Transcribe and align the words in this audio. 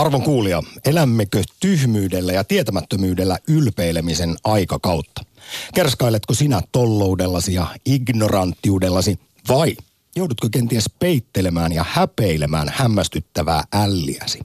Arvon 0.00 0.22
kuulija, 0.22 0.62
elämmekö 0.84 1.42
tyhmyydellä 1.60 2.32
ja 2.32 2.44
tietämättömyydellä 2.44 3.38
ylpeilemisen 3.48 4.36
aikakautta? 4.44 5.24
Kerskailetko 5.74 6.34
sinä 6.34 6.62
tolloudellasi 6.72 7.54
ja 7.54 7.66
ignoranttiudellasi 7.86 9.18
vai 9.48 9.76
joudutko 10.16 10.48
kenties 10.52 10.90
peittelemään 10.98 11.72
ja 11.72 11.84
häpeilemään 11.88 12.72
hämmästyttävää 12.74 13.64
älliäsi? 13.72 14.40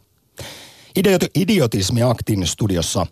Idiot- 0.99 1.29
idiotismi-aktin 1.36 2.47
studiossa 2.47 3.08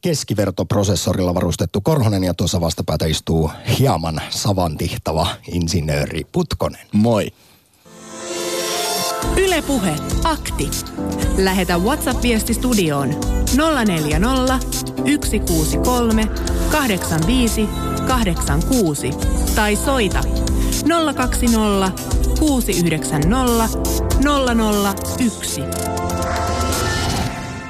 keskivertoprosessorilla 0.00 1.34
varustettu 1.34 1.80
Korhonen 1.80 2.24
ja 2.24 2.34
tuossa 2.34 2.60
vastapäätä 2.60 3.06
istuu 3.06 3.50
hieman 3.78 4.20
savantihtava 4.30 5.26
insinööri 5.52 6.26
Putkonen. 6.32 6.86
Moi. 6.92 7.32
Ylepuhe 9.36 9.96
akti. 10.24 10.70
Lähetä 11.36 11.78
WhatsApp-viesti 11.78 12.54
studioon 12.54 13.14
040 13.86 14.58
163 14.68 16.28
85 16.72 17.68
86 18.06 19.10
tai 19.54 19.76
soita 19.76 20.20
020 21.14 21.92
690 22.38 23.68
001. 25.18 25.62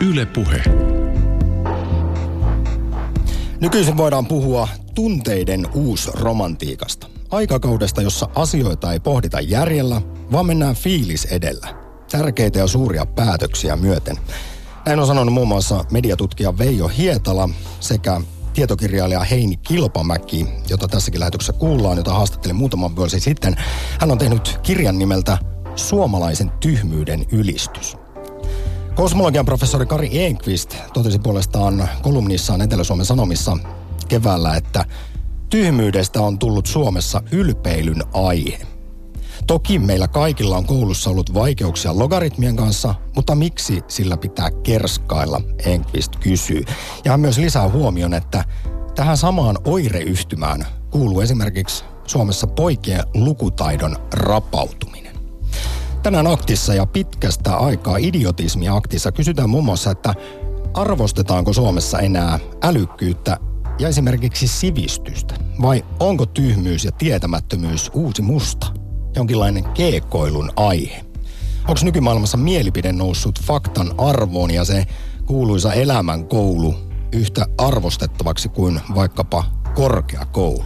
Ylepuhe. 0.01 0.63
Nykyisin 3.61 3.97
voidaan 3.97 4.27
puhua 4.27 4.69
tunteiden 4.95 5.67
uusromantiikasta. 5.75 7.16
Aikakaudesta, 7.31 8.03
jossa 8.03 8.29
asioita 8.35 8.93
ei 8.93 9.01
pohdita 9.01 9.41
järjellä, 9.41 10.03
vaan 10.33 10.47
mennään 10.47 10.75
fiilis 10.75 11.25
edellä. 11.25 11.75
Tärkeitä 12.11 12.59
ja 12.59 12.67
suuria 12.67 13.07
päätöksiä 13.07 13.77
myöten. 13.77 14.17
Näin 14.87 14.99
on 14.99 15.07
sanonut 15.07 15.35
muun 15.35 15.49
muassa 15.49 15.85
mediatutkija 15.91 16.59
Veijo 16.59 16.89
Hietala 16.89 17.49
sekä 17.81 18.21
tietokirjailija 18.55 19.21
Heini 19.21 19.57
Kilpamäki, 19.57 20.47
jota 20.69 20.89
tässäkin 20.89 21.21
lähetyksessä 21.21 21.53
kuullaan, 21.53 21.97
jota 21.97 22.15
haastattelin 22.15 22.57
muutaman 22.57 22.97
vuosi 22.97 23.21
sitten. 23.21 23.57
Hän 24.01 24.11
on 24.11 24.19
tehnyt 24.19 24.59
kirjan 24.63 24.99
nimeltä 24.99 25.39
Suomalaisen 25.77 26.51
tyhmyyden 26.61 27.27
ylistys. 27.33 27.97
Kosmologian 28.95 29.47
professori 29.47 29.87
Kari 29.87 30.25
Enqvist 30.25 30.77
totesi 30.93 31.19
puolestaan 31.19 31.89
kolumnissaan 32.03 32.61
Etelä-Suomen 32.61 33.07
Sanomissa 33.07 33.57
keväällä, 34.09 34.57
että 34.57 34.85
tyhmyydestä 35.51 36.21
on 36.21 36.39
tullut 36.39 36.67
Suomessa 36.67 37.23
ylpeilyn 37.33 38.03
aihe. 38.13 38.59
Toki 39.47 39.79
meillä 39.79 40.09
kaikilla 40.09 40.57
on 40.57 40.67
koulussa 40.67 41.11
ollut 41.11 41.35
vaikeuksia 41.35 41.99
logaritmien 41.99 42.57
kanssa, 42.57 42.95
mutta 43.17 43.35
miksi 43.35 43.83
sillä 43.89 44.17
pitää 44.17 44.51
kerskailla, 44.51 45.41
Enqvist 45.65 46.17
kysyy. 46.17 46.65
Ja 47.05 47.11
hän 47.11 47.21
myös 47.21 47.39
lisää 47.39 47.69
huomion, 47.69 48.15
että 48.15 48.45
tähän 48.95 49.17
samaan 49.17 49.59
oireyhtymään 49.65 50.67
kuuluu 50.91 51.21
esimerkiksi 51.21 51.85
Suomessa 52.07 52.47
poikien 52.47 53.03
lukutaidon 53.15 53.97
rapautuminen. 54.13 55.17
Tänään 56.03 56.27
aktissa 56.27 56.75
ja 56.75 56.87
pitkästä 56.87 57.57
aikaa 57.57 57.97
idiotismi 57.97 58.69
aktissa 58.69 59.13
kysytään 59.13 59.51
muun 59.51 59.65
muassa, 59.65 59.91
että 59.91 60.15
arvostetaanko 60.75 61.53
Suomessa 61.53 61.99
enää 61.99 62.39
älykkyyttä 62.63 63.37
ja 63.79 63.89
esimerkiksi 63.89 64.49
sivistystä? 64.49 65.35
Vai 65.63 65.85
onko 66.01 66.27
tyhmyys 66.27 66.85
ja 66.85 66.93
tietämättömyys 66.93 67.91
uusi 67.95 68.23
musta? 68.23 68.67
Jonkinlainen 69.17 69.65
keekoilun 69.65 70.53
aihe? 70.57 71.05
Onko 71.69 71.81
nykymaailmassa 71.85 72.37
mielipide 72.37 72.93
noussut 72.93 73.41
faktan 73.43 73.95
arvoon 73.99 74.51
ja 74.51 74.65
se 74.65 74.85
kuuluisa 75.27 75.73
elämän 75.73 76.25
koulu 76.25 76.75
yhtä 77.13 77.47
arvostettavaksi 77.59 78.49
kuin 78.49 78.81
vaikkapa 78.95 79.45
korkeakoulu? 79.75 80.65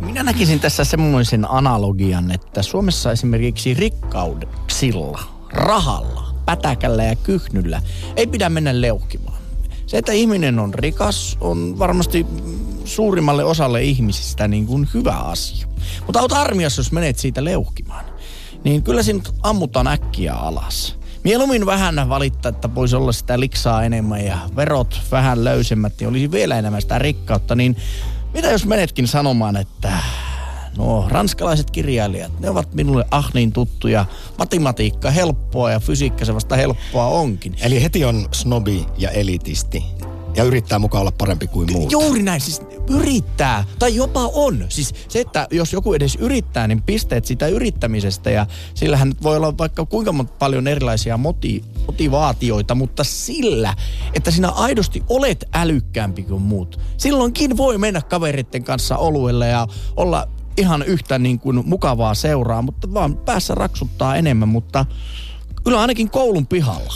Minä 0.00 0.22
näkisin 0.22 0.60
tässä 0.60 0.84
semmoisen 0.84 1.50
analogian, 1.50 2.30
että 2.30 2.62
Suomessa 2.62 3.12
esimerkiksi 3.12 3.74
rikkauksilla, 3.74 5.20
rahalla, 5.52 6.34
pätäkällä 6.46 7.04
ja 7.04 7.16
kyhnyllä 7.16 7.82
ei 8.16 8.26
pidä 8.26 8.48
mennä 8.48 8.80
leuhkimaan. 8.80 9.43
Se, 9.94 9.98
että 9.98 10.12
ihminen 10.12 10.58
on 10.58 10.74
rikas, 10.74 11.36
on 11.40 11.78
varmasti 11.78 12.26
suurimmalle 12.84 13.44
osalle 13.44 13.82
ihmisistä 13.82 14.48
niin 14.48 14.66
kuin 14.66 14.88
hyvä 14.94 15.12
asia. 15.12 15.66
Mutta 16.06 16.20
oot 16.20 16.32
armiassa, 16.32 16.80
jos 16.80 16.92
menet 16.92 17.18
siitä 17.18 17.44
leuhkimaan, 17.44 18.04
niin 18.64 18.82
kyllä 18.82 19.02
sinut 19.02 19.34
ammutaan 19.42 19.86
äkkiä 19.86 20.34
alas. 20.34 20.98
Mieluummin 21.24 21.66
vähän 21.66 22.08
valittaa, 22.08 22.48
että 22.48 22.74
voisi 22.74 22.96
olla 22.96 23.12
sitä 23.12 23.40
liksaa 23.40 23.84
enemmän 23.84 24.24
ja 24.24 24.38
verot 24.56 25.00
vähän 25.10 25.44
löysemmät, 25.44 25.92
niin 26.00 26.08
olisi 26.08 26.30
vielä 26.30 26.58
enemmän 26.58 26.82
sitä 26.82 26.98
rikkautta. 26.98 27.54
Niin 27.54 27.76
mitä 28.32 28.50
jos 28.50 28.66
menetkin 28.66 29.08
sanomaan, 29.08 29.56
että 29.56 29.92
no 30.78 31.04
ranskalaiset 31.08 31.70
kirjailijat, 31.70 32.40
ne 32.40 32.50
ovat 32.50 32.74
minulle 32.74 33.04
ah 33.10 33.30
niin 33.34 33.52
tuttuja. 33.52 34.04
Matematiikka 34.38 35.10
helppoa 35.10 35.70
ja 35.70 35.80
fysiikka 35.80 36.24
se 36.24 36.34
vasta 36.34 36.56
helppoa 36.56 37.06
onkin. 37.06 37.56
Eli 37.60 37.82
heti 37.82 38.04
on 38.04 38.28
snobi 38.32 38.86
ja 38.98 39.10
elitisti 39.10 39.84
ja 40.36 40.44
yrittää 40.44 40.78
mukaan 40.78 41.00
olla 41.00 41.12
parempi 41.18 41.46
kuin 41.46 41.72
muut. 41.72 41.92
Juuri 41.92 42.22
näin, 42.22 42.40
siis 42.40 42.62
yrittää, 42.88 43.64
tai 43.78 43.96
jopa 43.96 44.30
on. 44.34 44.64
Siis 44.68 44.94
se, 45.08 45.20
että 45.20 45.48
jos 45.50 45.72
joku 45.72 45.94
edes 45.94 46.16
yrittää, 46.16 46.68
niin 46.68 46.82
pisteet 46.82 47.24
sitä 47.24 47.46
yrittämisestä 47.46 48.30
ja 48.30 48.46
sillähän 48.74 49.14
voi 49.22 49.36
olla 49.36 49.58
vaikka 49.58 49.86
kuinka 49.86 50.24
paljon 50.38 50.68
erilaisia 50.68 51.16
moti, 51.16 51.64
motivaatioita, 51.86 52.74
mutta 52.74 53.04
sillä, 53.04 53.74
että 54.14 54.30
sinä 54.30 54.48
aidosti 54.48 55.02
olet 55.08 55.44
älykkäämpi 55.54 56.22
kuin 56.22 56.42
muut. 56.42 56.80
Silloinkin 56.96 57.56
voi 57.56 57.78
mennä 57.78 58.02
kaveritten 58.02 58.64
kanssa 58.64 58.96
oluelle 58.96 59.48
ja 59.48 59.66
olla 59.96 60.28
ihan 60.56 60.82
yhtä 60.82 61.18
niin 61.18 61.40
kuin 61.40 61.62
mukavaa 61.66 62.14
seuraa, 62.14 62.62
mutta 62.62 62.94
vaan 62.94 63.16
päässä 63.16 63.54
raksuttaa 63.54 64.16
enemmän, 64.16 64.48
mutta 64.48 64.86
kyllä 65.64 65.80
ainakin 65.80 66.10
koulun 66.10 66.46
pihalla 66.46 66.94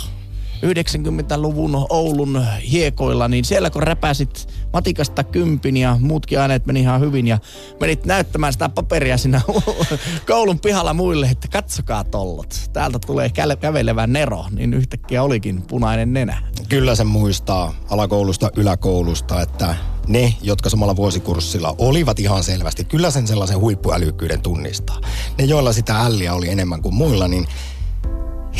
90-luvun 0.66 1.86
Oulun 1.90 2.44
hiekoilla, 2.70 3.28
niin 3.28 3.44
siellä 3.44 3.70
kun 3.70 3.82
räpäsit 3.82 4.48
matikasta 4.72 5.24
kympin 5.24 5.76
ja 5.76 5.96
muutkin 6.00 6.40
aineet 6.40 6.66
meni 6.66 6.80
ihan 6.80 7.00
hyvin 7.00 7.26
ja 7.26 7.38
menit 7.80 8.06
näyttämään 8.06 8.52
sitä 8.52 8.68
paperia 8.68 9.18
siinä 9.18 9.40
koulun 10.30 10.60
pihalla 10.60 10.94
muille, 10.94 11.26
että 11.26 11.48
katsokaa 11.48 12.04
tollot. 12.04 12.70
Täältä 12.72 12.98
tulee 13.06 13.30
kävelevä 13.60 14.06
Nero, 14.06 14.44
niin 14.50 14.74
yhtäkkiä 14.74 15.22
olikin 15.22 15.62
punainen 15.62 16.12
nenä. 16.12 16.42
Kyllä 16.68 16.94
se 16.94 17.04
muistaa 17.04 17.74
alakoulusta, 17.90 18.50
yläkoulusta, 18.56 19.42
että 19.42 19.74
ne, 20.08 20.34
jotka 20.42 20.70
samalla 20.70 20.96
vuosikurssilla 20.96 21.74
olivat 21.78 22.18
ihan 22.18 22.44
selvästi, 22.44 22.84
kyllä 22.84 23.10
sen 23.10 23.26
sellaisen 23.26 23.60
huippuälykkyyden 23.60 24.40
tunnistaa. 24.40 25.00
Ne, 25.38 25.44
joilla 25.44 25.72
sitä 25.72 26.00
älliä 26.00 26.34
oli 26.34 26.48
enemmän 26.48 26.82
kuin 26.82 26.94
muilla, 26.94 27.28
niin 27.28 27.46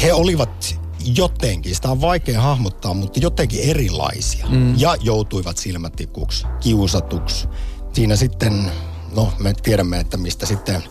he 0.03 0.13
olivat 0.13 0.81
jotenkin, 1.17 1.75
sitä 1.75 1.91
on 1.91 2.01
vaikea 2.01 2.41
hahmottaa, 2.41 2.95
mutta 2.95 3.21
jotenkin 3.21 3.61
erilaisia. 3.61 4.47
Mm. 4.47 4.75
Ja 4.79 4.97
joutuivat 5.01 5.57
silmätikuksi, 5.57 6.47
kiusatuksi. 6.61 7.49
Siinä 7.93 8.17
sitten, 8.17 8.71
no 9.17 9.33
me 9.39 9.55
tiedämme, 9.63 10.01
että 10.01 10.17
mistä 10.17 10.47
sitten 10.47 10.83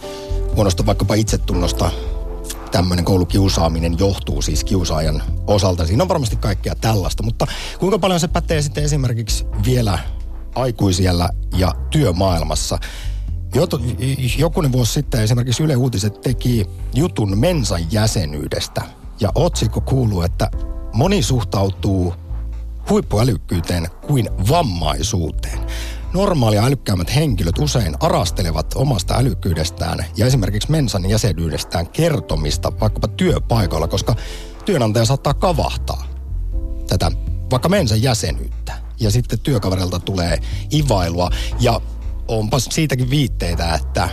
huonosta 0.56 0.85
vaikkapa 0.85 1.13
itsetunnosta 1.13 1.91
tämmöinen 2.72 3.06
koulukiusaaminen 3.06 4.00
johtuu 4.00 4.41
siis 4.41 4.63
kiusaajan 4.63 5.24
osalta. 5.47 5.88
Siinä 5.88 6.03
on 6.03 6.09
varmasti 6.09 6.35
kaikkea 6.35 6.75
tällaista, 6.75 7.24
mutta 7.24 7.47
kuinka 7.79 8.00
paljon 8.00 8.19
se 8.19 8.28
pätee 8.28 8.62
sitten 8.62 8.84
esimerkiksi 8.84 9.45
vielä 9.66 10.00
aikuisiellä 10.57 11.29
ja 11.57 11.72
työmaailmassa? 11.90 12.79
Jokunen 14.38 14.72
vuosi 14.72 14.94
sitten 14.94 15.22
esimerkiksi 15.22 15.63
Yle 15.63 15.75
Uutiset 15.75 16.22
teki 16.22 16.66
jutun 16.95 17.38
Mensan 17.40 17.91
jäsenyydestä– 17.91 18.81
ja 19.19 19.31
otsikko 19.35 19.81
kuuluu, 19.81 20.22
että 20.22 20.51
moni 20.94 21.23
suhtautuu 21.23 22.13
huippuälykkyyteen 22.89 23.88
kuin 24.07 24.30
vammaisuuteen. 24.50 25.59
Normaalia 26.13 26.65
älykkäämmät 26.65 27.15
henkilöt 27.15 27.57
usein 27.60 27.95
arastelevat 28.00 28.74
omasta 28.75 29.18
älykkyydestään 29.18 30.06
ja 30.18 30.25
esimerkiksi 30.25 30.71
mensan 30.71 31.10
jäsenyydestään 31.10 31.88
kertomista 31.88 32.71
vaikkapa 32.80 33.07
työpaikalla, 33.07 33.88
koska 33.88 34.15
työnantaja 34.65 35.06
saattaa 35.06 35.33
kavahtaa 35.33 36.06
tätä 36.88 37.12
vaikka 37.51 37.69
mensan 37.69 38.01
jäsenyyttä. 38.01 38.87
Ja 39.00 39.12
sitten 39.12 39.40
työkaverilta 39.40 40.00
tulee 40.00 40.40
ivailua 40.74 41.30
ja 41.60 41.82
onpas 42.28 42.68
siitäkin 42.72 43.10
viitteitä, 43.10 43.74
että 43.76 44.10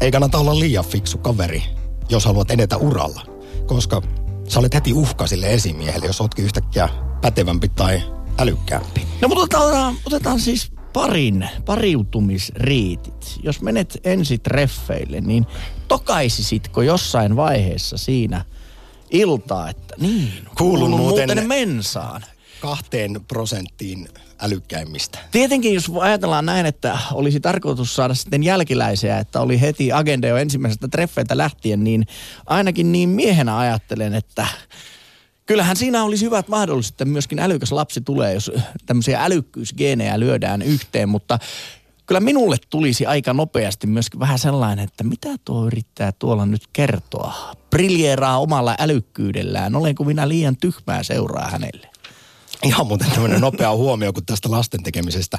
ei 0.00 0.10
kannata 0.10 0.38
olla 0.38 0.58
liian 0.58 0.84
fiksu 0.84 1.18
kaveri, 1.18 1.62
jos 2.08 2.24
haluat 2.24 2.50
edetä 2.50 2.76
uralla. 2.76 3.26
Koska 3.66 4.02
sä 4.48 4.60
olet 4.60 4.74
heti 4.74 4.92
uhka 4.92 5.26
sille 5.26 5.52
esimiehelle, 5.54 6.06
jos 6.06 6.20
ootkin 6.20 6.44
yhtäkkiä 6.44 6.88
pätevämpi 7.20 7.68
tai 7.68 8.02
älykkäämpi. 8.38 9.06
No 9.20 9.28
mutta 9.28 9.58
otetaan, 9.58 9.94
otetaan 10.06 10.40
siis 10.40 10.72
parin, 10.92 11.48
pariutumisriitit. 11.64 13.38
Jos 13.42 13.60
menet 13.60 14.00
ensi 14.04 14.38
treffeille, 14.38 15.20
niin 15.20 15.46
tokaisisitko 15.88 16.82
jossain 16.82 17.36
vaiheessa 17.36 17.96
siinä 17.96 18.44
iltaa, 19.10 19.68
että 19.70 19.94
niin. 19.98 20.32
Kuulun 20.58 20.90
muuten- 20.90 21.28
muuten 21.28 21.48
mensaan. 21.48 22.22
Kahteen 22.62 23.20
prosenttiin 23.28 24.08
älykkäimmistä. 24.38 25.18
Tietenkin 25.30 25.74
jos 25.74 25.90
ajatellaan 26.00 26.46
näin, 26.46 26.66
että 26.66 26.98
olisi 27.12 27.40
tarkoitus 27.40 27.94
saada 27.94 28.14
sitten 28.14 28.42
jälkiläisiä, 28.42 29.18
että 29.18 29.40
oli 29.40 29.60
heti 29.60 29.92
agenda 29.92 30.28
jo 30.28 30.36
ensimmäisestä 30.36 30.88
treffeiltä 30.88 31.36
lähtien, 31.36 31.84
niin 31.84 32.06
ainakin 32.46 32.92
niin 32.92 33.08
miehenä 33.08 33.58
ajattelen, 33.58 34.14
että 34.14 34.46
kyllähän 35.46 35.76
siinä 35.76 36.04
olisi 36.04 36.24
hyvät 36.24 36.48
mahdollisuudet, 36.48 36.94
että 36.94 37.04
myöskin 37.04 37.38
älykäs 37.38 37.72
lapsi 37.72 38.00
tulee, 38.00 38.34
jos 38.34 38.52
tämmöisiä 38.86 39.24
älykkyysgeenejä 39.24 40.20
lyödään 40.20 40.62
yhteen, 40.62 41.08
mutta 41.08 41.38
kyllä 42.06 42.20
minulle 42.20 42.56
tulisi 42.70 43.06
aika 43.06 43.32
nopeasti 43.32 43.86
myöskin 43.86 44.20
vähän 44.20 44.38
sellainen, 44.38 44.84
että 44.84 45.04
mitä 45.04 45.28
tuo 45.44 45.66
yrittää 45.66 46.12
tuolla 46.12 46.46
nyt 46.46 46.62
kertoa. 46.72 47.54
Briljeeraa 47.70 48.38
omalla 48.38 48.74
älykkyydellään, 48.78 49.76
olenko 49.76 50.04
minä 50.04 50.28
liian 50.28 50.56
tyhmää 50.56 51.02
seuraa 51.02 51.50
hänelle. 51.50 51.91
Ihan 52.62 52.86
muuten 52.86 53.10
tämmöinen 53.10 53.40
nopea 53.40 53.74
huomio, 53.74 54.12
kun 54.12 54.26
tästä 54.26 54.50
lasten 54.50 54.82
tekemisestä 54.82 55.38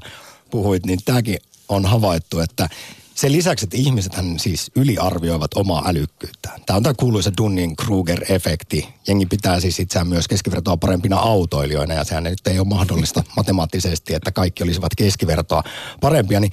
puhuit, 0.51 0.85
niin 0.85 0.99
tämäkin 1.05 1.37
on 1.69 1.85
havaittu, 1.85 2.39
että 2.39 2.69
sen 3.15 3.31
lisäksi, 3.31 3.65
että 3.65 3.77
ihmisethän 3.77 4.39
siis 4.39 4.71
yliarvioivat 4.75 5.53
omaa 5.53 5.87
älykkyyttään. 5.87 6.61
Tämä 6.65 6.77
on 6.77 6.83
tämä 6.83 6.93
kuuluisa 6.93 7.31
Dunning-Kruger-efekti. 7.41 8.87
Jengi 9.07 9.25
pitää 9.25 9.59
siis 9.59 9.79
itseään 9.79 10.07
myös 10.07 10.27
keskivertoa 10.27 10.77
parempina 10.77 11.17
autoilijoina, 11.17 11.93
ja 11.93 12.03
sehän 12.03 12.23
nyt 12.23 12.47
ei 12.47 12.59
ole 12.59 12.67
mahdollista 12.67 13.23
matemaattisesti, 13.37 14.13
että 14.13 14.31
kaikki 14.31 14.63
olisivat 14.63 14.95
keskivertoa 14.97 15.63
parempia. 16.01 16.39
Niin 16.39 16.51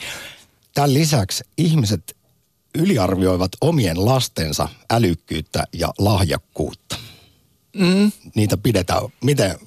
tämän 0.75 0.95
lisäksi 0.95 1.45
ihmiset 1.59 2.17
yliarvioivat 2.75 3.53
omien 3.61 4.05
lastensa 4.05 4.69
älykkyyttä 4.91 5.65
ja 5.73 5.89
lahjakkuutta. 5.99 6.97
Mm. 7.77 8.13
Niitä 8.35 8.57
pidetään, 8.57 9.03
miten, 9.25 9.59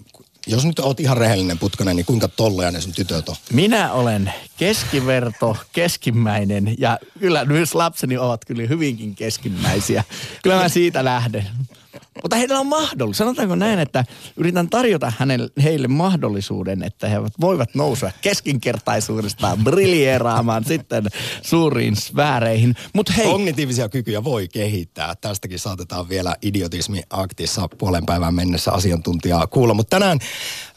jos 0.47 0.65
nyt 0.65 0.79
oot 0.79 0.99
ihan 0.99 1.17
rehellinen 1.17 1.59
putkonen, 1.59 1.95
niin 1.95 2.05
kuinka 2.05 2.27
tolleja 2.27 2.71
ne 2.71 2.81
sun 2.81 2.93
tytöt 2.93 3.29
on? 3.29 3.35
Minä 3.53 3.93
olen 3.93 4.33
keskiverto, 4.57 5.57
keskimmäinen 5.71 6.75
ja 6.77 6.99
kyllä 7.19 7.45
myös 7.45 7.75
lapseni 7.75 8.17
ovat 8.17 8.45
kyllä 8.45 8.63
hyvinkin 8.67 9.15
keskimmäisiä. 9.15 10.03
Kyllä 10.43 10.55
mä 10.55 10.69
siitä 10.69 11.05
lähden. 11.05 11.47
Mutta 12.23 12.35
heillä 12.35 12.59
on 12.59 12.67
mahdollisuus. 12.67 13.17
Sanotaanko 13.17 13.55
näin, 13.55 13.79
että 13.79 14.05
yritän 14.37 14.69
tarjota 14.69 15.13
hänelle, 15.17 15.49
heille 15.63 15.87
mahdollisuuden, 15.87 16.83
että 16.83 17.07
he 17.07 17.21
voivat 17.41 17.75
nousua 17.75 18.11
keskinkertaisuudestaan 18.21 19.63
briljeeraamaan 19.63 20.63
sitten 20.63 21.03
suuriin 21.41 21.95
sfääreihin. 21.95 22.75
Mutta 22.93 23.13
hei, 23.13 23.25
Kognitiivisia 23.25 23.89
kykyjä 23.89 24.23
voi 24.23 24.47
kehittää. 24.47 25.15
Tästäkin 25.15 25.59
saatetaan 25.59 26.09
vielä 26.09 26.35
idiotismi-aktissa 26.41 27.67
puolen 27.77 28.05
päivän 28.05 28.33
mennessä 28.33 28.71
asiantuntijaa 28.71 29.47
kuulla. 29.47 29.73
Mutta 29.73 29.99
tänään, 29.99 30.19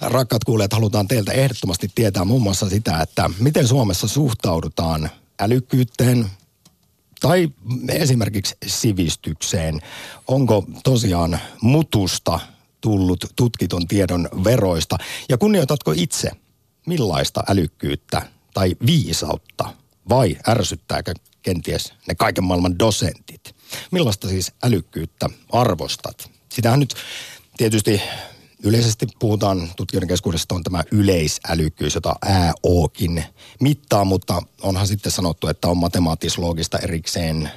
rakkaat 0.00 0.44
kuulijat, 0.44 0.72
halutaan 0.72 1.08
teiltä 1.08 1.32
ehdottomasti 1.32 1.90
tietää 1.94 2.24
muun 2.24 2.42
muassa 2.42 2.68
sitä, 2.68 3.00
että 3.00 3.30
miten 3.40 3.68
Suomessa 3.68 4.08
suhtaudutaan 4.08 5.10
älykkyyteen, 5.40 6.26
tai 7.20 7.48
esimerkiksi 7.88 8.56
sivistykseen. 8.66 9.80
Onko 10.28 10.64
tosiaan 10.84 11.40
mutusta 11.60 12.40
tullut 12.80 13.24
tutkitun 13.36 13.88
tiedon 13.88 14.28
veroista? 14.44 14.98
Ja 15.28 15.38
kunnioitatko 15.38 15.92
itse 15.96 16.30
millaista 16.86 17.42
älykkyyttä 17.48 18.22
tai 18.54 18.76
viisautta? 18.86 19.74
Vai 20.08 20.36
ärsyttääkö 20.48 21.14
kenties 21.42 21.92
ne 22.08 22.14
kaiken 22.14 22.44
maailman 22.44 22.78
dosentit? 22.78 23.56
Millaista 23.90 24.28
siis 24.28 24.52
älykkyyttä 24.64 25.28
arvostat? 25.52 26.30
Sitähän 26.48 26.80
nyt 26.80 26.94
tietysti 27.56 28.02
Yleisesti 28.62 29.06
puhutaan 29.18 29.70
tutkijoiden 29.76 30.08
keskuudessa 30.08 30.54
on 30.54 30.62
tämä 30.62 30.82
yleisälykkyys, 30.92 31.94
jota 31.94 32.16
ÄOkin 32.26 33.24
mittaa, 33.60 34.04
mutta 34.04 34.42
onhan 34.62 34.86
sitten 34.86 35.12
sanottu, 35.12 35.48
että 35.48 35.68
on 35.68 35.76
matemaattisloogista 35.76 36.78
erikseen 36.78 37.50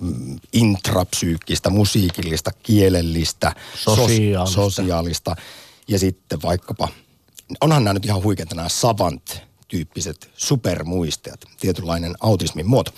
mm, 0.00 0.38
intrapsyykkistä, 0.52 1.70
musiikillista, 1.70 2.50
kielellistä, 2.62 3.52
Sosiaalista. 3.74 4.54
sosiaalista 4.54 5.36
ja 5.88 5.98
sitten 5.98 6.42
vaikkapa, 6.42 6.88
onhan 7.60 7.84
nämä 7.84 7.94
nyt 7.94 8.04
ihan 8.04 8.22
huikeita 8.22 8.54
nämä 8.54 8.68
savant-tyyppiset 8.68 10.30
supermuistajat, 10.36 11.44
tietynlainen 11.60 12.14
autismin 12.20 12.66
muoto. 12.66 12.94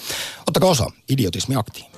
Ottakaa 0.47 0.71
osa 0.71 0.87
idiotismi 1.09 1.57
aktiin. 1.57 1.98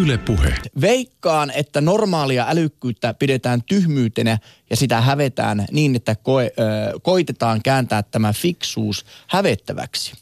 Yle 0.00 0.18
Puhe. 0.18 0.54
Veikkaan, 0.80 1.50
että 1.50 1.80
normaalia 1.80 2.46
älykkyyttä 2.48 3.14
pidetään 3.14 3.62
tyhmyytenä 3.62 4.38
ja 4.70 4.76
sitä 4.76 5.00
hävetään 5.00 5.66
niin, 5.70 5.96
että 5.96 6.14
koe, 6.14 6.44
ö, 6.44 7.00
koitetaan 7.02 7.60
kääntää 7.62 8.02
tämä 8.02 8.32
fiksuus 8.32 9.06
hävettäväksi. 9.26 10.12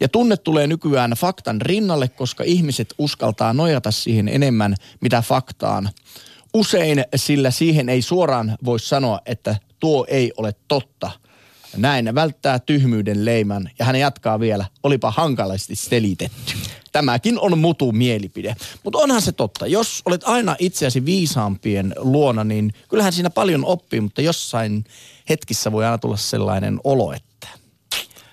Ja 0.00 0.08
tunne 0.08 0.36
tulee 0.36 0.66
nykyään 0.66 1.10
faktan 1.10 1.60
rinnalle, 1.60 2.08
koska 2.08 2.44
ihmiset 2.44 2.94
uskaltaa 2.98 3.52
nojata 3.52 3.90
siihen 3.90 4.28
enemmän, 4.28 4.74
mitä 5.00 5.22
faktaan. 5.22 5.90
Usein, 6.54 7.04
sillä 7.16 7.50
siihen 7.50 7.88
ei 7.88 8.02
suoraan 8.02 8.58
voi 8.64 8.80
sanoa, 8.80 9.20
että 9.26 9.56
tuo 9.80 10.06
ei 10.08 10.32
ole 10.36 10.54
totta. 10.68 11.10
Näin 11.76 12.14
välttää 12.14 12.58
tyhmyyden 12.58 13.24
leiman 13.24 13.70
ja 13.78 13.84
hän 13.84 13.96
jatkaa 13.96 14.40
vielä, 14.40 14.64
olipa 14.82 15.10
hankalasti 15.10 15.76
selitetty. 15.76 16.52
Tämäkin 16.92 17.40
on 17.40 17.58
mutu 17.58 17.92
mielipide. 17.92 18.56
Mutta 18.84 18.98
onhan 18.98 19.22
se 19.22 19.32
totta. 19.32 19.66
Jos 19.66 20.02
olet 20.04 20.24
aina 20.24 20.56
itseäsi 20.58 21.04
viisaampien 21.04 21.94
luona, 21.96 22.44
niin 22.44 22.72
kyllähän 22.88 23.12
siinä 23.12 23.30
paljon 23.30 23.64
oppii, 23.64 24.00
mutta 24.00 24.22
jossain 24.22 24.84
hetkissä 25.28 25.72
voi 25.72 25.84
aina 25.84 25.98
tulla 25.98 26.16
sellainen 26.16 26.80
olo, 26.84 27.12
että 27.12 27.48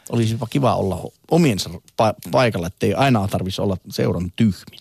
olisipa 0.09 0.47
kiva 0.49 0.75
olla 0.75 1.01
omiensa 1.31 1.69
pa- 1.69 2.31
paikalla, 2.31 2.67
ettei 2.67 2.93
aina 2.93 3.27
tarvitsisi 3.27 3.61
olla 3.61 3.77
seuran 3.89 4.31
tyhmin. 4.35 4.79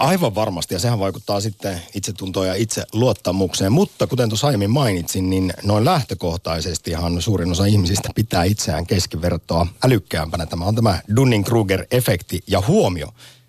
Aivan 0.00 0.34
varmasti, 0.34 0.74
ja 0.74 0.78
sehän 0.78 0.98
vaikuttaa 0.98 1.40
sitten 1.40 1.82
itsetuntoon 1.94 2.46
ja 2.46 2.54
itse 2.54 2.84
luottamukseen. 2.92 3.72
Mutta 3.72 4.06
kuten 4.06 4.28
tuossa 4.28 4.46
aiemmin 4.46 4.70
mainitsin, 4.70 5.30
niin 5.30 5.52
noin 5.62 5.84
lähtökohtaisestihan 5.84 7.22
suurin 7.22 7.50
osa 7.50 7.64
ihmisistä 7.64 8.08
pitää 8.14 8.44
itseään 8.44 8.86
keskivertoa 8.86 9.66
älykkäämpänä. 9.84 10.46
Tämä 10.46 10.64
on 10.64 10.74
tämä 10.74 11.00
Dunning-Kruger-efekti. 11.16 12.38
Ja 12.46 12.62
huomio, 12.68 13.08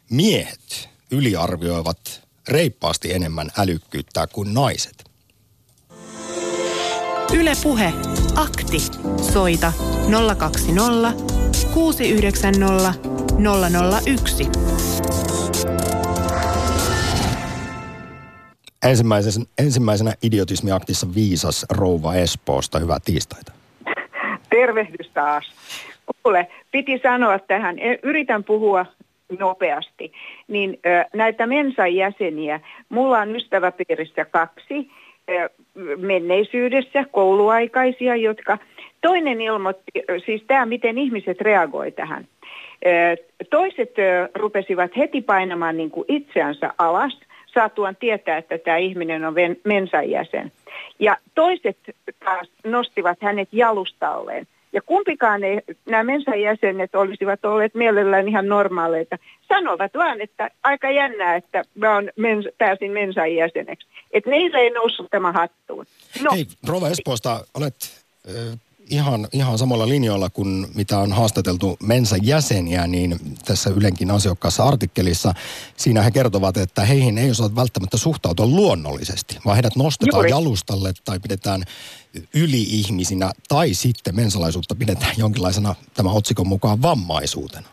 miehet 0.10 0.89
yliarvioivat 1.12 2.22
reippaasti 2.48 3.13
enemmän 3.13 3.51
älykkyyttä 3.58 4.27
kuin 4.27 4.53
naiset. 4.53 5.03
Ylepuhe 7.34 7.93
akti. 8.36 8.79
Soita 9.34 9.74
020 10.38 11.13
690 11.74 12.93
001. 14.05 14.48
Ensimmäisenä, 18.85 19.45
ensimmäisenä 19.59 20.13
idiotismiaktissa 20.23 21.07
viisas 21.15 21.65
rouva 21.69 22.15
Espoosta. 22.15 22.79
Hyvää 22.79 22.97
tiistaita. 23.05 23.51
Tervehdys 24.50 25.09
taas. 25.13 25.51
Kuule, 26.23 26.47
piti 26.71 27.00
sanoa 27.03 27.39
tähän, 27.39 27.79
e- 27.79 28.00
yritän 28.03 28.43
puhua 28.43 28.85
nopeasti, 29.39 30.13
niin 30.47 30.79
näitä 31.13 31.47
Mensan 31.47 31.95
jäseniä, 31.95 32.59
mulla 32.89 33.19
on 33.19 33.35
ystäväpiirissä 33.35 34.25
kaksi 34.25 34.89
menneisyydessä 35.97 37.05
kouluaikaisia, 37.11 38.15
jotka 38.15 38.57
toinen 39.01 39.41
ilmoitti, 39.41 39.91
siis 40.25 40.43
tämä 40.47 40.65
miten 40.65 40.97
ihmiset 40.97 41.41
reagoi 41.41 41.91
tähän. 41.91 42.27
Toiset 43.50 43.91
rupesivat 44.35 44.91
heti 44.97 45.21
painamaan 45.21 45.77
niin 45.77 45.91
kuin 45.91 46.05
itseänsä 46.07 46.73
alas, 46.77 47.19
saatuan 47.53 47.96
tietää, 47.96 48.38
että 48.38 48.58
tämä 48.58 48.77
ihminen 48.77 49.25
on 49.25 49.36
Mensan 49.63 50.10
jäsen. 50.10 50.51
Ja 51.00 51.17
toiset 51.36 51.77
taas 52.25 52.48
nostivat 52.63 53.17
hänet 53.22 53.50
jalustalleen. 53.51 54.48
Ja 54.74 54.81
kumpikaan 54.81 55.43
ei, 55.43 55.62
nämä 55.86 56.03
Mensan 56.03 56.41
jäsenet 56.41 56.96
olisivat 56.96 57.46
olleet 57.46 57.75
mielellään 57.75 58.27
ihan 58.27 58.48
normaaleita. 58.48 59.17
Sanovat 59.48 59.93
vaan, 59.93 60.22
että 60.22 60.51
aika 60.63 60.91
jännää, 60.91 61.36
että 61.36 61.63
mä 61.75 61.96
on 61.96 62.10
mens, 62.15 62.46
pääsin 62.58 62.91
Mensan 62.91 63.36
jäseneksi. 63.36 63.88
Että 64.12 64.29
meillä 64.29 64.60
ei 64.60 64.70
noussut 64.70 65.08
tämä 65.12 65.31
hattuun. 65.31 65.86
No, 66.24 66.31
Hei, 66.31 66.46
rouva 66.67 66.89
Espoosta, 66.89 67.46
olet 67.53 67.75
ihan, 68.91 69.27
ihan 69.31 69.57
samalla 69.57 69.88
linjoilla 69.88 70.29
kuin 70.29 70.67
mitä 70.75 71.00
on 71.00 71.13
haastateltu 71.13 71.77
Mensa 71.83 72.15
jäseniä, 72.21 72.88
niin 72.88 73.19
tässä 73.45 73.69
Ylenkin 73.69 74.12
asiakkaassa 74.12 74.63
artikkelissa, 74.63 75.33
siinä 75.77 76.01
he 76.01 76.12
kertovat, 76.12 76.57
että 76.57 76.86
heihin 76.86 77.17
ei 77.17 77.31
osaa 77.31 77.55
välttämättä 77.55 77.98
suhtautua 77.98 78.45
luonnollisesti, 78.45 79.38
vaan 79.45 79.55
heidät 79.55 79.75
nostetaan 79.75 80.17
Juuri. 80.17 80.29
jalustalle 80.29 80.93
tai 81.05 81.19
pidetään 81.19 81.63
yli-ihmisinä 82.33 83.31
tai 83.50 83.74
sitten 83.74 84.15
mensalaisuutta 84.15 84.75
pidetään 84.75 85.13
jonkinlaisena 85.17 85.75
tämän 85.93 86.13
otsikon 86.13 86.48
mukaan 86.48 86.81
vammaisuutena. 86.81 87.67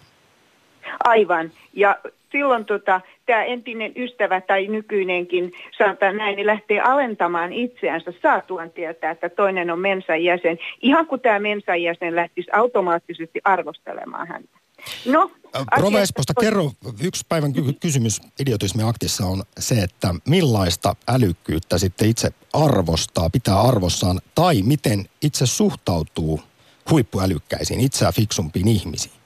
Aivan. 1.05 1.51
Ja 1.73 1.99
silloin 2.33 2.65
tota, 2.65 3.01
tämä 3.27 3.45
entinen 3.45 3.93
ystävä 3.97 4.41
tai 4.41 4.67
nykyinenkin, 4.67 5.53
sanotaan 5.79 6.17
näin, 6.17 6.37
niin 6.37 6.47
lähtee 6.47 6.81
alentamaan 6.81 7.53
itseänsä 7.53 8.13
saatuan 8.23 8.71
tietää, 8.71 9.11
että 9.11 9.29
toinen 9.29 9.71
on 9.71 9.79
mensan 9.79 10.25
jäsen. 10.25 10.59
Ihan 10.83 11.07
kuin 11.07 11.21
tämä 11.21 11.39
mensan 11.39 11.83
jäsen 11.83 12.17
lähtisi 12.17 12.51
automaattisesti 12.53 13.41
arvostelemaan 13.45 14.29
häntä. 14.29 14.59
No, 15.07 15.31
Rova 15.77 16.01
Esposta, 16.01 16.35
kerro, 16.41 16.71
yksi 17.03 17.27
päivän 17.29 17.53
ky- 17.53 17.73
kysymys 17.81 18.21
idiotismiaktissa 18.41 19.27
on 19.27 19.43
se, 19.59 19.75
että 19.75 20.15
millaista 20.29 20.97
älykkyyttä 21.09 21.79
sitten 21.79 22.09
itse 22.09 22.31
arvostaa, 22.53 23.31
pitää 23.31 23.61
arvossaan, 23.61 24.21
tai 24.35 24.63
miten 24.63 25.05
itse 25.23 25.47
suhtautuu 25.47 26.41
huippuälykkäisiin, 26.91 27.81
itseä 27.81 28.13
fiksumpiin 28.13 28.69
ihmisiin? 28.69 29.18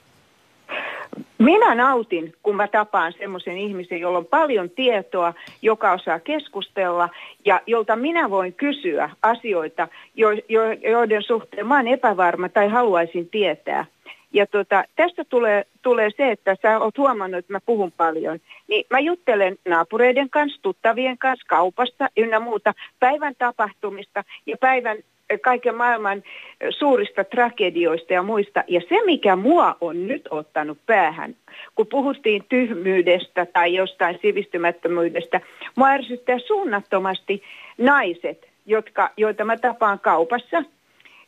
Minä 1.38 1.75
nautin, 1.75 2.33
kun 2.42 2.57
mä 2.57 2.69
tapaan 2.69 3.12
semmoisen 3.19 3.59
ihmisen, 3.59 4.00
jolla 4.00 4.19
on 4.19 4.26
paljon 4.26 4.71
tietoa, 4.71 5.35
joka 5.62 5.92
osaa 5.92 6.21
keskustella 6.21 7.09
ja 7.45 7.61
jolta 7.66 7.97
minä 7.97 8.31
voin 8.31 8.52
kysyä 8.52 9.11
asioita, 9.23 9.88
jo, 10.14 10.31
jo, 10.31 10.62
joiden 10.73 11.23
suhteen 11.23 11.66
mä 11.66 11.75
olen 11.75 11.88
epävarma 11.88 12.49
tai 12.49 12.69
haluaisin 12.69 13.28
tietää. 13.28 13.85
Ja 14.33 14.47
tota, 14.47 14.85
tästä 14.97 15.25
tulee, 15.25 15.64
tulee 15.83 16.11
se, 16.16 16.31
että 16.31 16.57
sä 16.62 16.78
oot 16.78 16.99
huomannut, 16.99 17.38
että 17.38 17.52
mä 17.52 17.61
puhun 17.66 17.92
paljon. 17.97 18.38
Niin 18.69 18.85
mä 18.90 18.99
juttelen 18.99 19.57
naapureiden 19.69 20.31
kanssa, 20.31 20.62
tuttavien 20.62 21.19
kanssa, 21.19 21.47
kaupasta 21.49 22.09
ynnä 22.16 22.40
muuta, 22.40 22.75
päivän 23.00 23.35
tapahtumista 23.38 24.25
ja 24.47 24.57
päivän 24.61 24.99
kaiken 25.38 25.74
maailman 25.74 26.22
suurista 26.70 27.24
tragedioista 27.24 28.12
ja 28.12 28.22
muista. 28.22 28.64
Ja 28.68 28.80
se, 28.88 29.04
mikä 29.06 29.36
mua 29.36 29.76
on 29.80 30.06
nyt 30.06 30.28
ottanut 30.30 30.78
päähän, 30.86 31.36
kun 31.74 31.86
puhuttiin 31.86 32.44
tyhmyydestä 32.48 33.46
tai 33.46 33.74
jostain 33.74 34.18
sivistymättömyydestä, 34.22 35.40
mua 35.76 35.88
ärsyttää 35.88 36.38
suunnattomasti 36.38 37.42
naiset, 37.78 38.48
jotka, 38.66 39.10
joita 39.16 39.44
mä 39.44 39.56
tapaan 39.56 40.00
kaupassa, 40.00 40.62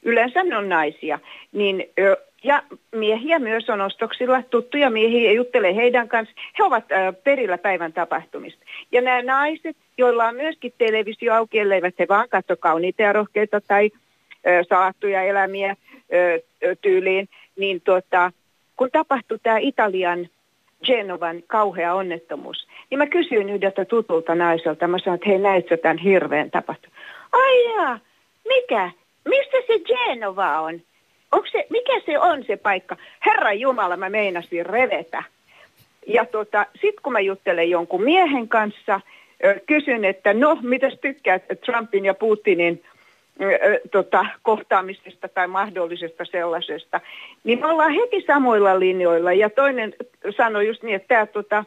yleensä 0.02 0.42
ne 0.42 0.56
on 0.56 0.68
naisia, 0.68 1.18
niin 1.52 1.86
ja 2.44 2.62
miehiä 2.94 3.38
myös 3.38 3.70
on 3.70 3.80
ostoksilla, 3.80 4.42
tuttuja 4.42 4.90
miehiä, 4.90 5.32
juttelee 5.32 5.76
heidän 5.76 6.08
kanssa. 6.08 6.34
He 6.58 6.64
ovat 6.64 6.84
perillä 7.24 7.58
päivän 7.58 7.92
tapahtumista. 7.92 8.64
Ja 8.92 9.00
nämä 9.00 9.22
naiset, 9.22 9.76
joilla 9.98 10.24
on 10.24 10.36
myöskin 10.36 10.72
televisio 10.78 11.34
auki, 11.34 11.58
elleivät 11.58 11.94
he 11.98 12.06
vaan 12.08 12.28
katso 12.28 12.56
kauniita 12.56 13.02
ja 13.02 13.12
rohkeita 13.12 13.60
tai 13.60 13.90
saattuja 14.68 15.22
elämiä 15.22 15.76
tyyliin, 16.82 17.28
niin 17.56 17.80
tuota, 17.80 18.32
kun 18.76 18.90
tapahtui 18.92 19.38
tämä 19.42 19.58
Italian 19.58 20.28
Genovan 20.84 21.42
kauhea 21.46 21.94
onnettomuus, 21.94 22.66
niin 22.90 22.98
mä 22.98 23.06
kysyin 23.06 23.48
yhdeltä 23.50 23.84
tutulta 23.84 24.34
naiselta, 24.34 24.88
mä 24.88 24.98
sanoin, 24.98 25.14
että 25.14 25.28
hei 25.28 25.38
näit 25.38 25.68
sä 25.68 25.76
tämän 25.76 25.98
hirveän 25.98 26.50
tapahtuman. 26.50 26.98
Ai 27.32 27.64
jaa, 27.64 27.98
mikä? 28.48 28.90
Missä 29.28 29.56
se 29.66 29.78
Genova 29.78 30.60
on? 30.60 30.80
Onko 31.34 31.46
se, 31.52 31.66
mikä 31.70 32.00
se 32.06 32.18
on 32.18 32.44
se 32.44 32.56
paikka? 32.56 32.96
Herra 33.26 33.52
Jumala, 33.52 33.96
mä 33.96 34.10
meinasin 34.10 34.66
revetä. 34.66 35.22
Ja 36.06 36.24
tota, 36.24 36.66
sitten 36.72 37.02
kun 37.02 37.12
mä 37.12 37.20
juttelen 37.20 37.70
jonkun 37.70 38.02
miehen 38.02 38.48
kanssa, 38.48 39.00
kysyn, 39.66 40.04
että 40.04 40.34
no, 40.34 40.58
mitä 40.62 40.90
tykkäät 41.00 41.42
Trumpin 41.66 42.04
ja 42.04 42.14
Putinin 42.14 42.82
tota, 43.90 44.26
kohtaamisesta 44.42 45.28
tai 45.28 45.48
mahdollisesta 45.48 46.24
sellaisesta, 46.24 47.00
niin 47.44 47.60
me 47.60 47.66
ollaan 47.66 47.92
heti 47.92 48.24
samoilla 48.26 48.80
linjoilla. 48.80 49.32
Ja 49.32 49.50
toinen 49.50 49.94
sanoi 50.36 50.66
just 50.66 50.82
niin, 50.82 50.96
että 50.96 51.08
tämä 51.08 51.26
tota, 51.26 51.64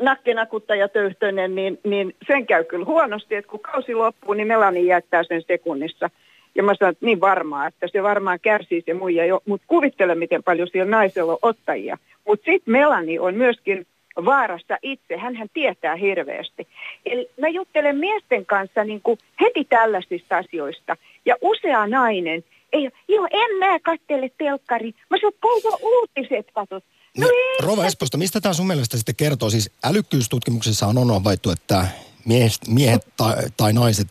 nakkenakuttaja 0.00 0.88
Töyhtönen, 0.88 1.54
niin, 1.54 1.78
niin 1.84 2.14
sen 2.26 2.46
käy 2.46 2.64
kyllä 2.64 2.84
huonosti, 2.84 3.34
että 3.34 3.50
kun 3.50 3.60
kausi 3.60 3.94
loppuu, 3.94 4.34
niin 4.34 4.48
Melani 4.48 4.86
jättää 4.86 5.24
sen 5.24 5.42
sekunnissa. 5.46 6.10
Ja 6.58 6.62
mä 6.62 6.74
sanon, 6.74 6.92
että 6.92 7.06
niin 7.06 7.20
varmaa, 7.20 7.66
että 7.66 7.86
se 7.92 8.02
varmaan 8.02 8.40
kärsii 8.40 8.82
se 8.86 8.94
muija 8.94 9.26
jo, 9.26 9.40
mutta 9.46 9.66
kuvittele, 9.66 10.14
miten 10.14 10.42
paljon 10.42 10.68
siellä 10.72 10.90
naisella 10.90 11.32
on 11.32 11.38
ottajia. 11.42 11.98
Mutta 12.26 12.44
sitten 12.44 12.72
Melani 12.72 13.18
on 13.18 13.34
myöskin 13.34 13.86
vaarassa 14.24 14.78
itse. 14.82 15.16
hän 15.16 15.48
tietää 15.54 15.96
hirveästi. 15.96 16.66
Eli 17.06 17.30
mä 17.40 17.48
juttelen 17.48 17.96
miesten 17.96 18.46
kanssa 18.46 18.84
niin 18.84 19.00
kuin 19.02 19.18
heti 19.40 19.64
tällaisista 19.64 20.36
asioista. 20.36 20.96
Ja 21.24 21.36
usea 21.42 21.86
nainen, 21.86 22.44
ei, 22.72 22.90
joo, 23.08 23.28
en 23.30 23.56
mä 23.58 23.80
kattele 23.80 24.30
telkkari. 24.38 24.94
Mä 25.10 25.16
sanon, 25.20 25.32
kauan 25.40 25.78
uutiset 25.82 26.46
katot. 26.54 26.84
No, 27.18 27.26
no 27.26 27.66
Rova 27.66 27.86
Esposta, 27.86 28.18
mistä 28.18 28.40
tämä 28.40 28.52
sun 28.52 28.66
mielestä 28.66 28.96
sitten 28.96 29.16
kertoo? 29.16 29.50
Siis 29.50 29.70
älykkyystutkimuksessa 29.84 30.86
on 30.86 30.98
on 30.98 31.10
havaittu, 31.10 31.50
että 31.50 31.88
miehet, 32.24 32.52
miehet 32.68 33.06
tai, 33.16 33.34
tai 33.56 33.72
naiset, 33.72 34.08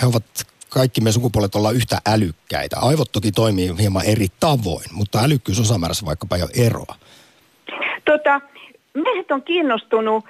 he 0.00 0.06
ovat 0.06 0.24
kaikki 0.68 1.00
me 1.00 1.12
sukupuolet 1.12 1.54
ollaan 1.54 1.74
yhtä 1.74 1.98
älykkäitä. 2.08 2.76
Aivot 2.80 3.12
toki 3.12 3.32
toimii 3.32 3.70
hieman 3.80 4.06
eri 4.06 4.26
tavoin, 4.40 4.86
mutta 4.92 5.22
älykkyys 5.24 5.60
osamäärässä 5.60 6.06
vaikkapa 6.06 6.36
jo 6.36 6.48
eroa. 6.66 6.94
Tota, 8.04 8.40
miehet 8.94 9.30
on 9.30 9.42
kiinnostunut 9.42 10.24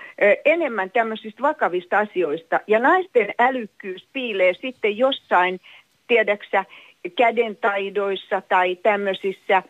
enemmän 0.45 0.90
tämmöisistä 0.90 1.42
vakavista 1.42 1.99
asioista 1.99 2.61
ja 2.66 2.78
naisten 2.78 3.35
älykkyys 3.38 4.07
piilee 4.12 4.54
sitten 4.61 4.99
jossain, 4.99 5.61
tiedäksä, 6.09 6.64
kädentaidoissa 7.16 8.42
tai 8.49 8.76
tämmöisissä 8.76 9.62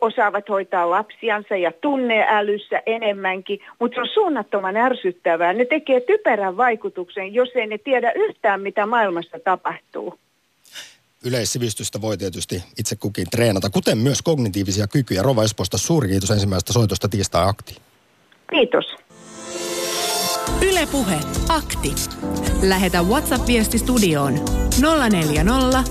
osaavat 0.00 0.48
hoitaa 0.48 0.90
lapsiansa 0.90 1.56
ja 1.56 1.72
tunneälyssä 1.80 2.82
enemmänkin, 2.86 3.58
mutta 3.78 3.94
se 3.94 4.00
on 4.00 4.08
suunnattoman 4.14 4.76
ärsyttävää. 4.76 5.52
Ne 5.52 5.64
tekee 5.64 6.00
typerän 6.00 6.56
vaikutuksen, 6.56 7.34
jos 7.34 7.48
ei 7.54 7.66
ne 7.66 7.78
tiedä 7.78 8.12
yhtään, 8.12 8.60
mitä 8.60 8.86
maailmassa 8.86 9.38
tapahtuu 9.44 10.18
yleissivistystä 11.24 12.00
voi 12.00 12.16
tietysti 12.16 12.62
itse 12.78 12.96
kukin 12.96 13.26
treenata, 13.30 13.70
kuten 13.70 13.98
myös 13.98 14.22
kognitiivisia 14.22 14.86
kykyjä. 14.86 15.22
Rova 15.22 15.44
Esposta, 15.44 15.78
suuri 15.78 16.08
kiitos 16.08 16.30
ensimmäisestä 16.30 16.72
soitosta 16.72 17.08
tiistai-akti. 17.08 17.76
Kiitos. 18.50 18.96
Ylepuhe 20.70 21.16
akti. 21.48 21.94
Lähetä 22.68 23.02
WhatsApp-viesti 23.02 23.78
studioon 23.78 24.34
040 25.10 25.82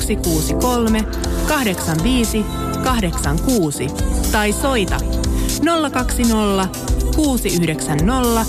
163 0.00 1.04
85 1.48 2.44
86 2.82 3.86
tai 4.32 4.52
soita 4.52 4.96
020 5.92 6.68
690 7.16 8.44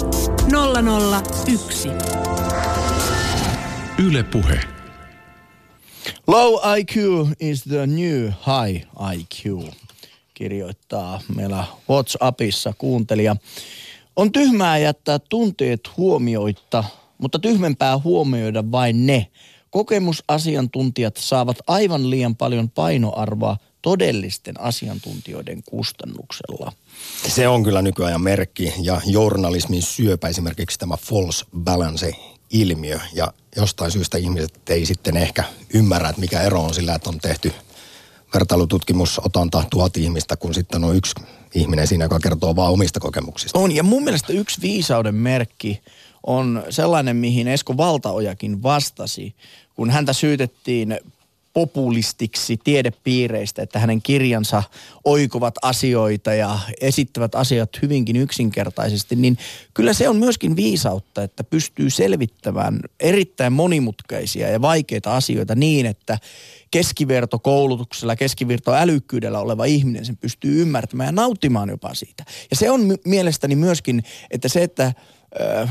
001. 1.47 1.89
Ylepuhe. 3.97 4.59
Low 6.27 6.77
IQ 6.77 6.95
is 7.39 7.63
the 7.63 7.87
new 7.87 8.29
high 8.29 8.87
IQ, 9.15 9.63
kirjoittaa 10.33 11.21
meillä 11.35 11.65
WhatsAppissa 11.89 12.73
kuuntelija. 12.77 13.35
On 14.15 14.31
tyhmää 14.31 14.77
jättää 14.77 15.19
tunteet 15.19 15.81
huomioitta, 15.97 16.83
mutta 17.17 17.39
tyhmempää 17.39 17.99
huomioida 17.99 18.63
vain 18.71 19.05
ne. 19.05 19.27
Kokemusasiantuntijat 19.69 21.17
saavat 21.17 21.57
aivan 21.67 22.09
liian 22.09 22.35
paljon 22.35 22.69
painoarvoa 22.69 23.57
todellisten 23.83 24.61
asiantuntijoiden 24.61 25.63
kustannuksella. 25.65 26.71
Se 27.27 27.47
on 27.47 27.63
kyllä 27.63 27.81
nykyajan 27.81 28.21
merkki 28.21 28.73
ja 28.81 29.01
journalismin 29.05 29.81
syöpä 29.81 30.27
esimerkiksi 30.27 30.79
tämä 30.79 30.97
false 30.97 31.45
balance 31.57 32.15
ilmiö 32.49 32.99
ja 33.13 33.33
jostain 33.55 33.91
syystä 33.91 34.17
ihmiset 34.17 34.69
ei 34.69 34.85
sitten 34.85 35.17
ehkä 35.17 35.43
ymmärrä, 35.73 36.09
että 36.09 36.21
mikä 36.21 36.41
ero 36.41 36.61
on 36.61 36.73
sillä, 36.73 36.95
että 36.95 37.09
on 37.09 37.19
tehty 37.19 37.53
vertailututkimus 38.33 39.21
otanta 39.25 39.63
tuhat 39.69 39.97
ihmistä, 39.97 40.35
kun 40.35 40.53
sitten 40.53 40.83
on 40.83 40.95
yksi 40.95 41.15
ihminen 41.55 41.87
siinä, 41.87 42.05
joka 42.05 42.19
kertoo 42.19 42.55
vaan 42.55 42.73
omista 42.73 42.99
kokemuksista. 42.99 43.59
On, 43.59 43.71
ja 43.71 43.83
mun 43.83 44.03
mielestä 44.03 44.33
yksi 44.33 44.61
viisauden 44.61 45.15
merkki 45.15 45.81
on 46.27 46.63
sellainen, 46.69 47.15
mihin 47.15 47.47
Esko 47.47 47.77
Valtaojakin 47.77 48.63
vastasi, 48.63 49.35
kun 49.75 49.89
häntä 49.89 50.13
syytettiin 50.13 50.99
populistiksi 51.53 52.57
tiedepiireistä, 52.63 53.61
että 53.61 53.79
hänen 53.79 54.01
kirjansa 54.01 54.63
oikovat 55.03 55.55
asioita 55.61 56.33
ja 56.33 56.59
esittävät 56.81 57.35
asiat 57.35 57.69
hyvinkin 57.81 58.15
yksinkertaisesti, 58.15 59.15
niin 59.15 59.37
kyllä 59.73 59.93
se 59.93 60.09
on 60.09 60.15
myöskin 60.15 60.55
viisautta, 60.55 61.23
että 61.23 61.43
pystyy 61.43 61.89
selvittämään 61.89 62.79
erittäin 62.99 63.53
monimutkaisia 63.53 64.49
ja 64.49 64.61
vaikeita 64.61 65.15
asioita 65.15 65.55
niin, 65.55 65.85
että 65.85 66.17
keskiverto 66.71 67.39
koulutuksella, 67.39 68.15
keskiverto 68.15 68.73
älykkyydellä 68.73 69.39
oleva 69.39 69.65
ihminen 69.65 70.05
sen 70.05 70.17
pystyy 70.17 70.61
ymmärtämään 70.61 71.07
ja 71.07 71.11
nauttimaan 71.11 71.69
jopa 71.69 71.93
siitä. 71.93 72.23
Ja 72.49 72.55
se 72.55 72.71
on 72.71 72.97
mielestäni 73.05 73.55
myöskin, 73.55 74.03
että 74.31 74.47
se, 74.47 74.63
että 74.63 74.93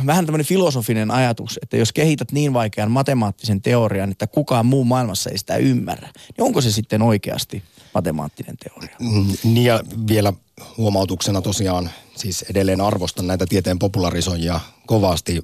vähän 0.06 0.26
tämmöinen 0.26 0.46
filosofinen 0.46 1.10
ajatus, 1.10 1.58
että 1.62 1.76
jos 1.76 1.92
kehität 1.92 2.32
niin 2.32 2.52
vaikean 2.52 2.90
matemaattisen 2.90 3.62
teorian, 3.62 4.10
että 4.10 4.26
kukaan 4.26 4.66
muu 4.66 4.84
maailmassa 4.84 5.30
ei 5.30 5.38
sitä 5.38 5.56
ymmärrä, 5.56 6.08
niin 6.28 6.44
onko 6.44 6.60
se 6.60 6.72
sitten 6.72 7.02
oikeasti 7.02 7.62
matemaattinen 7.94 8.56
teoria? 8.56 8.96
Mm, 9.00 9.26
niin 9.44 9.64
ja 9.64 9.80
vielä 10.08 10.32
huomautuksena 10.76 11.42
tosiaan, 11.42 11.90
siis 12.16 12.42
edelleen 12.42 12.80
arvostan 12.80 13.26
näitä 13.26 13.46
tieteen 13.48 13.78
popularisoijia 13.78 14.60
kovasti, 14.86 15.42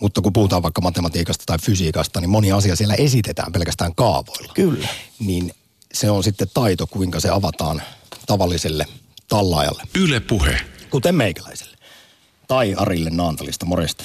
mutta 0.00 0.20
kun 0.20 0.32
puhutaan 0.32 0.62
vaikka 0.62 0.80
matematiikasta 0.80 1.44
tai 1.46 1.58
fysiikasta, 1.58 2.20
niin 2.20 2.30
moni 2.30 2.52
asia 2.52 2.76
siellä 2.76 2.94
esitetään 2.94 3.52
pelkästään 3.52 3.94
kaavoilla. 3.94 4.52
Kyllä. 4.54 4.88
Niin 5.18 5.52
se 5.92 6.10
on 6.10 6.24
sitten 6.24 6.48
taito, 6.54 6.86
kuinka 6.86 7.20
se 7.20 7.28
avataan 7.30 7.82
tavalliselle 8.26 8.86
tallaajalle. 9.28 9.82
Yle 9.94 10.20
puhe. 10.20 10.60
Kuten 10.90 11.14
meikäläiselle 11.14 11.79
tai 12.50 12.74
Arille 12.76 13.10
Naantalista. 13.10 13.66
Morjesta. 13.66 14.04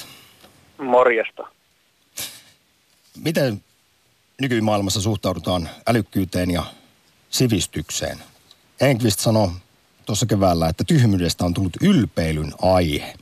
Morjesta. 0.78 1.48
Miten 3.24 3.60
nykymaailmassa 4.40 5.00
suhtaudutaan 5.00 5.68
älykkyyteen 5.88 6.50
ja 6.50 6.62
sivistykseen? 7.30 8.18
Enqvist 8.80 9.20
sanoi 9.20 9.48
tuossa 10.06 10.26
keväällä, 10.26 10.68
että 10.68 10.84
tyhmyydestä 10.86 11.44
on 11.44 11.54
tullut 11.54 11.72
ylpeilyn 11.82 12.52
aihe. 12.62 13.12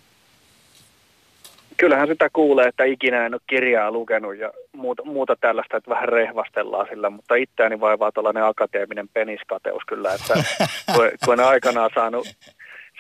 Kyllähän 1.77 2.09
sitä 2.09 2.29
kuulee, 2.33 2.69
että 2.69 2.85
ikinä 2.85 3.27
en 3.27 3.35
ole 3.35 3.41
kirjaa 3.47 3.91
lukenut 3.91 4.37
ja 4.37 4.53
muuta, 4.73 5.05
muuta 5.05 5.37
tällaista, 5.37 5.77
että 5.77 5.91
vähän 5.91 6.09
rehvastellaan 6.09 6.87
sillä, 6.91 7.11
mutta 7.11 7.35
itseäni 7.35 7.81
vaivaa 7.81 8.13
tällainen 8.13 8.45
akateeminen 8.45 9.09
peniskateus 9.09 9.83
kyllä, 9.87 10.15
että 10.15 10.35
kun, 10.95 11.11
kun 11.25 11.41
en 11.41 11.47
aikanaan 11.47 11.91
saanut 11.95 12.27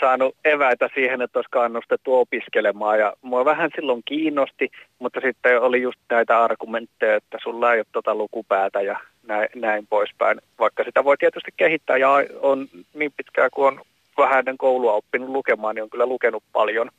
saanut 0.00 0.36
eväitä 0.44 0.88
siihen, 0.94 1.22
että 1.22 1.38
olisi 1.38 1.50
kannustettu 1.50 2.14
opiskelemaan. 2.14 2.98
Ja 2.98 3.12
mua 3.22 3.44
vähän 3.44 3.70
silloin 3.74 4.02
kiinnosti, 4.04 4.70
mutta 4.98 5.20
sitten 5.20 5.60
oli 5.60 5.82
just 5.82 6.00
näitä 6.10 6.44
argumentteja, 6.44 7.16
että 7.16 7.38
sulla 7.42 7.72
ei 7.72 7.78
ole 7.78 7.86
tota 7.92 8.14
lukupäätä 8.14 8.80
ja 8.80 9.00
näin, 9.26 9.48
näin 9.54 9.86
poispäin. 9.86 10.40
Vaikka 10.58 10.84
sitä 10.84 11.04
voi 11.04 11.16
tietysti 11.16 11.50
kehittää 11.56 11.96
ja 11.96 12.10
on 12.40 12.68
niin 12.94 13.12
pitkään 13.16 13.50
kuin 13.54 13.66
on 13.66 13.80
vähän 14.18 14.38
ennen 14.38 14.58
koulua 14.58 14.92
oppinut 14.92 15.28
lukemaan, 15.28 15.74
niin 15.74 15.82
on 15.82 15.90
kyllä 15.90 16.06
lukenut 16.06 16.42
paljon. 16.52 16.90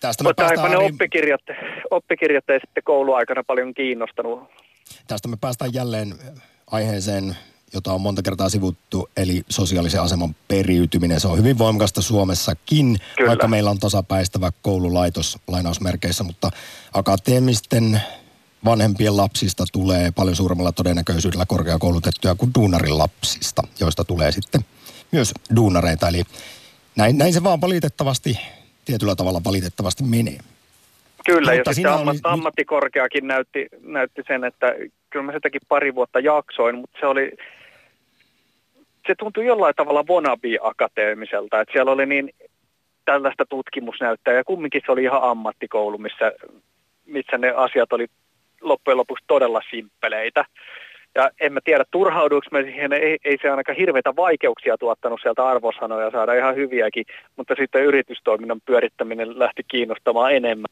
Tästä 0.00 0.24
me 0.24 0.28
Mutta 0.28 0.42
päästään... 0.42 0.70
ne 0.70 0.76
oppikirjat, 0.76 1.40
oppikirjat 1.90 2.50
ei 2.50 2.60
sitten 2.60 2.82
kouluaikana 2.82 3.44
paljon 3.46 3.74
kiinnostanut. 3.74 4.50
Tästä 5.08 5.28
me 5.28 5.36
päästään 5.40 5.74
jälleen 5.74 6.08
aiheeseen 6.70 7.36
jota 7.74 7.92
on 7.92 8.00
monta 8.00 8.22
kertaa 8.22 8.48
sivuttu, 8.48 9.08
eli 9.16 9.42
sosiaalisen 9.48 10.02
aseman 10.02 10.34
periytyminen. 10.48 11.20
Se 11.20 11.28
on 11.28 11.38
hyvin 11.38 11.58
voimakasta 11.58 12.02
Suomessakin, 12.02 12.98
Kyllä. 13.16 13.28
vaikka 13.28 13.48
meillä 13.48 13.70
on 13.70 13.78
tasapäistävä 13.78 14.50
koululaitos 14.62 15.38
lainausmerkeissä, 15.48 16.24
mutta 16.24 16.50
akateemisten 16.92 18.00
vanhempien 18.64 19.16
lapsista 19.16 19.64
tulee 19.72 20.10
paljon 20.10 20.36
suuremmalla 20.36 20.72
todennäköisyydellä 20.72 21.46
korkeakoulutettuja 21.46 22.34
kuin 22.34 22.50
duunarin 22.58 22.98
lapsista, 22.98 23.62
joista 23.80 24.04
tulee 24.04 24.32
sitten 24.32 24.60
myös 25.12 25.32
duunareita. 25.56 26.08
Eli 26.08 26.22
näin, 26.96 27.18
näin 27.18 27.32
se 27.32 27.44
vaan 27.44 27.60
valitettavasti, 27.60 28.38
tietyllä 28.84 29.16
tavalla 29.16 29.40
valitettavasti 29.44 30.04
menee. 30.04 30.38
Kyllä, 31.26 31.52
Mutta 31.54 31.70
ja 31.70 31.74
sitten 31.74 31.92
ammat, 31.92 32.14
oli... 32.14 32.20
ammattikorkeakin 32.32 33.26
näytti, 33.26 33.66
näytti 33.82 34.22
sen, 34.26 34.44
että 34.44 34.66
kyllä 35.10 35.26
mä 35.26 35.32
sitäkin 35.32 35.60
pari 35.68 35.94
vuotta 35.94 36.20
jaksoin, 36.20 36.78
mutta 36.78 36.96
se 37.00 37.06
oli, 37.06 37.32
se 39.10 39.14
tuntui 39.18 39.46
jollain 39.46 39.74
tavalla 39.74 40.04
wannabe-akateemiselta, 40.10 41.60
että 41.60 41.72
siellä 41.72 41.92
oli 41.92 42.06
niin 42.06 42.30
tällaista 43.04 43.46
tutkimusnäyttöä 43.46 44.34
ja 44.34 44.44
kumminkin 44.44 44.82
se 44.86 44.92
oli 44.92 45.02
ihan 45.02 45.22
ammattikoulu, 45.22 45.98
missä, 45.98 46.32
missä 47.06 47.38
ne 47.38 47.50
asiat 47.50 47.92
oli 47.92 48.06
loppujen 48.60 48.96
lopuksi 48.96 49.24
todella 49.26 49.60
simppeleitä. 49.70 50.44
Ja 51.14 51.30
en 51.40 51.52
mä 51.52 51.60
tiedä, 51.64 51.84
turhauduiko 51.90 52.46
me 52.50 52.62
siihen, 52.62 52.92
ei, 52.92 53.18
ei 53.24 53.38
se 53.42 53.50
ainakaan 53.50 53.78
hirveitä 53.78 54.16
vaikeuksia 54.16 54.78
tuottanut 54.78 55.20
sieltä 55.22 55.46
arvosanoja 55.48 56.10
saada 56.10 56.34
ihan 56.34 56.56
hyviäkin, 56.56 57.04
mutta 57.36 57.54
sitten 57.58 57.84
yritystoiminnan 57.84 58.60
pyörittäminen 58.66 59.38
lähti 59.38 59.62
kiinnostamaan 59.68 60.32
enemmän. 60.32 60.70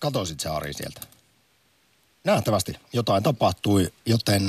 Katoisit 0.00 0.40
se 0.40 0.48
Ari 0.48 0.72
sieltä? 0.72 1.00
Nähtävästi 2.24 2.72
jotain 2.92 3.22
tapahtui, 3.22 3.86
joten 4.06 4.42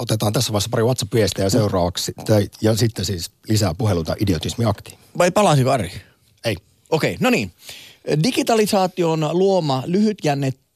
otetaan 0.00 0.32
tässä 0.32 0.52
vaiheessa 0.52 0.70
pari 0.70 0.82
WhatsApp-viestejä 0.82 1.48
seuraavaksi. 1.48 2.12
Ja 2.60 2.76
sitten 2.76 3.04
siis 3.04 3.30
lisää 3.48 3.74
puheluita 3.74 4.16
idiotismi 4.20 4.64
akti. 4.64 4.98
Vai 5.18 5.30
palasiko 5.30 5.70
Ari? 5.70 5.92
Ei. 6.44 6.56
Okei, 6.90 7.14
okay, 7.14 7.16
no 7.20 7.30
niin. 7.30 7.52
Digitalisaation 8.22 9.28
luoma 9.32 9.82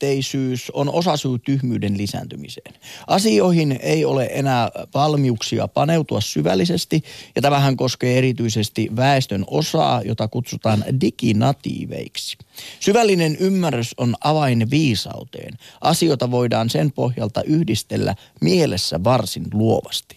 lyhytjännetteisyys 0.02 0.70
on 0.70 0.88
osasyy 0.88 1.38
tyhmyyden 1.38 1.98
lisääntymiseen. 1.98 2.74
Asioihin 3.06 3.78
ei 3.82 4.04
ole 4.04 4.28
enää 4.32 4.70
valmiuksia 4.94 5.68
paneutua 5.68 6.20
syvällisesti, 6.20 7.02
ja 7.36 7.42
tämähän 7.42 7.76
koskee 7.76 8.18
erityisesti 8.18 8.88
väestön 8.96 9.44
osaa, 9.46 10.02
jota 10.02 10.28
kutsutaan 10.28 10.84
diginatiiveiksi. 11.00 12.36
Syvällinen 12.80 13.36
ymmärrys 13.40 13.94
on 13.96 14.14
avain 14.24 14.70
viisauteen. 14.70 15.58
Asioita 15.80 16.30
voidaan 16.30 16.70
sen 16.70 16.92
pohjalta 16.92 17.42
yhdistellä 17.42 18.14
mielessä 18.40 19.04
varsin 19.04 19.44
luovasti. 19.52 20.16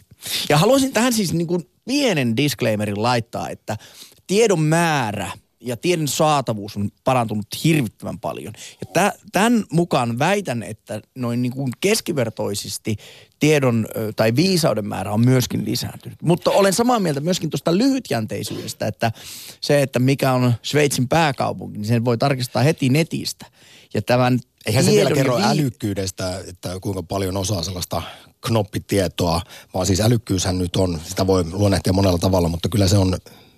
Ja 0.49 0.57
haluaisin 0.57 0.93
tähän 0.93 1.13
siis 1.13 1.33
niin 1.33 1.47
kuin 1.47 1.69
pienen 1.85 2.37
disclaimerin 2.37 3.03
laittaa, 3.03 3.49
että 3.49 3.77
tiedon 4.27 4.61
määrä– 4.61 5.31
ja 5.61 5.77
tiedon 5.77 6.07
saatavuus 6.07 6.77
on 6.77 6.89
parantunut 7.03 7.47
hirvittävän 7.63 8.19
paljon. 8.19 8.53
Ja 8.81 9.11
tämän 9.31 9.63
mukaan 9.71 10.19
väitän, 10.19 10.63
että 10.63 11.01
noin 11.15 11.41
niin 11.41 11.51
kuin 11.51 11.71
keskivertoisesti 11.79 12.95
tiedon 13.39 13.87
tai 14.15 14.35
viisauden 14.35 14.87
määrä 14.87 15.11
on 15.11 15.25
myöskin 15.25 15.65
lisääntynyt. 15.65 16.21
Mutta 16.21 16.51
olen 16.51 16.73
samaa 16.73 16.99
mieltä 16.99 17.19
myöskin 17.19 17.49
tuosta 17.49 17.77
lyhytjänteisyydestä, 17.77 18.87
että 18.87 19.11
se, 19.61 19.81
että 19.81 19.99
mikä 19.99 20.33
on 20.33 20.53
Sveitsin 20.61 21.07
pääkaupunki, 21.07 21.77
niin 21.77 21.87
sen 21.87 22.05
voi 22.05 22.17
tarkistaa 22.17 22.63
heti 22.63 22.89
netistä. 22.89 23.45
Ja 23.93 24.01
tämän 24.01 24.39
Eihän 24.65 24.85
se 24.85 24.91
vielä 24.91 25.11
kerro 25.11 25.37
vi- 25.37 25.43
älykkyydestä, 25.43 26.39
että 26.47 26.79
kuinka 26.81 27.03
paljon 27.03 27.37
osaa 27.37 27.63
sellaista 27.63 28.01
knoppitietoa, 28.41 29.41
vaan 29.73 29.85
siis 29.85 30.01
älykkyyshän 30.01 30.57
nyt 30.57 30.75
on, 30.75 31.01
sitä 31.09 31.27
voi 31.27 31.43
luonnehtia 31.51 31.93
monella 31.93 32.17
tavalla, 32.17 32.49
mutta 32.49 32.69
kyllä 32.69 32.87
se 32.87 32.97
on 32.97 33.17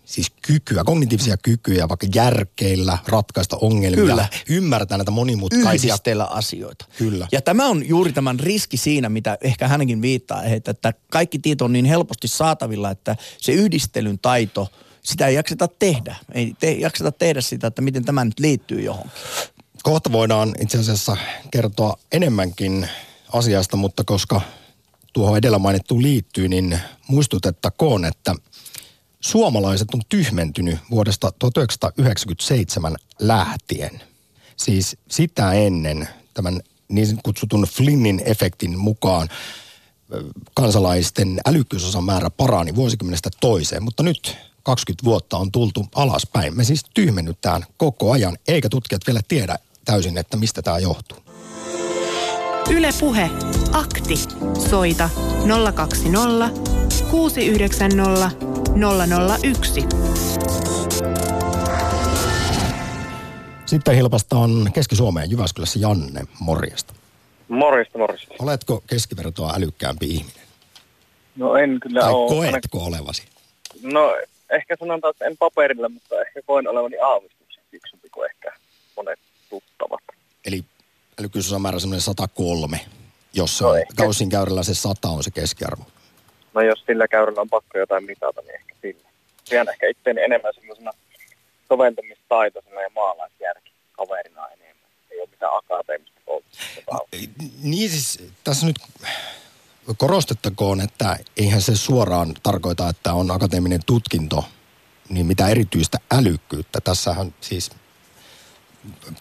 siis 0.10 0.32
kykyä, 0.42 0.84
kognitiivisia 0.84 1.38
kykyjä, 1.38 1.90
vaikka 1.90 2.08
järkeillä 2.16 2.98
ratkaista 3.08 3.58
ongelmia, 3.62 4.04
Kyllä. 4.04 4.28
ymmärtää 4.50 4.98
näitä 4.98 5.12
monimutkaisia. 5.12 5.94
Yhdistellä 5.94 6.26
asioita. 6.26 6.86
Kyllä. 6.98 7.28
Ja 7.32 7.42
tämä 7.42 7.68
on 7.68 7.88
juuri 7.88 8.14
tämän 8.14 8.40
riski 8.40 8.78
siinä, 8.78 9.10
mitä 9.10 9.38
ehkä 9.42 9.68
hänkin 9.68 10.02
viittaa, 10.02 10.44
että, 10.44 10.72
että 10.72 10.94
kaikki 11.12 11.40
tieto 11.40 11.66
on 11.66 11.74
niin 11.74 11.86
helposti 11.86 12.28
saatavilla, 12.28 12.92
että 12.92 13.16
se 13.38 13.52
yhdistelyn 13.52 14.20
taito, 14.20 14.68
sitä 15.04 15.28
ei 15.28 15.36
jakseta 15.36 15.68
tehdä. 15.68 16.16
Ei 16.32 16.54
te, 16.60 16.72
jakseta 16.72 17.12
tehdä 17.12 17.42
sitä, 17.42 17.68
että 17.68 17.82
miten 17.82 18.06
tämä 18.06 18.26
nyt 18.26 18.40
liittyy 18.40 18.82
johonkin. 18.82 19.12
Kohta 19.84 20.12
voidaan 20.12 20.56
itse 20.62 20.78
asiassa 20.78 21.18
kertoa 21.52 21.98
enemmänkin 22.12 22.88
asiasta, 23.34 23.78
mutta 23.78 24.04
koska 24.04 24.42
tuohon 25.14 25.38
edellä 25.38 25.60
mainittuun 25.60 26.02
liittyy, 26.02 26.48
niin 26.48 26.80
muistutettakoon, 27.08 28.06
että– 28.06 28.36
suomalaiset 29.20 29.88
on 29.94 30.02
tyhmentynyt 30.10 30.80
vuodesta 30.92 31.32
1997 31.40 32.96
lähtien. 33.20 34.02
Siis 34.58 34.98
sitä 35.12 35.54
ennen 35.54 36.08
tämän 36.34 36.62
niin 36.88 37.20
kutsutun 37.24 37.64
Flynnin 37.64 38.22
efektin 38.26 38.80
mukaan 38.80 39.30
kansalaisten 40.54 41.40
älykkyysosan 41.46 42.04
määrä 42.04 42.30
parani 42.30 42.76
vuosikymmenestä 42.76 43.30
toiseen, 43.42 43.84
mutta 43.84 44.04
nyt 44.04 44.38
20 44.64 45.06
vuotta 45.06 45.38
on 45.38 45.52
tultu 45.52 45.86
alaspäin. 45.96 46.58
Me 46.58 46.64
siis 46.64 46.86
tyhmennytään 46.94 47.66
koko 47.78 48.12
ajan, 48.12 48.38
eikä 48.48 48.70
tutkijat 48.70 49.02
vielä 49.08 49.20
tiedä 49.28 49.60
täysin, 49.86 50.18
että 50.18 50.38
mistä 50.38 50.62
tämä 50.62 50.80
johtuu. 50.80 51.18
Yle 52.70 52.90
Puhe. 53.00 53.30
Akti. 53.72 54.16
Soita 54.70 55.10
020 55.76 56.50
690 57.12 58.59
001. 58.76 59.88
Sitten 63.66 63.96
hilpastaan 63.96 64.52
Keski-Suomeen 64.74 65.32
Jyväskylässä 65.32 65.80
Janne, 65.80 66.22
morjesta. 66.40 66.94
Morjesta, 67.48 67.98
morjesta. 67.98 68.36
Oletko 68.40 68.84
keskivertoa 68.88 69.54
älykkäämpi 69.56 70.06
ihminen? 70.06 70.44
No 71.36 71.56
en 71.56 71.80
kyllä 71.80 72.02
tai 72.02 72.14
ole. 72.14 72.30
koetko 72.30 72.78
olevasi? 72.78 73.24
No 73.84 74.16
ehkä 74.50 74.76
sanotaan, 74.80 75.12
että 75.12 75.26
en 75.26 75.38
paperilla, 75.38 75.90
mutta 75.90 76.22
ehkä 76.22 76.42
koen 76.46 76.68
olevani 76.68 76.98
aavistuksen 76.98 77.64
fiksumpi 77.72 78.10
kuin 78.10 78.30
ehkä 78.30 78.52
monet 78.96 79.20
tuttavat. 79.50 80.00
Eli 80.46 80.64
älykkyysosamäärä 81.20 81.80
semmoinen 81.80 82.02
103, 82.02 82.80
jossa 83.34 83.66
no, 83.66 83.72
kausin 83.96 84.30
käyrällä 84.30 84.64
se 84.64 84.74
100 84.76 85.10
on 85.10 85.24
se 85.24 85.32
keskiarvo. 85.32 85.84
No 86.54 86.62
jos 86.62 86.84
sillä 86.88 87.08
käyrällä 87.08 87.42
on 87.42 87.50
pakko 87.50 87.78
jotain 87.78 88.06
mitata, 88.06 88.42
niin 88.42 88.56
ehkä 88.56 88.76
sillä. 88.82 89.10
Pidän 89.50 89.70
ehkä 89.70 89.88
itseäni 89.88 90.22
enemmän 90.22 90.54
semmoisena 90.54 90.92
soventamistaitoisena 91.68 92.82
ja 92.82 92.90
maalaisjärki 92.96 93.72
kaverina 93.92 94.48
enemmän. 94.48 94.90
Ei 95.12 95.20
ole 95.20 95.30
mitään 95.32 95.58
akateemista 95.58 96.22
koulutusta. 96.26 97.00
Niin 97.64 97.90
siis 97.90 98.32
tässä 98.44 98.66
nyt 98.66 98.76
korostettakoon, 99.98 100.82
että 100.82 101.18
eihän 101.38 101.62
se 101.62 101.76
suoraan 101.76 102.34
tarkoita, 102.44 102.90
että 102.90 103.14
on 103.14 103.32
akateeminen 103.32 103.82
tutkinto, 103.86 104.46
niin 105.10 105.26
mitä 105.26 105.48
erityistä 105.48 105.98
älykkyyttä. 106.12 106.80
Tässähän 106.84 107.34
siis 107.42 107.72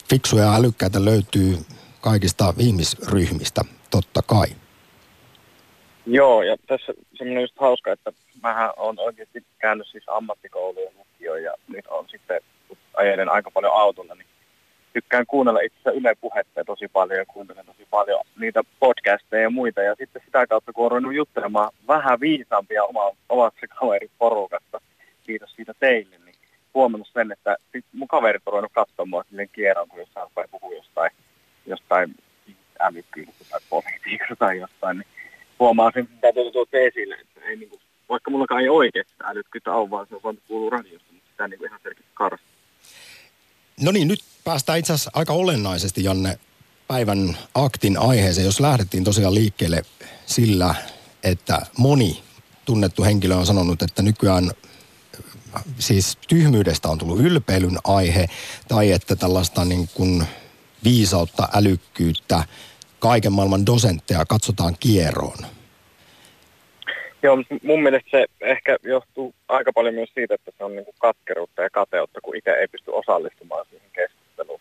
fiksuja 0.08 0.44
ja 0.44 0.54
älykkäitä 0.54 1.04
löytyy 1.04 1.58
kaikista 2.00 2.54
ihmisryhmistä, 2.58 3.60
totta 3.90 4.22
kai. 4.22 4.46
Joo, 6.10 6.42
ja 6.42 6.56
tässä 6.66 6.92
semmoinen 7.14 7.42
just 7.42 7.58
hauska, 7.58 7.92
että 7.92 8.12
mähän 8.42 8.70
on 8.76 8.98
oikeasti 8.98 9.44
käynyt 9.58 9.86
siis 9.86 10.04
ammattikouluun 10.06 10.92
lukioon 10.98 11.42
ja 11.42 11.54
nyt 11.68 11.86
on 11.86 12.04
sitten, 12.08 12.40
ajelen 12.94 13.28
aika 13.28 13.50
paljon 13.50 13.72
autolla, 13.74 14.14
niin 14.14 14.26
tykkään 14.92 15.26
kuunnella 15.26 15.60
itse 15.60 15.90
Yle 15.90 16.14
Puhetta 16.20 16.64
tosi 16.64 16.88
paljon 16.88 17.18
ja 17.18 17.26
kuuntelen 17.26 17.66
tosi 17.66 17.86
paljon 17.90 18.20
niitä 18.38 18.62
podcasteja 18.80 19.42
ja 19.42 19.50
muita. 19.50 19.82
Ja 19.82 19.94
sitten 19.94 20.22
sitä 20.24 20.46
kautta, 20.46 20.72
kun 20.72 20.92
olen 20.92 21.16
juttelemaan 21.16 21.70
vähän 21.88 22.20
viisaampia 22.20 22.84
oma, 22.84 23.10
omassa 23.28 23.66
kaveriporukasta, 23.66 24.80
kiitos 25.26 25.52
siitä 25.56 25.74
teille, 25.80 26.16
niin 26.24 26.34
huomannut 26.74 27.08
sen, 27.12 27.32
että 27.32 27.56
mun 27.92 28.08
kaverit 28.08 28.42
on 28.46 28.52
ruvennut 28.52 28.72
katsomaan 28.74 29.24
silleen 29.28 29.48
kierron, 29.52 29.88
kun 29.88 30.00
jossain 30.00 30.28
puhua 30.50 30.74
jostain, 30.74 31.10
jostain 31.66 32.14
älykkyydestä 32.80 33.44
tai 33.50 33.60
politiikasta 33.70 34.36
tai 34.36 34.58
jostain, 34.58 34.98
niin 34.98 35.17
huomaa 35.60 35.90
sen, 35.94 36.08
mitä 36.14 36.32
te 36.32 36.50
tuotte 36.52 36.86
esille, 36.86 37.14
että 37.14 37.40
ei 37.40 37.56
niin 37.56 37.68
kuin, 37.68 37.80
vaikka 38.08 38.30
mullakaan 38.30 38.62
ei 38.62 38.68
oikeasti 38.68 39.14
älykkyyttä 39.24 39.72
ole, 39.72 39.90
vaan 39.90 40.06
se 40.08 40.14
on 40.14 40.22
vaan 40.22 40.38
kuuluu 40.48 40.70
radiosta, 40.70 41.12
mutta 41.12 41.30
sitä 41.30 41.48
niin 41.48 41.58
kuin 41.58 41.68
ihan 41.68 41.80
selkeästi 41.82 42.12
karsta. 42.14 42.46
No 43.80 43.92
niin, 43.92 44.08
nyt 44.08 44.20
päästään 44.44 44.78
itse 44.78 44.92
asiassa 44.92 45.10
aika 45.14 45.32
olennaisesti, 45.32 46.04
Janne, 46.04 46.38
päivän 46.88 47.36
aktin 47.54 47.98
aiheeseen, 47.98 48.44
jos 48.44 48.60
lähdettiin 48.60 49.04
tosiaan 49.04 49.34
liikkeelle 49.34 49.82
sillä, 50.26 50.74
että 51.22 51.58
moni 51.78 52.22
tunnettu 52.64 53.04
henkilö 53.04 53.34
on 53.34 53.46
sanonut, 53.46 53.82
että 53.82 54.02
nykyään 54.02 54.50
siis 55.78 56.18
tyhmyydestä 56.28 56.88
on 56.88 56.98
tullut 56.98 57.20
ylpeilyn 57.20 57.78
aihe, 57.84 58.26
tai 58.68 58.92
että 58.92 59.16
tällaista 59.16 59.64
niin 59.64 59.88
kuin 59.94 60.26
viisautta, 60.84 61.48
älykkyyttä, 61.54 62.44
kaiken 62.98 63.32
maailman 63.32 63.66
dosentteja 63.66 64.24
katsotaan 64.24 64.76
kieroon. 64.80 65.38
Joo, 67.22 67.36
mun 67.62 67.82
mielestä 67.82 68.10
se 68.10 68.26
ehkä 68.40 68.76
johtuu 68.82 69.34
aika 69.48 69.72
paljon 69.72 69.94
myös 69.94 70.10
siitä, 70.14 70.34
että 70.34 70.50
se 70.58 70.64
on 70.64 70.76
niin 70.76 70.84
kuin 70.84 70.94
katkeruutta 70.98 71.62
ja 71.62 71.70
kateutta, 71.70 72.20
kun 72.20 72.36
itse 72.36 72.50
ei 72.50 72.68
pysty 72.68 72.90
osallistumaan 72.90 73.66
siihen 73.70 73.90
keskusteluun. 73.92 74.60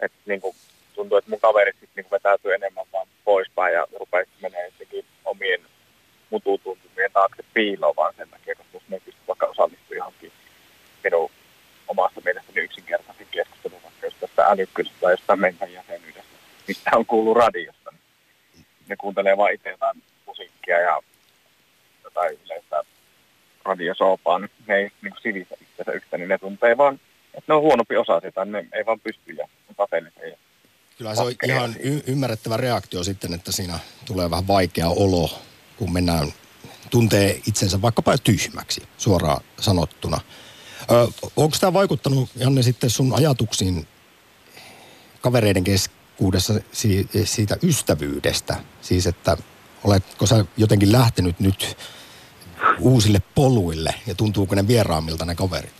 Et 0.00 0.12
niin 0.26 0.40
kuin 0.40 0.56
tuntuu, 0.94 1.18
että 1.18 1.30
mun 1.30 1.40
kaverit 1.40 1.76
sitten 1.80 2.04
niin 2.04 2.10
vetäytyy 2.10 2.54
enemmän 2.54 2.84
vaan 2.92 3.06
poispäin 3.24 3.74
ja 3.74 3.86
rupeaa 4.00 4.24
menemään 4.42 4.72
jotenkin 4.72 5.04
omien 5.24 5.60
mututuntumien 6.30 7.12
taakse 7.12 7.44
piiloon 7.54 7.96
vaan 7.96 8.14
sen 8.16 8.28
takia, 8.28 8.54
koska 8.54 8.76
jos 8.76 8.88
ne 8.88 9.00
pysty 9.00 9.20
vaikka 9.28 9.46
osallistumaan 9.46 9.96
johonkin 9.96 10.32
minun 11.04 11.30
omasta 11.88 12.20
mielestäni 12.24 12.60
yksinkertaisen 12.60 13.26
keskustelun, 13.30 13.82
vaikka 13.82 14.06
jos 14.06 14.14
tästä 14.20 14.46
älykkyydestä 14.46 14.98
tai 15.00 15.12
jostain 15.12 15.40
mistä 16.94 16.98
on 16.98 17.06
kuullut 17.06 17.36
radiosta, 17.36 17.90
niin 18.54 18.66
ne 18.88 18.96
kuuntelee 18.96 19.36
vain 19.36 19.54
itse 19.54 19.70
jotain 19.70 20.02
musiikkia 20.26 20.80
ja 20.80 21.00
tai 22.14 22.38
yleistä 22.44 22.82
radiosoopaa, 23.64 24.38
niin 24.38 24.50
ne 24.66 24.76
ei 24.76 24.90
niin 25.02 25.14
sivistä 25.22 25.54
itseänsä 25.60 25.92
yhtä, 25.92 26.18
niin 26.18 26.28
ne 26.28 26.38
tuntee 26.38 26.76
vaan, 26.76 27.00
että 27.34 27.44
ne 27.48 27.54
on 27.54 27.62
huonompi 27.62 27.96
osa 27.96 28.20
sitä, 28.20 28.44
ne 28.44 28.66
ei 28.72 28.86
vaan 28.86 29.00
pysty 29.00 29.32
ja 29.32 29.48
kateellisia. 29.76 30.38
Kyllä 30.98 31.14
se 31.14 31.22
on 31.22 31.32
ihan 31.44 31.74
y- 31.80 32.02
ymmärrettävä 32.06 32.56
reaktio 32.56 33.04
sitten, 33.04 33.34
että 33.34 33.52
siinä 33.52 33.78
tulee 34.06 34.30
vähän 34.30 34.46
vaikea 34.46 34.88
olo, 34.88 35.38
kun 35.76 35.92
mennään, 35.92 36.28
tuntee 36.90 37.40
itsensä 37.46 37.82
vaikkapa 37.82 38.18
tyhmäksi 38.18 38.82
suoraan 38.98 39.40
sanottuna. 39.60 40.20
Ö, 40.90 41.08
onko 41.36 41.56
tämä 41.60 41.72
vaikuttanut, 41.72 42.30
Janne, 42.36 42.62
sitten 42.62 42.90
sun 42.90 43.14
ajatuksiin 43.14 43.86
kavereiden 45.20 45.64
keskuudessa 46.14 46.54
siitä 47.24 47.56
ystävyydestä? 47.62 48.56
Siis, 48.80 49.06
että 49.06 49.36
oletko 49.84 50.26
sä 50.26 50.44
jotenkin 50.56 50.92
lähtenyt 50.92 51.40
nyt 51.40 51.76
uusille 52.80 53.18
poluille 53.34 53.90
ja 54.06 54.14
tuntuuko 54.14 54.54
ne 54.54 54.68
vieraammilta 54.68 55.24
ne 55.24 55.34
kaverit? 55.34 55.72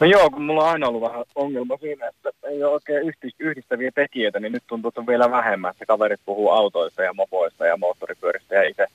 No 0.00 0.06
joo, 0.06 0.30
kun 0.30 0.42
mulla 0.42 0.62
on 0.64 0.70
aina 0.70 0.88
ollut 0.88 1.02
vähän 1.02 1.24
ongelma 1.34 1.76
siinä, 1.80 2.06
että 2.08 2.30
ei 2.42 2.64
ole 2.64 2.72
oikein 2.72 3.14
yhdistäviä 3.38 3.90
tekijöitä, 3.94 4.40
niin 4.40 4.52
nyt 4.52 4.62
tuntuu, 4.66 4.88
että 4.88 5.00
on 5.00 5.06
vielä 5.06 5.30
vähemmän. 5.30 5.70
Että 5.70 5.86
kaverit 5.86 6.20
puhuu 6.24 6.50
autoista 6.50 7.02
ja 7.02 7.14
mopoista 7.14 7.66
ja 7.66 7.76
moottoripyöristä 7.76 8.54
ja 8.54 8.68
itse 8.68 8.86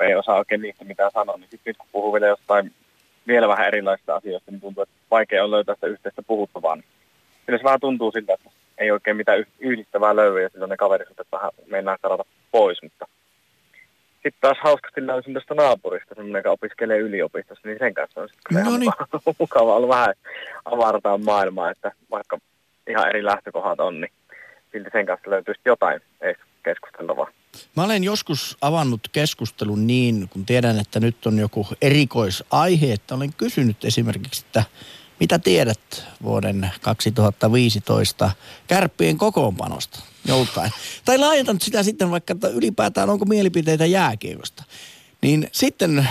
ei 0.00 0.14
osaa 0.14 0.38
oikein 0.38 0.62
niistä 0.62 0.84
mitään 0.84 1.10
sanoa. 1.14 1.36
Niin 1.36 1.48
sitten 1.50 1.74
kun 1.78 1.86
puhuu 1.92 2.12
vielä 2.12 2.26
jostain 2.26 2.72
vielä 3.26 3.48
vähän 3.48 3.66
erilaisista 3.66 4.16
asioista, 4.16 4.50
niin 4.50 4.60
tuntuu, 4.60 4.82
että 4.82 4.94
vaikea 5.10 5.44
on 5.44 5.50
löytää 5.50 5.74
sitä 5.74 5.86
yhteistä 5.86 6.22
puhuttavaa. 6.22 6.78
Kyllä 7.46 7.58
se 7.58 7.64
vähän 7.64 7.80
tuntuu 7.80 8.12
siltä, 8.12 8.34
että 8.34 8.50
ei 8.78 8.90
oikein 8.90 9.16
mitään 9.16 9.44
yhdistävää 9.58 10.16
löydy 10.16 10.42
ja 10.42 10.48
silloin 10.48 10.68
ne 10.68 10.76
kaverit 10.76 11.08
vähän 11.32 11.50
mennään 11.66 11.98
karata 12.02 12.24
pois, 12.50 12.82
mutta 12.82 13.06
sitten 14.12 14.40
taas 14.40 14.58
hauskasti 14.62 15.06
löysin 15.06 15.34
tästä 15.34 15.54
naapurista, 15.54 16.14
semmoinen, 16.14 16.40
joka 16.40 16.50
opiskelee 16.50 16.98
yliopistossa, 16.98 17.68
niin 17.68 17.78
sen 17.78 17.94
kanssa 17.94 18.20
on 18.20 18.28
sitten 18.28 18.64
no 18.64 18.76
niin. 18.76 18.92
mukava 19.38 19.76
ollut 19.76 19.88
vähän 19.88 20.14
avartaa 20.64 21.18
maailmaa, 21.18 21.70
että 21.70 21.92
vaikka 22.10 22.38
ihan 22.88 23.08
eri 23.08 23.24
lähtökohdat 23.24 23.80
on, 23.80 24.00
niin 24.00 24.12
silti 24.72 24.90
sen 24.92 25.06
kanssa 25.06 25.30
löytyisi 25.30 25.60
jotain 25.64 26.00
keskusteltavaa. 26.64 27.28
Mä 27.76 27.84
olen 27.84 28.04
joskus 28.04 28.56
avannut 28.60 29.00
keskustelun 29.12 29.86
niin, 29.86 30.28
kun 30.28 30.46
tiedän, 30.46 30.78
että 30.78 31.00
nyt 31.00 31.26
on 31.26 31.38
joku 31.38 31.66
erikoisaihe, 31.82 32.92
että 32.92 33.14
olen 33.14 33.32
kysynyt 33.36 33.84
esimerkiksi, 33.84 34.44
että 34.46 34.64
mitä 35.22 35.38
tiedät 35.38 36.04
vuoden 36.22 36.70
2015 36.80 38.30
kärppien 38.66 39.18
kokoonpanosta 39.18 40.00
joltain? 40.24 40.70
Tai 41.04 41.18
laajentanut 41.18 41.62
sitä 41.62 41.82
sitten 41.82 42.10
vaikka, 42.10 42.32
että 42.32 42.48
ylipäätään 42.48 43.10
onko 43.10 43.24
mielipiteitä 43.24 43.86
jääkiekosta. 43.86 44.64
Niin 45.22 45.48
sitten, 45.52 46.08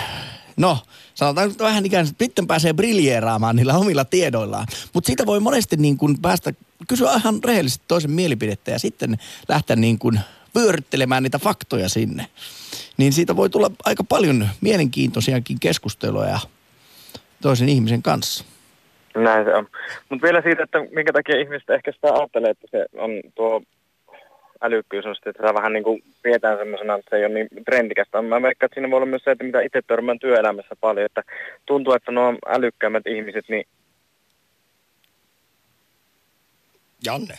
no, 0.57 0.77
sanotaan 1.13 1.47
nyt 1.49 1.59
vähän 1.59 1.85
ikään 1.85 2.05
kuin 2.05 2.15
sitten 2.19 2.47
pääsee 2.47 2.73
briljeeraamaan 2.73 3.55
niillä 3.55 3.77
omilla 3.77 4.05
tiedoillaan. 4.05 4.67
Mutta 4.93 5.07
siitä 5.07 5.25
voi 5.25 5.39
monesti 5.39 5.77
niin 5.77 5.97
kuin 5.97 6.21
päästä, 6.21 6.53
kysyä 6.87 7.13
ihan 7.15 7.39
rehellisesti 7.43 7.85
toisen 7.87 8.11
mielipidettä 8.11 8.71
ja 8.71 8.79
sitten 8.79 9.17
lähteä 9.49 9.75
niin 9.75 9.99
kuin 9.99 10.19
vyöryttelemään 10.55 11.23
niitä 11.23 11.39
faktoja 11.39 11.89
sinne. 11.89 12.27
Niin 12.97 13.13
siitä 13.13 13.35
voi 13.35 13.49
tulla 13.49 13.71
aika 13.85 14.03
paljon 14.03 14.49
mielenkiintoisiakin 14.61 15.59
keskusteluja 15.59 16.39
toisen 17.41 17.69
ihmisen 17.69 18.01
kanssa. 18.01 18.43
Näin 19.15 19.45
se 19.45 19.55
on. 19.55 19.67
Mutta 20.09 20.23
vielä 20.23 20.41
siitä, 20.41 20.63
että 20.63 20.79
minkä 20.91 21.13
takia 21.13 21.39
ihmiset 21.39 21.69
ehkä 21.69 21.91
sitä 21.91 22.13
ajattelee, 22.13 22.49
että 22.51 22.67
se 22.71 22.85
on 22.97 23.11
tuo 23.35 23.61
älykkyys 24.61 25.05
on 25.05 25.15
sitten, 25.15 25.29
että 25.29 25.43
sitä 25.43 25.53
vähän 25.53 25.73
niin 25.73 25.83
kuin 25.83 26.03
pidetään 26.21 26.57
semmoisena, 26.57 26.95
että 26.95 27.09
se 27.09 27.15
ei 27.15 27.25
ole 27.25 27.33
niin 27.33 27.47
trendikästä. 27.65 28.21
Mä 28.21 28.41
veikkaan, 28.41 28.67
että 28.67 28.75
siinä 28.75 28.91
voi 28.91 28.97
olla 28.97 29.05
myös 29.05 29.23
se, 29.23 29.31
että 29.31 29.43
mitä 29.43 29.61
itse 29.61 29.81
törmään 29.81 30.19
työelämässä 30.19 30.75
paljon, 30.81 31.05
että 31.05 31.23
tuntuu, 31.65 31.93
että 31.93 32.11
nuo 32.11 32.33
älykkäämmät 32.47 33.07
ihmiset, 33.07 33.45
niin... 33.49 33.65
Janne, 37.05 37.37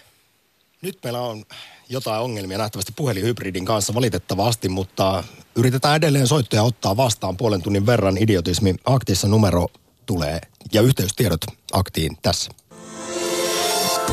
nyt 0.82 0.98
meillä 1.04 1.20
on 1.20 1.42
jotain 1.88 2.22
ongelmia 2.22 2.58
nähtävästi 2.58 2.92
puhelinhybridin 2.96 3.64
kanssa 3.64 3.94
valitettavasti, 3.94 4.68
mutta 4.68 5.24
yritetään 5.56 5.96
edelleen 5.96 6.26
soittoja 6.26 6.62
ottaa 6.62 6.96
vastaan 6.96 7.36
puolen 7.36 7.62
tunnin 7.62 7.86
verran 7.86 8.18
idiotismi. 8.18 8.74
Aktissa 8.86 9.28
numero 9.28 9.66
tulee 10.06 10.40
ja 10.72 10.82
yhteystiedot 10.82 11.40
aktiin 11.72 12.16
tässä. 12.22 12.50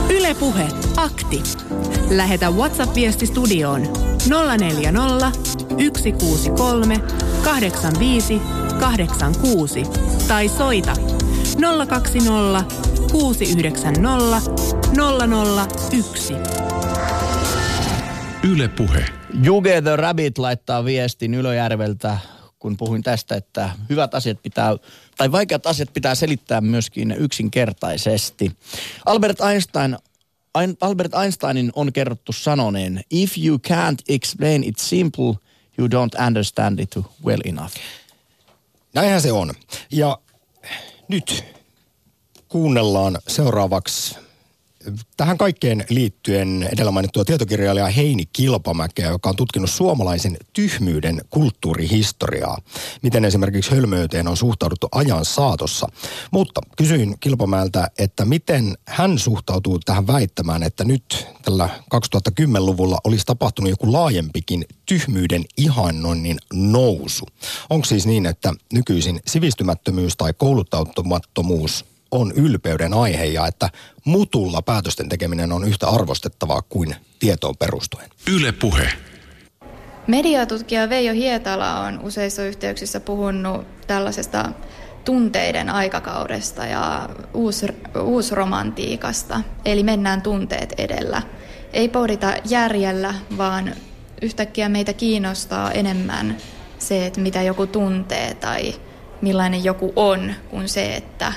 Ylepuhe 0.09 0.67
akti. 0.97 1.43
Lähetä 2.09 2.49
WhatsApp-viesti 2.49 3.25
studioon 3.25 3.81
040 4.57 5.31
163 5.97 6.99
85 7.43 8.41
86 8.79 9.83
tai 10.27 10.49
soita 10.49 10.93
020 11.87 12.63
690 13.11 14.41
001. 15.91 16.33
Yle 18.43 18.67
Puhe. 18.67 19.05
Juge 19.43 19.81
the 19.81 19.95
Rabbit 19.95 20.37
laittaa 20.37 20.85
viestin 20.85 21.33
Ylöjärveltä, 21.33 22.17
kun 22.59 22.77
puhuin 22.77 23.03
tästä, 23.03 23.35
että 23.35 23.69
hyvät 23.89 24.15
asiat 24.15 24.41
pitää, 24.43 24.75
tai 25.17 25.31
vaikeat 25.31 25.65
asiat 25.65 25.93
pitää 25.93 26.15
selittää 26.15 26.61
myöskin 26.61 27.11
yksinkertaisesti. 27.11 28.51
Albert 29.05 29.41
Einstein 29.41 29.97
Albert 30.81 31.13
Einsteinin 31.13 31.71
on 31.75 31.93
kerrottu 31.93 32.31
sanoneen, 32.31 33.03
if 33.09 33.37
you 33.37 33.57
can't 33.57 33.97
explain 34.09 34.63
it 34.63 34.79
simple, 34.79 35.33
you 35.77 35.87
don't 35.87 36.25
understand 36.27 36.79
it 36.79 36.95
well 37.25 37.41
enough. 37.45 37.73
Näinhän 38.93 39.21
se 39.21 39.31
on. 39.31 39.53
Ja 39.91 40.19
nyt 41.07 41.43
kuunnellaan 42.47 43.17
seuraavaksi 43.27 44.15
Tähän 45.17 45.37
kaikkeen 45.37 45.85
liittyen 45.89 46.69
edellä 46.73 46.91
mainittua 46.91 47.25
tietokirjailija 47.25 47.87
Heini 47.87 48.23
Kilpamäkeä, 48.33 49.09
joka 49.09 49.29
on 49.29 49.35
tutkinut 49.35 49.69
suomalaisen 49.69 50.37
tyhmyyden 50.53 51.21
kulttuurihistoriaa. 51.29 52.57
Miten 53.01 53.25
esimerkiksi 53.25 53.71
hölmöyteen 53.71 54.27
on 54.27 54.37
suhtauduttu 54.37 54.87
ajan 54.91 55.25
saatossa. 55.25 55.87
Mutta 56.31 56.61
kysyin 56.77 57.19
Kilpamäeltä, 57.19 57.89
että 57.97 58.25
miten 58.25 58.77
hän 58.87 59.19
suhtautuu 59.19 59.79
tähän 59.79 60.07
väittämään, 60.07 60.63
että 60.63 60.83
nyt 60.83 61.27
tällä 61.41 61.69
2010-luvulla 61.95 62.97
olisi 63.03 63.25
tapahtunut 63.25 63.69
joku 63.69 63.91
laajempikin 63.91 64.65
tyhmyyden 64.85 65.45
ihannoinnin 65.57 66.37
nousu. 66.53 67.25
Onko 67.69 67.85
siis 67.85 68.05
niin, 68.05 68.25
että 68.25 68.53
nykyisin 68.73 69.19
sivistymättömyys 69.27 70.17
tai 70.17 70.33
kouluttautumattomuus 70.33 71.85
on 72.11 72.31
ylpeyden 72.35 72.93
aihe 72.93 73.25
ja 73.25 73.47
että 73.47 73.69
mutulla 74.05 74.61
päätösten 74.61 75.09
tekeminen 75.09 75.51
on 75.51 75.67
yhtä 75.67 75.87
arvostettavaa 75.87 76.61
kuin 76.61 76.95
tietoon 77.19 77.57
perustuen. 77.57 78.09
Yle 78.35 78.51
puhe. 78.51 78.89
Mediatutkija 80.07 80.89
Veijo 80.89 81.13
Hietala 81.13 81.79
on 81.79 81.99
useissa 82.03 82.43
yhteyksissä 82.43 82.99
puhunut 82.99 83.87
tällaisesta 83.87 84.51
tunteiden 85.05 85.69
aikakaudesta 85.69 86.65
ja 86.65 87.09
uus, 87.33 87.65
uusromantiikasta. 88.03 89.41
Eli 89.65 89.83
mennään 89.83 90.21
tunteet 90.21 90.73
edellä. 90.77 91.21
Ei 91.73 91.89
pohdita 91.89 92.33
järjellä, 92.49 93.13
vaan 93.37 93.75
yhtäkkiä 94.21 94.69
meitä 94.69 94.93
kiinnostaa 94.93 95.71
enemmän 95.71 96.37
se, 96.79 97.05
että 97.05 97.21
mitä 97.21 97.41
joku 97.41 97.67
tuntee 97.67 98.33
tai 98.33 98.73
millainen 99.21 99.63
joku 99.63 99.93
on, 99.95 100.33
kuin 100.49 100.69
se, 100.69 100.95
että 100.95 101.33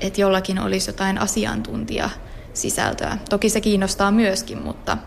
että 0.00 0.20
jollakin 0.20 0.58
olisi 0.58 0.90
jotain 0.90 1.18
asiantuntijasisältöä. 1.18 3.18
Toki 3.30 3.48
se 3.48 3.60
kiinnostaa 3.60 4.10
myöskin, 4.10 4.62
mutta 4.62 4.98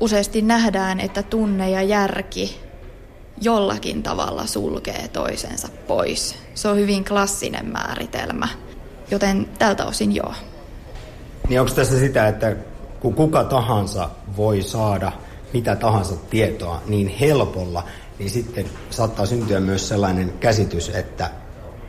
useasti 0.00 0.42
nähdään, 0.42 1.00
että 1.00 1.22
tunne 1.22 1.70
ja 1.70 1.82
järki 1.82 2.60
jollakin 3.40 4.02
tavalla 4.02 4.46
sulkee 4.46 5.08
toisensa 5.08 5.68
pois. 5.86 6.36
Se 6.54 6.68
on 6.68 6.76
hyvin 6.76 7.04
klassinen 7.04 7.66
määritelmä, 7.66 8.48
joten 9.10 9.48
tältä 9.58 9.84
osin 9.84 10.14
joo. 10.14 10.34
Niin 11.48 11.60
onko 11.60 11.74
tässä 11.74 11.98
sitä, 11.98 12.28
että 12.28 12.56
kun 13.00 13.14
kuka 13.14 13.44
tahansa 13.44 14.10
voi 14.36 14.62
saada 14.62 15.12
mitä 15.52 15.76
tahansa 15.76 16.14
tietoa 16.30 16.82
niin 16.86 17.08
helpolla, 17.08 17.84
niin 18.18 18.30
sitten 18.30 18.66
saattaa 18.90 19.26
syntyä 19.26 19.60
myös 19.60 19.88
sellainen 19.88 20.32
käsitys, 20.40 20.88
että 20.88 21.30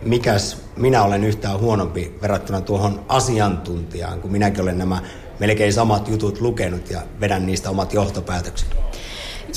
mikäs 0.05 0.57
minä 0.77 1.03
olen 1.03 1.23
yhtään 1.23 1.59
huonompi 1.59 2.15
verrattuna 2.21 2.61
tuohon 2.61 3.05
asiantuntijaan, 3.09 4.21
kun 4.21 4.31
minäkin 4.31 4.61
olen 4.61 4.77
nämä 4.77 5.01
melkein 5.39 5.73
samat 5.73 6.07
jutut 6.07 6.41
lukenut 6.41 6.89
ja 6.89 7.01
vedän 7.21 7.45
niistä 7.45 7.69
omat 7.69 7.93
johtopäätökset. 7.93 8.75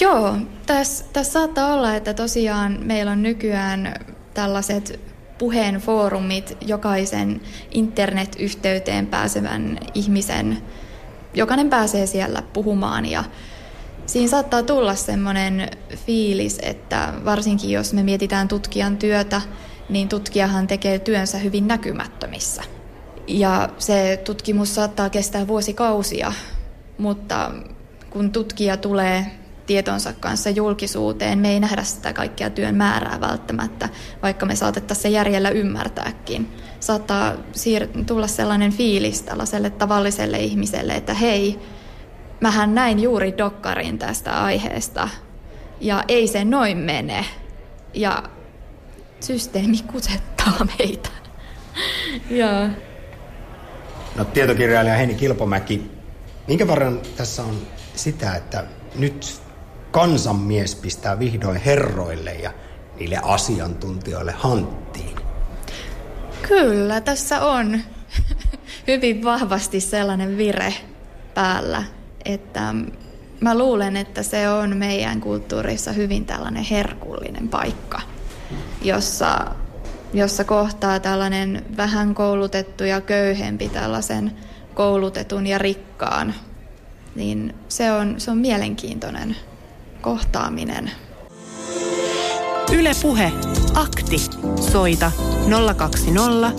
Joo, 0.00 0.36
tässä 0.66 1.04
täs 1.12 1.32
saattaa 1.32 1.74
olla, 1.74 1.94
että 1.94 2.14
tosiaan 2.14 2.78
meillä 2.82 3.12
on 3.12 3.22
nykyään 3.22 3.94
tällaiset 4.34 5.00
puheen 5.38 5.74
foorumit 5.74 6.56
jokaisen 6.60 7.40
internetyhteyteen 7.70 9.06
pääsevän 9.06 9.78
ihmisen, 9.94 10.58
jokainen 11.34 11.70
pääsee 11.70 12.06
siellä 12.06 12.42
puhumaan 12.52 13.06
ja 13.06 13.24
siinä 14.06 14.28
saattaa 14.28 14.62
tulla 14.62 14.94
semmoinen 14.94 15.70
fiilis, 16.06 16.58
että 16.62 17.12
varsinkin 17.24 17.70
jos 17.70 17.92
me 17.92 18.02
mietitään 18.02 18.48
tutkijan 18.48 18.96
työtä, 18.96 19.40
niin 19.88 20.08
tutkijahan 20.08 20.66
tekee 20.66 20.98
työnsä 20.98 21.38
hyvin 21.38 21.68
näkymättömissä. 21.68 22.62
Ja 23.26 23.68
se 23.78 24.20
tutkimus 24.24 24.74
saattaa 24.74 25.10
kestää 25.10 25.46
vuosikausia, 25.46 26.32
mutta 26.98 27.50
kun 28.10 28.32
tutkija 28.32 28.76
tulee 28.76 29.26
tietonsa 29.66 30.12
kanssa 30.12 30.50
julkisuuteen, 30.50 31.38
me 31.38 31.52
ei 31.52 31.60
nähdä 31.60 31.82
sitä 31.82 32.12
kaikkea 32.12 32.50
työn 32.50 32.74
määrää 32.74 33.20
välttämättä, 33.20 33.88
vaikka 34.22 34.46
me 34.46 34.56
saatettaisiin 34.56 35.02
se 35.02 35.08
järjellä 35.08 35.50
ymmärtääkin. 35.50 36.48
Saattaa 36.80 37.32
siir- 37.32 38.04
tulla 38.06 38.26
sellainen 38.26 38.72
fiilis 38.72 39.22
tällaiselle 39.22 39.70
tavalliselle 39.70 40.38
ihmiselle, 40.38 40.92
että 40.92 41.14
hei, 41.14 41.58
mähän 42.40 42.74
näin 42.74 43.02
juuri 43.02 43.38
dokkarin 43.38 43.98
tästä 43.98 44.44
aiheesta 44.44 45.08
ja 45.80 46.04
ei 46.08 46.26
se 46.26 46.44
noin 46.44 46.78
mene. 46.78 47.24
Ja 47.94 48.22
systeemi 49.20 49.82
kusettaa 49.92 50.66
meitä. 50.78 51.08
ja. 52.30 52.70
No 54.16 54.24
tietokirjailija 54.24 54.96
Heini 54.96 55.14
Kilpomäki, 55.14 55.90
minkä 56.48 56.66
verran 56.66 57.00
tässä 57.16 57.42
on 57.42 57.58
sitä, 57.94 58.34
että 58.34 58.64
nyt 58.94 59.40
kansanmies 59.90 60.74
pistää 60.74 61.18
vihdoin 61.18 61.56
herroille 61.56 62.34
ja 62.34 62.50
niille 62.98 63.20
asiantuntijoille 63.22 64.32
hanttiin? 64.32 65.16
Kyllä, 66.48 67.00
tässä 67.00 67.40
on 67.40 67.80
hyvin 68.86 69.24
vahvasti 69.24 69.80
sellainen 69.80 70.36
vire 70.36 70.74
päällä, 71.34 71.84
että 72.24 72.74
mä 73.40 73.58
luulen, 73.58 73.96
että 73.96 74.22
se 74.22 74.48
on 74.48 74.76
meidän 74.76 75.20
kulttuurissa 75.20 75.92
hyvin 75.92 76.26
tällainen 76.26 76.64
herkullinen 76.64 77.48
paikka– 77.48 78.00
jossa, 78.86 79.46
jossa 80.14 80.44
kohtaa 80.44 81.00
tällainen 81.00 81.64
vähän 81.76 82.14
koulutettu 82.14 82.84
ja 82.84 83.00
köyhempi 83.00 83.68
tällaisen 83.68 84.32
koulutetun 84.74 85.46
ja 85.46 85.58
rikkaan, 85.58 86.34
niin 87.14 87.54
se 87.68 87.92
on, 87.92 88.14
se 88.18 88.30
on 88.30 88.38
mielenkiintoinen 88.38 89.36
kohtaaminen. 90.00 90.90
Ylepuhe 92.72 93.32
akti. 93.74 94.18
Soita 94.72 95.12
020 95.76 96.52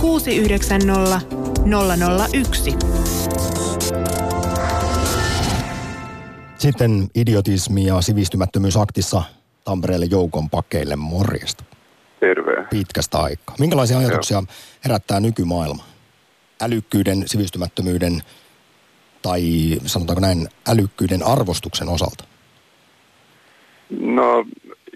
690 0.00 1.20
001. 2.32 2.76
Sitten 6.58 7.08
idiotismi 7.14 7.86
ja 7.86 8.00
sivistymättömyys 8.00 8.76
aktissa 8.76 9.22
Tampereelle 9.64 10.06
joukon 10.10 10.50
pakeille. 10.50 10.96
Morjesta. 10.96 11.64
Terve. 12.20 12.66
Pitkästä 12.70 13.18
aikaa. 13.18 13.56
Minkälaisia 13.58 13.98
ajatuksia 13.98 14.36
Joo. 14.36 14.46
herättää 14.84 15.20
nykymaailma? 15.20 15.84
Älykkyyden, 16.62 17.28
sivistymättömyyden 17.28 18.12
tai 19.22 19.42
sanotaanko 19.86 20.20
näin 20.20 20.48
älykkyyden 20.68 21.22
arvostuksen 21.26 21.88
osalta? 21.88 22.24
No, 24.00 24.44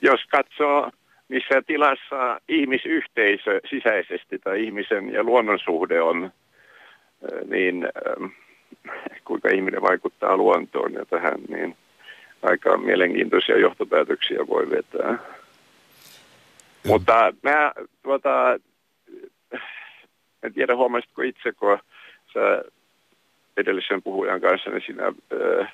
jos 0.03 0.21
katsoo 0.31 0.91
missä 1.29 1.63
tilassa 1.67 2.41
ihmisyhteisö 2.49 3.61
sisäisesti 3.71 4.39
tai 4.39 4.65
ihmisen 4.65 5.13
ja 5.13 5.23
luonnon 5.23 5.59
suhde 5.65 6.01
on, 6.01 6.33
niin 7.49 7.89
kuinka 9.25 9.49
ihminen 9.49 9.83
vaikuttaa 9.83 10.37
luontoon 10.37 10.93
ja 10.93 11.05
tähän, 11.05 11.41
niin– 11.49 11.77
aika 12.43 12.77
mielenkiintoisia 12.77 13.59
johtopäätöksiä 13.59 14.47
voi 14.47 14.71
vetää. 14.71 15.13
Mm. 15.13 15.19
Mutta 16.87 17.33
mä 17.43 17.73
tuota, 18.03 18.59
en 20.43 20.55
tiedä 20.55 20.77
huomasitko 20.77 21.23
itse, 21.23 21.53
kun 21.53 21.79
sä 22.33 22.65
edellisen 23.57 24.03
puhujan 24.03 24.41
kanssa, 24.41 24.71
niin 24.71 24.83
siinä 24.87 25.03
ää, 25.05 25.73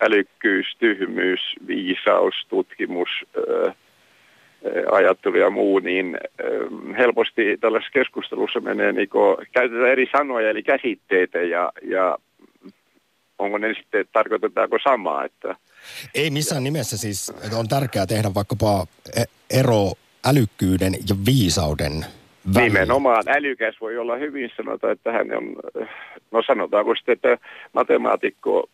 älykkyys, 0.00 0.66
tyhmyys, 0.78 1.40
viisaus, 1.66 2.34
tutkimus, 2.48 3.08
ää, 3.36 3.74
ajattelu 4.92 5.36
ja 5.36 5.50
muu, 5.50 5.78
niin 5.78 6.18
helposti 6.98 7.56
tällaisessa 7.60 7.92
keskustelussa 7.92 8.60
menee, 8.60 8.92
niin 8.92 9.08
käytetään 9.52 9.90
eri 9.90 10.08
sanoja 10.12 10.50
eli 10.50 10.62
käsitteitä 10.62 11.38
ja, 11.38 11.72
ja 11.82 12.18
onko 13.38 13.58
ne 13.58 13.74
sitten, 13.74 14.06
tarkoitetaanko 14.12 14.78
samaa, 14.82 15.24
että 15.24 15.56
ei 16.14 16.30
missään 16.30 16.64
nimessä 16.64 16.98
siis, 16.98 17.32
että 17.44 17.56
on 17.56 17.68
tärkeää 17.68 18.06
tehdä 18.06 18.34
vaikkapa 18.34 18.86
e- 19.16 19.58
ero 19.58 19.92
älykkyyden 20.26 20.94
ja 20.94 21.16
viisauden 21.26 22.06
välillä. 22.54 22.64
Nimenomaan 22.64 23.24
älykäs 23.28 23.74
voi 23.80 23.98
olla 23.98 24.16
hyvin 24.16 24.50
sanota, 24.56 24.90
että 24.90 25.12
hän 25.12 25.36
on, 25.36 25.56
no 26.30 26.42
sanotaanko 26.46 26.94
sitten, 26.94 27.12
että 27.12 27.38
matemaatikko 27.72 28.68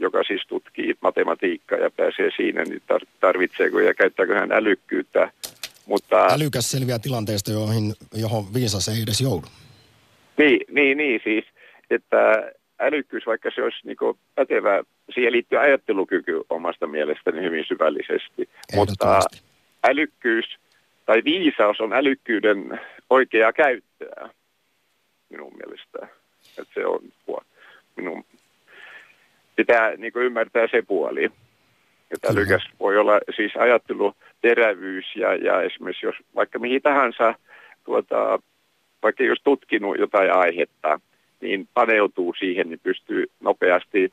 joka 0.00 0.22
siis 0.22 0.42
tutkii 0.48 0.94
matematiikkaa 1.00 1.78
ja 1.78 1.90
pääsee 1.90 2.30
siinä, 2.36 2.62
niin 2.64 2.82
tarvitseeko 3.20 3.80
ja 3.80 3.94
käyttääkö 3.94 4.34
hän 4.34 4.52
älykkyyttä. 4.52 5.30
Mutta, 5.86 6.26
Älykäs 6.26 6.70
selviää 6.70 6.98
tilanteesta, 6.98 7.50
joihin, 7.50 7.94
johon 8.14 8.54
viisas 8.54 8.88
ei 8.88 9.02
edes 9.02 9.20
joudu. 9.20 9.46
Niin, 10.38 10.60
niin, 10.70 10.96
niin 10.96 11.20
siis, 11.24 11.44
että 11.90 12.52
älykkyys, 12.80 13.26
vaikka 13.26 13.50
se 13.54 13.62
olisi 13.62 13.78
niin 13.84 13.96
pätevä, 14.34 14.82
siihen 15.14 15.32
liittyy 15.32 15.58
ajattelukyky 15.58 16.40
omasta 16.50 16.86
mielestäni 16.86 17.42
hyvin 17.42 17.64
syvällisesti. 17.68 18.48
Mutta 18.74 19.20
älykkyys 19.84 20.44
tai 21.06 21.24
viisaus 21.24 21.80
on 21.80 21.92
älykkyyden 21.92 22.80
oikeaa 23.10 23.52
käyttöä 23.52 24.30
minun 25.30 25.52
mielestä. 25.56 26.16
Että 26.58 26.74
se 26.74 26.86
on 26.86 27.00
minun 27.96 28.24
pitää 29.56 29.96
niin 29.96 30.12
ymmärtää 30.14 30.66
se 30.70 30.82
puoli. 30.82 31.30
Että 32.10 32.28
älykäs 32.28 32.62
voi 32.80 32.98
olla 32.98 33.20
siis 33.36 33.56
ajattelu, 33.56 34.14
terävyys 34.40 35.04
ja, 35.16 35.34
ja 35.34 35.62
esimerkiksi 35.62 36.06
jos 36.06 36.14
vaikka 36.34 36.58
mihin 36.58 36.82
tahansa, 36.82 37.34
tuota, 37.84 38.38
vaikka 39.02 39.24
jos 39.24 39.38
tutkinut 39.44 39.98
jotain 39.98 40.36
aihetta, 40.36 41.00
niin 41.40 41.68
paneutuu 41.74 42.34
siihen, 42.38 42.68
niin 42.68 42.80
pystyy 42.82 43.26
nopeasti 43.40 44.12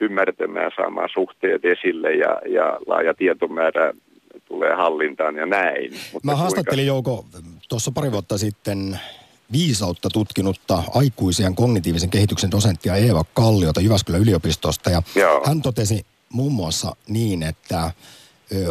ymmärtämään 0.00 0.70
saamaan 0.76 1.08
suhteet 1.12 1.64
esille 1.64 2.14
ja, 2.14 2.40
ja 2.48 2.78
laaja 2.86 3.14
tietomäärä 3.14 3.92
tulee 4.44 4.74
hallintaan 4.74 5.36
ja 5.36 5.46
näin. 5.46 5.92
Mutta 6.12 6.26
Mä 6.26 6.36
haastattelin 6.36 6.88
kuinka... 6.92 7.10
Jouko 7.10 7.24
tuossa 7.68 7.92
pari 7.92 8.12
vuotta 8.12 8.38
sitten 8.38 9.00
viisautta 9.52 10.08
tutkinutta 10.12 10.82
aikuisen 10.94 11.54
kognitiivisen 11.54 12.10
kehityksen 12.10 12.50
dosenttia 12.50 12.96
Eeva 12.96 13.24
Kalliota 13.34 13.80
Jyväskylän 13.80 14.20
yliopistosta. 14.20 14.90
Ja 14.90 15.02
Joo. 15.14 15.42
hän 15.46 15.62
totesi 15.62 16.06
muun 16.28 16.52
muassa 16.52 16.96
niin, 17.08 17.42
että 17.42 17.90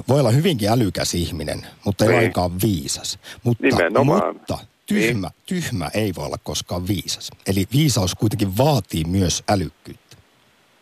voi 0.07 0.19
olla 0.19 0.31
hyvinkin 0.31 0.69
älykäs 0.69 1.13
ihminen, 1.13 1.65
mutta 1.85 2.05
ei 2.05 2.09
niin. 2.09 2.17
lainkaan 2.17 2.51
viisas. 2.61 3.19
Mutta, 3.43 3.63
mutta 4.03 4.57
tyhmä, 4.89 5.27
niin. 5.27 5.61
tyhmä 5.61 5.89
ei 5.93 6.11
voi 6.15 6.25
olla 6.25 6.37
koskaan 6.43 6.87
viisas. 6.87 7.31
Eli 7.47 7.65
viisaus 7.73 8.15
kuitenkin 8.15 8.57
vaatii 8.57 9.03
myös 9.07 9.43
älykkyyttä. 9.49 10.15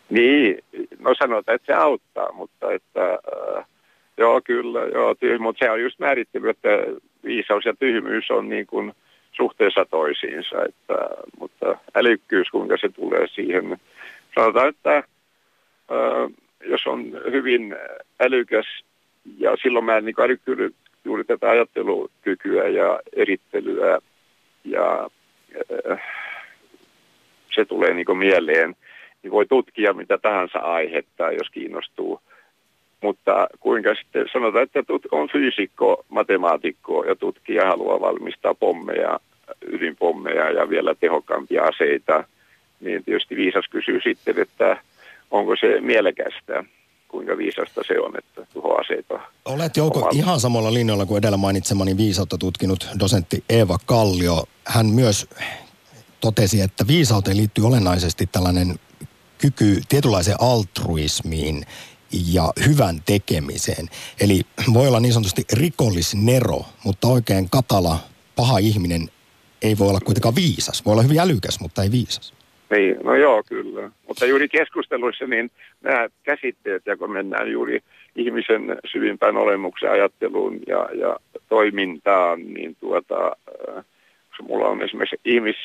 Niin, 0.10 0.58
no 1.00 1.15
sanotaan, 1.20 1.56
että 1.56 1.65
se 1.65 1.74
auttaa, 1.74 2.32
mutta 2.32 2.72
että... 2.72 3.04
Äh, 3.58 3.65
joo, 4.17 4.41
kyllä, 4.41 4.80
joo, 4.80 5.15
tyhmä, 5.15 5.43
mutta 5.43 5.65
se 5.65 5.72
on 5.72 5.82
just 5.82 6.00
määrittely, 6.00 6.50
että 6.50 6.70
viisaus 7.24 7.65
ja 7.65 7.74
tyhmyys 7.80 8.32
on 8.32 8.50
niin 8.50 8.67
kuin– 8.67 8.93
suhteessa 9.38 9.86
toisiinsa, 9.86 10.56
että, 10.65 10.93
mutta 11.39 11.78
älykkyys, 11.96 12.50
kuinka 12.50 12.78
se 12.82 12.89
tulee 12.89 13.28
siihen. 13.28 13.78
Sanotaan, 14.36 14.70
että 14.70 14.93
ää, 14.93 15.04
jos 16.70 16.88
on 16.88 17.12
hyvin 17.32 17.76
älykäs 18.20 18.65
ja 19.38 19.58
silloin 19.63 19.86
mä 19.86 20.02
niin 20.02 20.22
älykkyyden 20.22 20.72
juuri 21.08 21.24
tätä 21.24 21.50
ajattelukykyä 21.50 22.67
ja 22.67 23.00
erittelyä 23.15 24.00
ja 24.63 25.10
ää, 25.89 25.98
se 27.56 27.65
tulee 27.65 27.93
niin 27.93 28.17
mieleen, 28.17 28.76
niin 29.24 29.32
voi 29.32 29.46
tutkia 29.46 29.93
mitä 29.93 30.17
tahansa 30.17 30.60
aihetta, 30.60 31.32
jos 31.32 31.50
kiinnostuu. 31.52 32.22
Mutta 33.02 33.48
kuinka 33.60 33.96
sitten 33.96 34.26
sanotaan, 34.34 34.63
että 34.63 34.93
on 35.12 35.30
fyysikko, 35.30 36.06
matemaatikko 36.10 37.04
ja 37.04 37.15
tutkija 37.15 37.65
haluaa 37.65 38.02
valmistaa 38.02 38.54
pommeja 38.54 39.20
ydinpommeja 39.67 40.52
ja 40.52 40.70
vielä 40.70 40.96
tehokkaampia 40.96 41.63
aseita, 41.63 42.24
niin 42.80 43.04
tietysti 43.04 43.36
viisas 43.36 43.65
kysyy 43.70 44.00
sitten, 44.04 44.39
että 44.39 44.78
onko 45.32 45.56
se 45.56 45.82
mielekästä, 45.82 46.63
kuinka 47.08 47.38
viisasta 47.38 47.82
se 47.88 48.00
on, 48.00 48.17
että 48.17 48.46
tuho 48.54 48.76
aseita. 48.76 49.20
Olet 49.46 49.78
Jouko 49.78 50.00
omalla. 50.00 50.20
ihan 50.20 50.39
samalla 50.39 50.74
linjalla 50.74 51.06
kuin 51.06 51.17
edellä 51.17 51.38
mainitsemani 51.38 51.98
viisautta 51.98 52.38
tutkinut 52.38 52.88
dosentti 53.00 53.43
Eeva 53.50 53.78
Kallio. 53.86 54.43
Hän 54.65 54.86
myös 54.86 55.28
totesi, 56.22 56.62
että 56.62 56.88
viisauteen 56.88 57.38
liittyy 57.38 57.67
olennaisesti 57.67 58.28
tällainen 58.32 58.80
kyky 59.38 59.82
tietynlaiseen 59.89 60.41
altruismiin 60.41 61.65
ja 62.12 62.54
hyvän 62.65 63.02
tekemiseen. 63.06 63.89
Eli 64.20 64.41
voi 64.74 64.88
olla 64.88 65.00
niin 65.00 65.13
sanotusti 65.13 65.46
rikollisnero, 65.54 66.65
mutta 66.84 67.08
oikein 67.08 67.50
katala, 67.50 68.00
paha 68.36 68.58
ihminen 68.58 69.10
ei 69.62 69.78
voi 69.78 69.89
olla 69.89 70.00
kuitenkaan 70.00 70.36
viisas. 70.36 70.86
Voi 70.86 70.91
olla 70.91 71.04
hyvin 71.04 71.20
älykäs, 71.20 71.60
mutta 71.60 71.84
ei 71.84 71.91
viisas. 71.91 72.34
Niin, 72.69 72.97
no 73.03 73.15
joo, 73.15 73.43
kyllä. 73.49 73.89
Mutta 74.08 74.25
juuri 74.25 74.49
keskusteluissa 74.49 75.27
niin 75.27 75.51
nämä 75.82 76.08
käsitteet, 76.23 76.86
ja 76.86 76.97
kun 76.97 77.12
mennään 77.12 77.51
juuri 77.51 77.80
ihmisen 78.15 78.77
syvimpään 78.91 79.38
olemuksen 79.38 79.91
ajatteluun 79.91 80.60
ja, 80.67 80.89
ja 80.93 81.17
toimintaan, 81.49 82.53
niin 82.53 82.75
tuota, 82.80 83.36
äh, 83.77 83.86
mulla 84.41 84.67
on 84.67 84.82
esimerkiksi 84.82 85.19
ihmis, 85.25 85.56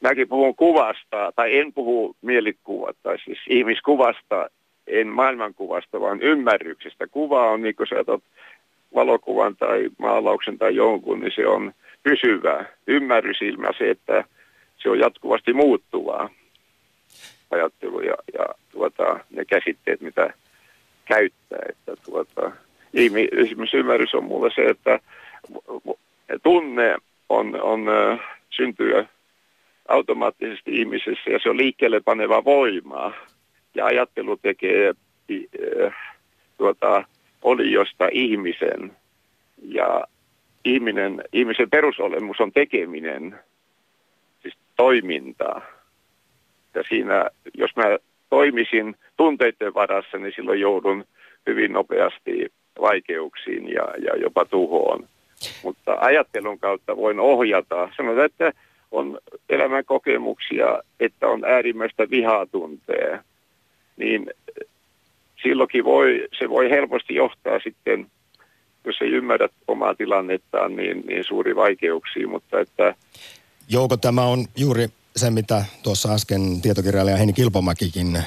mäkin 0.00 0.28
puhun 0.28 0.56
kuvasta, 0.56 1.32
tai 1.36 1.58
en 1.58 1.72
puhu 1.72 2.16
mielikuvat, 2.22 2.96
tai 3.02 3.18
siis 3.24 3.38
ihmiskuvasta, 3.48 4.50
en 4.86 5.06
maailmankuvasta, 5.06 6.00
vaan 6.00 6.22
ymmärryksestä. 6.22 7.06
Kuva 7.06 7.50
on, 7.50 7.62
niin 7.62 7.76
kuin 7.76 7.86
sä 7.86 8.00
otat 8.00 8.22
valokuvan 8.94 9.56
tai 9.56 9.88
maalauksen 9.98 10.58
tai 10.58 10.74
jonkun, 10.74 11.20
niin 11.20 11.32
se 11.34 11.46
on 11.46 11.72
pysyvää. 12.02 12.64
Ymmärrysilmä 12.86 13.68
se, 13.78 13.90
että 13.90 14.24
se 14.86 14.90
on 14.90 14.98
jatkuvasti 14.98 15.52
muuttuvaa 15.52 16.30
ajattelu 17.50 18.00
ja, 18.00 18.14
ja 18.38 18.46
tuota, 18.72 19.20
ne 19.30 19.44
käsitteet, 19.44 20.00
mitä 20.00 20.34
käyttää. 21.04 21.58
Että 21.68 21.96
tuota, 22.04 22.52
ymmärrys 23.74 24.14
on 24.14 24.24
mulle 24.24 24.50
se, 24.54 24.64
että 24.64 25.00
tunne 26.42 26.96
on, 27.28 27.60
on 27.62 27.86
syntyy 28.50 29.06
automaattisesti 29.88 30.80
ihmisessä 30.80 31.30
ja 31.30 31.38
se 31.42 31.50
on 31.50 31.56
liikkeelle 31.56 32.00
paneva 32.00 32.44
voimaa. 32.44 33.12
Ja 33.74 33.86
ajattelu 33.86 34.36
tekee 34.36 34.94
tuota, 36.58 37.04
oliosta 37.42 38.08
ihmisen 38.12 38.96
ja 39.62 40.04
ihminen, 40.64 41.22
ihmisen 41.32 41.70
perusolemus 41.70 42.40
on 42.40 42.52
tekeminen, 42.52 43.38
toimintaa. 44.76 45.62
Ja 46.74 46.82
siinä, 46.88 47.30
jos 47.54 47.76
mä 47.76 47.84
toimisin 48.30 48.96
tunteiden 49.16 49.74
varassa, 49.74 50.18
niin 50.18 50.32
silloin 50.36 50.60
joudun 50.60 51.04
hyvin 51.46 51.72
nopeasti 51.72 52.52
vaikeuksiin 52.80 53.68
ja, 53.68 53.88
ja 53.98 54.16
jopa 54.16 54.44
tuhoon. 54.44 55.08
Mutta 55.62 55.96
ajattelun 56.00 56.58
kautta 56.58 56.96
voin 56.96 57.20
ohjata. 57.20 57.88
Sanotaan, 57.96 58.26
että 58.26 58.52
on 58.90 59.18
elämän 59.48 59.84
kokemuksia, 59.84 60.82
että 61.00 61.28
on 61.28 61.44
äärimmäistä 61.44 62.10
vihaa 62.10 62.46
tuntee, 62.46 63.20
niin 63.96 64.30
silloinkin 65.42 65.84
voi, 65.84 66.28
se 66.38 66.48
voi 66.48 66.70
helposti 66.70 67.14
johtaa 67.14 67.58
sitten 67.58 68.06
jos 68.86 68.96
ei 69.00 69.10
ymmärrä 69.10 69.48
omaa 69.68 69.94
tilannettaan, 69.94 70.76
niin, 70.76 71.04
niin 71.06 71.24
suuri 71.24 71.56
vaikeuksia, 71.56 72.28
mutta 72.28 72.60
että... 72.60 72.94
Jouko, 73.68 73.96
tämä 73.96 74.22
on 74.22 74.44
juuri 74.56 74.88
se, 75.16 75.30
mitä 75.30 75.64
tuossa 75.82 76.14
äsken 76.14 76.60
tietokirjailija 76.60 77.16
Heini 77.16 77.32
Kilpomäkikin 77.32 78.18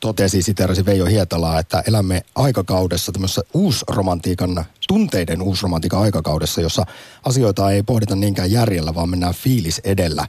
totesi, 0.00 0.42
siterasi 0.42 0.86
Veijo 0.86 1.04
Hietalaa, 1.04 1.58
että 1.58 1.82
elämme 1.88 2.22
aikakaudessa, 2.34 3.12
tämmöisessä 3.12 3.42
uusromantiikan, 3.54 4.64
tunteiden 4.88 5.42
uusromantiikan 5.42 6.00
aikakaudessa, 6.00 6.60
jossa 6.60 6.86
asioita 7.24 7.70
ei 7.70 7.82
pohdita 7.82 8.16
niinkään 8.16 8.52
järjellä, 8.52 8.94
vaan 8.94 9.10
mennään 9.10 9.34
fiilis 9.34 9.80
edellä. 9.84 10.26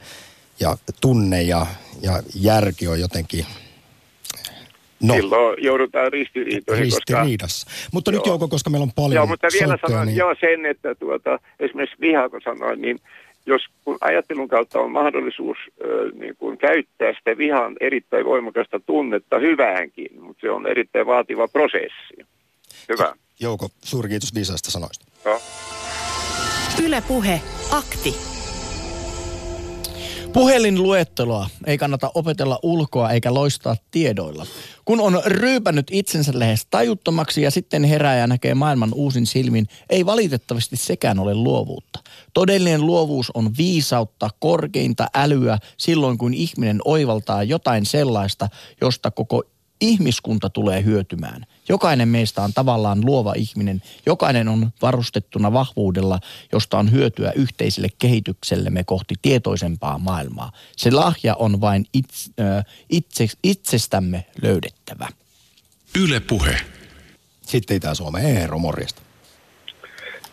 Ja 0.59 0.77
tunne 1.01 1.41
ja, 1.41 1.65
ja 2.01 2.23
järki 2.35 2.87
on 2.87 2.99
jotenkin 2.99 3.45
No. 5.03 5.13
Silloin 5.13 5.63
joudutaan 5.63 6.11
ristiriitoihin. 6.11 6.83
Ristiriidassa. 6.83 7.65
Koska, 7.65 7.89
mutta 7.93 8.11
nyt 8.11 8.25
Jouko, 8.25 8.47
koska 8.47 8.69
meillä 8.69 8.83
on 8.83 8.91
paljon 8.95 9.15
Joo, 9.15 9.25
mutta 9.25 9.47
vielä 9.59 9.77
sanon 9.87 10.05
niin... 10.07 10.17
joo, 10.17 10.35
sen, 10.39 10.65
että 10.65 10.95
tuota, 10.95 11.39
esimerkiksi 11.59 11.97
vihaa, 12.01 12.29
kun 12.29 12.41
sanoin, 12.43 12.81
niin 12.81 12.99
jos 13.49 13.61
kun 13.85 13.97
ajattelun 14.01 14.47
kautta 14.47 14.79
on 14.79 14.91
mahdollisuus 14.91 15.57
äh, 15.57 16.19
niin 16.19 16.35
kuin 16.35 16.57
käyttää 16.57 17.13
sitä 17.17 17.37
vihan 17.37 17.75
erittäin 17.79 18.25
voimakasta 18.25 18.79
tunnetta 18.79 19.39
hyväänkin, 19.39 20.21
mutta 20.21 20.41
se 20.41 20.51
on 20.51 20.67
erittäin 20.67 21.05
vaativa 21.05 21.47
prosessi. 21.47 22.27
Hyvä. 22.89 23.13
Jouko, 23.39 23.69
suuri 23.83 24.09
kiitos 24.09 24.35
viisaista 24.35 24.71
sanoista. 24.71 25.05
No. 25.25 25.41
Yle 26.85 27.03
Puhe, 27.07 27.41
akti. 27.71 28.38
Puhelinluetteloa 30.33 31.49
ei 31.65 31.77
kannata 31.77 32.11
opetella 32.13 32.59
ulkoa 32.63 33.11
eikä 33.11 33.33
loistaa 33.33 33.75
tiedoilla. 33.91 34.45
Kun 34.85 34.99
on 34.99 35.21
ryypännyt 35.25 35.87
itsensä 35.91 36.31
lähes 36.35 36.67
tajuttomaksi 36.69 37.41
ja 37.41 37.51
sitten 37.51 37.83
herää 37.83 38.17
ja 38.17 38.27
näkee 38.27 38.53
maailman 38.53 38.93
uusin 38.93 39.25
silmin, 39.25 39.67
ei 39.89 40.05
valitettavasti 40.05 40.77
sekään 40.77 41.19
ole 41.19 41.35
luovuutta. 41.35 41.99
Todellinen 42.33 42.85
luovuus 42.85 43.31
on 43.33 43.51
viisautta, 43.57 44.29
korkeinta 44.39 45.07
älyä 45.15 45.57
silloin, 45.77 46.17
kun 46.17 46.33
ihminen 46.33 46.81
oivaltaa 46.85 47.43
jotain 47.43 47.85
sellaista, 47.85 48.49
josta 48.81 49.11
koko 49.11 49.43
ihmiskunta 49.81 50.49
tulee 50.49 50.83
hyötymään. 50.83 51.45
Jokainen 51.69 52.07
meistä 52.07 52.41
on 52.41 52.53
tavallaan 52.53 53.05
luova 53.05 53.33
ihminen. 53.37 53.81
Jokainen 54.05 54.47
on 54.47 54.69
varustettuna 54.81 55.53
vahvuudella, 55.53 56.19
josta 56.51 56.77
on 56.79 56.91
hyötyä 56.91 57.31
yhteiselle 57.31 57.87
kehityksellemme 57.99 58.83
kohti 58.83 59.15
tietoisempaa 59.21 59.97
maailmaa. 59.97 60.51
Se 60.77 60.91
lahja 60.91 61.35
on 61.35 61.61
vain 61.61 61.85
itse, 61.93 62.31
itse, 62.89 63.27
itsestämme 63.43 64.25
löydettävä. 64.41 65.07
Yle 66.03 66.19
Puhe. 66.19 66.57
Sitten 67.41 67.77
Itä-Suomeen. 67.77 68.37
Eero, 68.37 68.57
morjesta. 68.59 69.01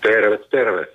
Terve, 0.03 0.39
terve. 0.51 0.87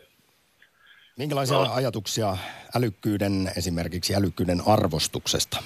Minkälaisia 1.17 1.57
no. 1.57 1.73
ajatuksia 1.73 2.37
älykkyyden, 2.75 3.51
esimerkiksi 3.57 4.15
älykkyyden 4.15 4.61
arvostuksesta? 4.65 5.57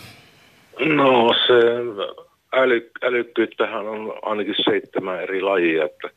No 0.79 1.29
se 1.47 1.59
äly, 2.55 2.91
älykkyyttähän 3.03 3.87
on 3.87 4.13
ainakin 4.21 4.55
seitsemän 4.65 5.21
eri 5.21 5.41
lajia, 5.41 5.85
että 5.85 6.09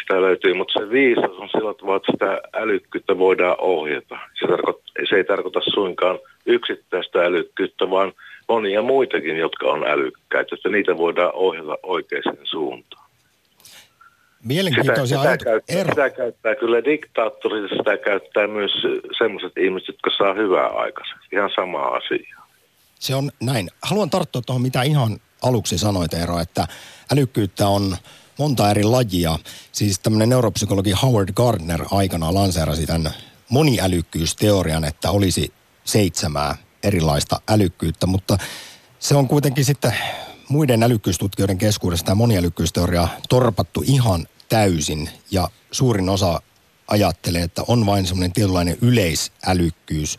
sitä 0.00 0.20
löytyy, 0.20 0.54
mutta 0.54 0.80
se 0.80 0.90
viisas 0.90 1.30
on 1.30 1.48
sillä 1.48 1.74
tavalla, 1.74 1.96
että 1.96 2.12
sitä 2.12 2.40
älykkyyttä 2.54 3.18
voidaan 3.18 3.56
ohjata. 3.58 4.18
Se, 4.40 4.46
tarko- 4.46 4.82
se 5.08 5.16
ei 5.16 5.24
tarkoita 5.24 5.60
suinkaan 5.74 6.18
yksittäistä 6.46 7.18
älykkyyttä, 7.24 7.90
vaan 7.90 8.12
monia 8.48 8.82
muitakin, 8.82 9.36
jotka 9.36 9.66
on 9.66 9.86
älykkäitä, 9.86 10.54
että 10.54 10.68
niitä 10.68 10.96
voidaan 10.96 11.34
ohjata 11.34 11.78
oikeaan 11.82 12.36
suuntaan. 12.44 13.02
Mielenkiintoisia 14.44 15.18
sitä, 15.18 15.32
sitä, 15.32 15.44
käyttää, 15.44 15.84
sitä 15.88 16.10
käyttää 16.10 16.54
kyllä 16.54 16.84
diktaattorit, 16.84 17.70
sitä 17.76 17.96
käyttää 17.96 18.46
myös 18.46 18.72
sellaiset 19.18 19.58
ihmiset, 19.58 19.88
jotka 19.88 20.10
saa 20.18 20.34
hyvää 20.34 20.66
aikaiseksi. 20.66 21.28
Ihan 21.32 21.50
sama 21.54 21.82
asia. 21.82 22.38
Se 22.94 23.14
on 23.14 23.30
näin. 23.40 23.68
Haluan 23.82 24.10
tarttua 24.10 24.42
tuohon, 24.46 24.62
mitä 24.62 24.82
ihan 24.82 25.10
aluksi 25.42 25.78
sanoit, 25.78 26.14
Eero, 26.14 26.38
että 26.38 26.68
älykkyyttä 27.12 27.68
on 27.68 27.96
monta 28.38 28.70
eri 28.70 28.84
lajia. 28.84 29.38
Siis 29.72 29.98
tämmöinen 29.98 30.28
neuropsykologi 30.28 30.90
Howard 30.90 31.32
Gardner 31.32 31.84
aikana 31.90 32.34
lanseerasi 32.34 32.86
tämän 32.86 33.10
moniälykkyysteorian, 33.48 34.84
että 34.84 35.10
olisi 35.10 35.52
seitsemää 35.84 36.56
erilaista 36.82 37.40
älykkyyttä, 37.48 38.06
mutta 38.06 38.38
se 38.98 39.14
on 39.14 39.28
kuitenkin 39.28 39.64
sitten 39.64 39.94
muiden 40.48 40.82
älykkyystutkijoiden 40.82 41.58
keskuudesta 41.58 42.06
tämä 42.06 42.14
moniälykkyysteoria 42.14 43.08
torpattu 43.28 43.84
ihan 43.86 44.26
täysin 44.48 45.10
ja 45.30 45.48
suurin 45.70 46.08
osa 46.08 46.42
ajattelee, 46.88 47.42
että 47.42 47.62
on 47.68 47.86
vain 47.86 48.06
semmoinen 48.06 48.32
tietynlainen 48.32 48.78
yleisälykkyys, 48.80 50.18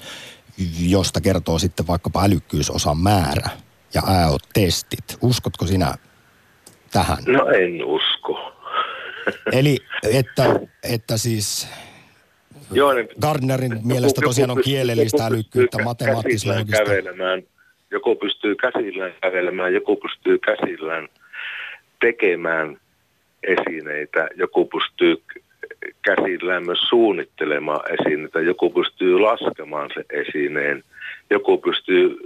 josta 0.80 1.22
kertoo 1.22 1.60
sitten 1.60 1.88
vaikkapa 1.88 2.24
älykkyysosan 2.24 2.98
määrä 2.98 3.50
ja 3.94 4.02
AO-testit. 4.02 5.18
Uskotko 5.22 5.66
sinä 5.66 5.94
tähän? 6.92 7.18
No 7.28 7.48
en 7.48 7.86
usko. 7.86 8.54
Eli 9.60 9.78
että, 10.12 10.60
että 10.84 11.18
siis 11.18 11.68
Joo, 12.72 12.94
niin 12.94 13.08
Gardnerin 13.22 13.80
mielestä 13.84 14.22
tosiaan 14.22 14.52
on 14.52 14.62
kielellistä 14.64 15.26
älykkyyttä, 15.26 15.84
matemaattista 15.84 16.54
kävelemään, 16.72 17.44
joku 17.92 18.16
pystyy 18.16 18.56
käsillään 18.56 19.14
kävelemään, 19.22 19.74
joku 19.74 19.96
pystyy 19.96 20.38
käsillään 20.38 21.08
tekemään 22.00 22.78
esineitä, 23.44 24.28
joku 24.36 24.66
pystyy 24.66 25.24
käsillään 26.02 26.66
myös 26.66 26.80
suunnittelemaan 26.90 27.82
esineitä, 27.94 28.42
joku 28.42 28.70
pystyy 28.70 29.20
laskemaan 29.20 29.90
se 29.94 30.06
esineen, 30.10 30.84
joku 31.30 31.58
pystyy 31.58 32.18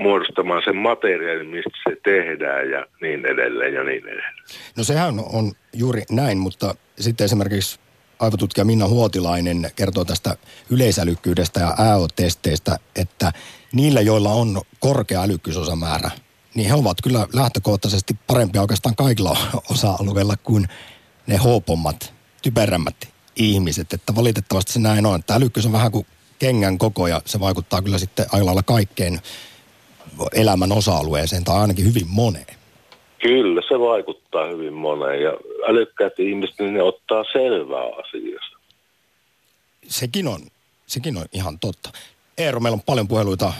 muodostamaan 0.00 0.62
sen 0.64 0.76
materiaalin, 0.76 1.46
mistä 1.46 1.70
se 1.88 1.96
tehdään 2.04 2.70
ja 2.70 2.86
niin 3.00 3.26
edelleen 3.26 3.74
ja 3.74 3.84
niin 3.84 4.04
edelleen. 4.04 4.34
No 4.76 4.84
sehän 4.84 5.14
on 5.32 5.52
juuri 5.72 6.02
näin, 6.10 6.38
mutta 6.38 6.74
sitten 6.98 7.24
esimerkiksi 7.24 7.80
aivotutkija 8.20 8.64
Minna 8.64 8.88
Huotilainen 8.88 9.70
kertoo 9.76 10.04
tästä 10.04 10.36
yleisälykkyydestä 10.70 11.60
ja 11.60 11.74
AO-testeistä, 11.78 12.76
että 12.96 13.32
niillä, 13.72 14.00
joilla 14.00 14.30
on 14.30 14.60
korkea 14.80 15.22
älykkyysosamäärä, 15.22 16.10
niin 16.54 16.68
he 16.68 16.74
ovat 16.74 16.96
kyllä 17.02 17.26
lähtökohtaisesti 17.32 18.16
parempia 18.26 18.60
oikeastaan 18.60 18.96
kaikilla 18.96 19.36
osa-alueilla 19.72 20.36
kuin 20.36 20.68
ne 21.26 21.36
hoopommat, 21.36 22.14
typerämmät 22.42 23.08
ihmiset. 23.36 23.92
Että 23.92 24.14
valitettavasti 24.14 24.72
se 24.72 24.80
näin 24.80 25.06
on, 25.06 25.20
että 25.20 25.34
älykkyys 25.34 25.66
on 25.66 25.72
vähän 25.72 25.92
kuin 25.92 26.06
kengän 26.38 26.78
koko 26.78 27.06
ja 27.06 27.22
se 27.24 27.40
vaikuttaa 27.40 27.82
kyllä 27.82 27.98
sitten 27.98 28.26
aika 28.32 28.46
lailla 28.46 28.62
kaikkeen 28.62 29.20
elämän 30.34 30.72
osa-alueeseen 30.72 31.44
tai 31.44 31.60
ainakin 31.60 31.84
hyvin 31.84 32.06
moneen. 32.08 32.56
Kyllä, 33.22 33.62
se 33.68 33.80
vaikuttaa 33.80 34.46
hyvin 34.46 34.72
moneen 34.72 35.22
ja 35.22 35.30
älykkäät 35.68 36.18
ihmiset, 36.18 36.56
niin 36.58 36.74
ne 36.74 36.82
ottaa 36.82 37.24
selvää 37.32 37.84
asiasta. 37.84 38.58
Sekin 39.86 40.28
on, 40.28 40.40
sekin 40.86 41.16
on 41.16 41.24
ihan 41.32 41.58
totta. 41.58 41.90
Eero, 42.38 42.60
meillä 42.60 42.74
on 42.76 42.82
paljon 42.86 43.08
puheluita 43.08 43.52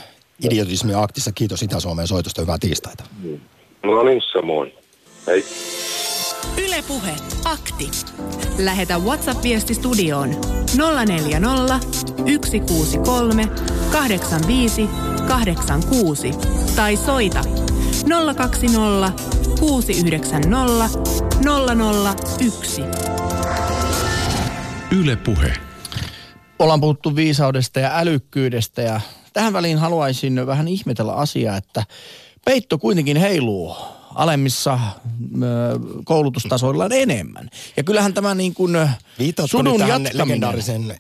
idiotismia 0.45 1.03
aktissa. 1.03 1.33
Kiitos 1.33 1.63
Itä-Suomeen 1.63 2.09
soitosta. 2.09 2.43
Hyvää 2.43 2.59
tiistaita. 2.61 3.05
No 3.83 4.03
niin, 4.03 4.23
samoin. 4.33 4.73
Hei. 5.27 5.45
Ylepuhe 6.57 7.17
akti. 7.45 7.91
Lähetä 8.59 8.99
WhatsApp-viesti 8.99 9.75
studioon 9.75 10.37
040 11.07 11.81
163 12.45 13.49
85 13.93 14.89
86 15.29 16.31
tai 16.77 16.97
soita 16.97 17.45
020 18.37 19.13
690 19.61 20.99
001. 22.41 22.83
Yle 24.99 25.17
Puhe. 25.17 25.53
Ollaan 26.59 26.81
puhuttu 26.81 27.17
viisaudesta 27.17 27.81
ja 27.81 27.99
älykkyydestä 27.99 28.83
ja 28.83 29.01
tähän 29.33 29.53
väliin 29.53 29.79
haluaisin 29.79 30.47
vähän 30.47 30.69
ihmetellä 30.69 31.13
asiaa, 31.13 31.57
että 31.57 31.85
peitto 32.45 32.79
kuitenkin 32.79 33.17
heiluu 33.17 33.77
alemmissa 34.15 34.79
koulutustasoilla 36.05 36.89
enemmän. 36.93 37.51
Ja 37.77 37.83
kyllähän 37.83 38.15
tämä 38.15 38.35
niin 38.35 38.55
kuin 38.55 38.91
sudun 39.47 39.79
tähän 39.79 40.03
legendaarisen 40.13 40.97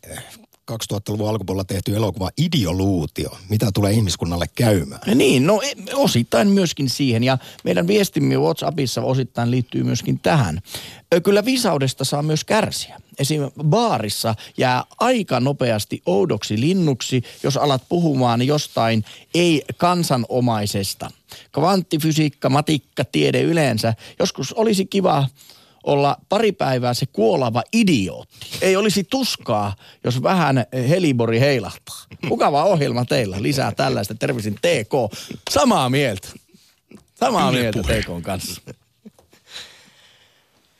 2000-luvun 0.70 1.28
alkupuolella 1.28 1.64
tehty 1.64 1.96
elokuva 1.96 2.30
Ideoluutio. 2.38 3.38
Mitä 3.48 3.70
tulee 3.74 3.92
ihmiskunnalle 3.92 4.46
käymään? 4.54 5.00
Niin, 5.14 5.46
no 5.46 5.60
e, 5.62 5.94
osittain 5.94 6.48
myöskin 6.48 6.88
siihen. 6.88 7.24
Ja 7.24 7.38
meidän 7.64 7.86
viestimme 7.86 8.36
WhatsAppissa 8.36 9.02
osittain 9.02 9.50
liittyy 9.50 9.84
myöskin 9.84 10.18
tähän. 10.18 10.60
Kyllä 11.22 11.44
viisaudesta 11.44 12.04
saa 12.04 12.22
myös 12.22 12.44
kärsiä. 12.44 13.00
Esim. 13.18 13.42
baarissa 13.64 14.34
jää 14.56 14.84
aika 15.00 15.40
nopeasti 15.40 16.02
oudoksi 16.06 16.60
linnuksi, 16.60 17.22
jos 17.42 17.56
alat 17.56 17.82
puhumaan 17.88 18.42
jostain 18.42 19.04
ei-kansanomaisesta. 19.34 21.10
Kvanttifysiikka, 21.52 22.50
matikka, 22.50 23.04
tiede 23.04 23.42
yleensä. 23.42 23.94
Joskus 24.18 24.52
olisi 24.52 24.86
kiva 24.86 25.26
olla 25.84 26.16
pari 26.28 26.52
päivää 26.52 26.94
se 26.94 27.06
kuolava 27.12 27.62
idiootti. 27.72 28.36
Ei 28.60 28.76
olisi 28.76 29.04
tuskaa, 29.04 29.76
jos 30.04 30.22
vähän 30.22 30.64
helibori 30.88 31.40
heilahtaa. 31.40 31.96
Mukava 32.28 32.64
ohjelma 32.64 33.04
teillä. 33.04 33.42
Lisää 33.42 33.72
tällaista. 33.72 34.14
Terveisin 34.14 34.54
TK. 34.54 35.16
Samaa 35.50 35.88
mieltä. 35.90 36.28
Samaa 37.14 37.50
Yle 37.50 37.60
mieltä 37.60 37.78
TK 37.82 38.22
kanssa. 38.22 38.60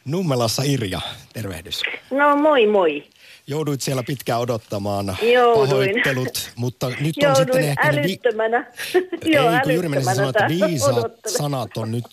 Nummelassa 0.05 0.63
Irja, 0.63 1.01
tervehdys. 1.33 1.83
No 2.11 2.37
moi 2.37 2.67
moi. 2.67 3.07
Jouduit 3.47 3.81
siellä 3.83 4.03
pitkään 4.03 4.41
odottamaan 4.41 5.17
Jouduin. 5.33 5.69
pahoittelut, 5.69 6.51
mutta 6.57 6.89
nyt 7.01 7.15
Jouduin 7.17 7.31
on 7.31 7.37
sitten 7.37 7.65
ehkä 7.69 7.89
älyttömänä. 7.89 8.59
Ne 8.95 9.01
vi- 9.25 9.33
Joo, 9.33 9.51
Ei, 9.51 9.61
kun 9.63 9.73
juuri 9.75 9.89
menisin 9.89 10.15
sanoa, 10.15 10.31
että 10.31 10.49
viisaat 10.49 11.13
sanat 11.27 11.77
on 11.77 11.91
nyt 11.91 12.05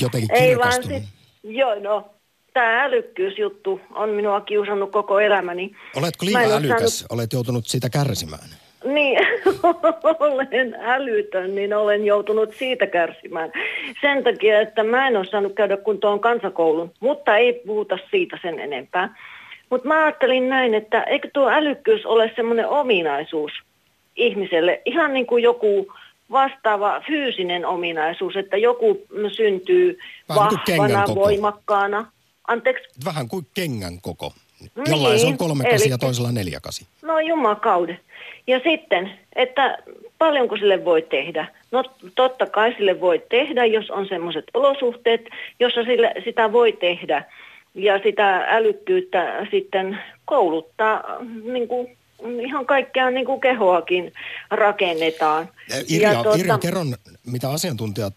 jotenkin 0.00 0.32
Ei 0.32 0.58
vaan 0.58 0.82
sit, 0.84 1.04
joo 1.42 1.74
no, 1.74 2.10
tämä 2.52 2.84
älykkyysjuttu 2.84 3.80
on 3.94 4.08
minua 4.08 4.40
kiusannut 4.40 4.92
koko 4.92 5.20
elämäni. 5.20 5.72
Oletko 5.96 6.26
liian 6.26 6.52
älykäs? 6.52 7.06
Olet 7.10 7.32
joutunut 7.32 7.66
siitä 7.66 7.90
kärsimään. 7.90 8.48
Niin, 8.84 9.18
olen 10.20 10.76
älytön, 10.80 11.54
niin 11.54 11.74
olen 11.74 12.06
joutunut 12.06 12.54
siitä 12.54 12.86
kärsimään. 12.86 13.52
Sen 14.00 14.24
takia, 14.24 14.60
että 14.60 14.84
mä 14.84 15.08
en 15.08 15.16
ole 15.16 15.24
saanut 15.24 15.54
käydä 15.54 15.76
kuntoon 15.76 16.20
kansakoulun, 16.20 16.92
mutta 17.00 17.36
ei 17.36 17.62
puhuta 17.66 17.98
siitä 18.10 18.38
sen 18.42 18.58
enempää. 18.58 19.16
Mutta 19.70 19.88
mä 19.88 20.04
ajattelin 20.04 20.48
näin, 20.48 20.74
että 20.74 21.02
eikö 21.02 21.30
tuo 21.32 21.48
älykkyys 21.50 22.06
ole 22.06 22.32
semmoinen 22.36 22.68
ominaisuus 22.68 23.52
ihmiselle, 24.16 24.82
ihan 24.84 25.14
niin 25.14 25.26
kuin 25.26 25.42
joku 25.42 25.92
vastaava 26.30 27.02
fyysinen 27.06 27.66
ominaisuus, 27.66 28.36
että 28.36 28.56
joku 28.56 29.06
syntyy 29.32 29.98
Vähän 30.28 30.50
vahvana, 30.68 31.14
voimakkaana. 31.14 32.12
Anteeksi, 32.48 32.84
Vähän 33.04 33.28
kuin 33.28 33.46
kengän 33.54 34.00
koko. 34.02 34.32
Niin, 34.60 34.70
Jollain 34.90 35.18
se 35.18 35.26
on 35.26 35.38
kolme 35.38 35.64
kasi 35.64 35.84
eli- 35.84 35.90
ja 35.90 35.98
toisella 35.98 36.32
neljä 36.32 36.60
kasi. 36.60 36.86
No 37.02 37.20
jumakaude. 37.20 38.00
Ja 38.46 38.60
sitten, 38.64 39.10
että 39.36 39.78
paljonko 40.18 40.56
sille 40.56 40.84
voi 40.84 41.02
tehdä? 41.02 41.48
No 41.70 41.84
totta 42.14 42.46
kai 42.46 42.74
sille 42.76 43.00
voi 43.00 43.22
tehdä, 43.28 43.64
jos 43.64 43.90
on 43.90 44.08
semmoiset 44.08 44.44
olosuhteet, 44.54 45.20
jossa 45.60 45.84
sille, 45.84 46.14
sitä 46.24 46.52
voi 46.52 46.72
tehdä. 46.72 47.24
Ja 47.74 48.00
sitä 48.02 48.44
älykkyyttä 48.48 49.46
sitten 49.50 49.98
kouluttaa 50.24 51.04
niin 51.44 51.68
kuin 51.68 51.97
ihan 52.46 52.66
kaikkea 52.66 53.10
niin 53.10 53.26
kuin 53.26 53.40
kehoakin 53.40 54.12
rakennetaan. 54.50 55.48
Irja, 55.88 56.12
ja 56.12 56.22
tuota... 56.22 56.38
Irja, 56.38 56.58
kerron, 56.58 56.96
mitä 57.26 57.50
asiantuntijat 57.50 58.14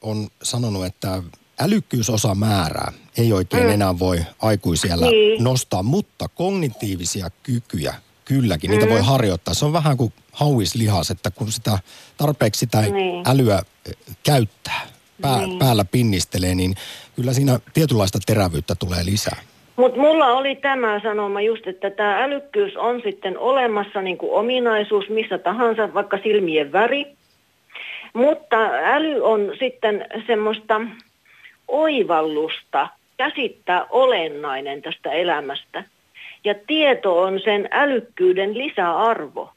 on 0.00 0.28
sanonut, 0.42 0.84
että 0.84 1.22
älykkyysosa 1.60 2.34
määrää 2.34 2.92
ei 3.18 3.32
oikein 3.32 3.62
mm. 3.62 3.70
enää 3.70 3.98
voi 3.98 4.20
aikuisiellä 4.42 5.06
niin. 5.06 5.44
nostaa, 5.44 5.82
mutta 5.82 6.28
kognitiivisia 6.28 7.30
kykyjä 7.42 7.94
kylläkin, 8.24 8.70
niitä 8.70 8.86
mm. 8.86 8.92
voi 8.92 9.00
harjoittaa. 9.00 9.54
Se 9.54 9.64
on 9.64 9.72
vähän 9.72 9.96
kuin 9.96 10.12
hauislihas, 10.32 11.10
että 11.10 11.30
kun 11.30 11.52
sitä 11.52 11.78
tarpeeksi 12.16 12.58
sitä 12.58 12.80
niin. 12.80 13.24
älyä 13.26 13.62
eh, 13.86 13.94
käyttää, 14.22 14.80
pää, 15.20 15.46
niin. 15.46 15.58
päällä 15.58 15.84
pinnistelee, 15.84 16.54
niin 16.54 16.74
kyllä 17.16 17.32
siinä 17.32 17.60
tietynlaista 17.74 18.18
terävyyttä 18.26 18.74
tulee 18.74 19.04
lisää. 19.04 19.36
Mutta 19.80 20.00
mulla 20.00 20.26
oli 20.26 20.56
tämä 20.56 21.00
sanoma 21.02 21.40
just, 21.40 21.66
että 21.66 21.90
tämä 21.90 22.22
älykkyys 22.22 22.76
on 22.76 23.00
sitten 23.04 23.38
olemassa 23.38 24.02
niin 24.02 24.18
kuin 24.18 24.32
ominaisuus 24.32 25.08
missä 25.08 25.38
tahansa, 25.38 25.94
vaikka 25.94 26.18
silmien 26.22 26.72
väri. 26.72 27.06
Mutta 28.12 28.56
äly 28.72 29.20
on 29.22 29.52
sitten 29.58 30.06
semmoista 30.26 30.80
oivallusta 31.68 32.88
käsittää 33.16 33.86
olennainen 33.90 34.82
tästä 34.82 35.12
elämästä. 35.12 35.84
Ja 36.44 36.54
tieto 36.66 37.22
on 37.22 37.40
sen 37.44 37.68
älykkyyden 37.70 38.58
lisäarvo. 38.58 39.50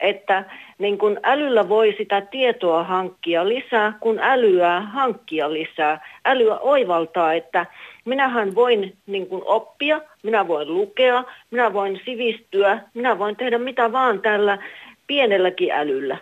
Että 0.00 0.44
niin 0.78 0.98
kun 0.98 1.20
älyllä 1.22 1.68
voi 1.68 1.94
sitä 1.98 2.20
tietoa 2.20 2.84
hankkia 2.84 3.48
lisää, 3.48 3.92
kun 4.00 4.18
älyä 4.18 4.80
hankkia 4.80 5.52
lisää. 5.52 6.08
Älyä 6.24 6.58
oivaltaa, 6.58 7.32
että 7.32 7.66
minähän 8.04 8.54
voin 8.54 8.96
niin 9.06 9.26
kun 9.26 9.42
oppia, 9.44 10.00
minä 10.22 10.48
voin 10.48 10.74
lukea, 10.74 11.24
minä 11.50 11.72
voin 11.72 12.00
sivistyä, 12.04 12.82
minä 12.94 13.18
voin 13.18 13.36
tehdä 13.36 13.58
mitä 13.58 13.92
vaan 13.92 14.20
tällä 14.20 14.58
pienelläkin 15.06 15.70
älyllä. 15.70 16.18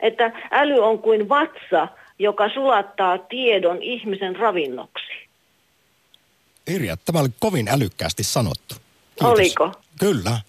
Että 0.00 0.32
äly 0.50 0.78
on 0.78 0.98
kuin 0.98 1.28
vatsa, 1.28 1.88
joka 2.18 2.48
sulattaa 2.48 3.18
tiedon 3.18 3.82
ihmisen 3.82 4.36
ravinnoksi. 4.36 5.12
Irja, 6.66 6.96
tämä 6.96 7.20
oli 7.20 7.28
kovin 7.40 7.68
älykkäästi 7.68 8.24
sanottu. 8.24 8.74
Kiitos. 8.74 9.32
Oliko? 9.32 9.72
Kyllä. 10.00 10.40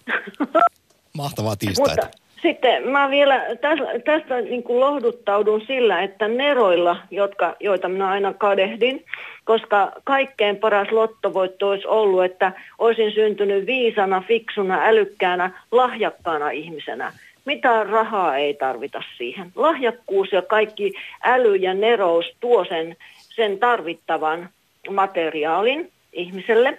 Mahtavaa 1.12 1.56
tiistaita. 1.56 2.02
Mutta 2.02 2.21
sitten 2.42 2.88
mä 2.88 3.10
vielä 3.10 3.40
tästä, 3.60 3.84
tästä 4.04 4.40
niin 4.40 4.62
kuin 4.62 4.80
lohduttaudun 4.80 5.60
sillä, 5.66 6.02
että 6.02 6.28
neroilla, 6.28 6.96
jotka, 7.10 7.56
joita 7.60 7.88
minä 7.88 8.08
aina 8.08 8.34
kadehdin, 8.34 9.04
koska 9.44 9.92
kaikkein 10.04 10.56
paras 10.56 10.90
lottovoitto 10.90 11.68
olisi 11.68 11.86
ollut, 11.86 12.24
että 12.24 12.52
olisin 12.78 13.12
syntynyt 13.12 13.66
viisana, 13.66 14.24
fiksuna, 14.28 14.84
älykkäänä, 14.84 15.50
lahjakkaana 15.72 16.50
ihmisenä. 16.50 17.12
Mitään 17.44 17.88
rahaa 17.88 18.36
ei 18.36 18.54
tarvita 18.54 19.02
siihen. 19.18 19.52
Lahjakkuus 19.54 20.32
ja 20.32 20.42
kaikki 20.42 20.92
äly 21.24 21.56
ja 21.56 21.74
nerous 21.74 22.36
tuo 22.40 22.64
sen, 22.64 22.96
sen 23.18 23.58
tarvittavan 23.58 24.48
materiaalin 24.90 25.90
ihmiselle. 26.12 26.78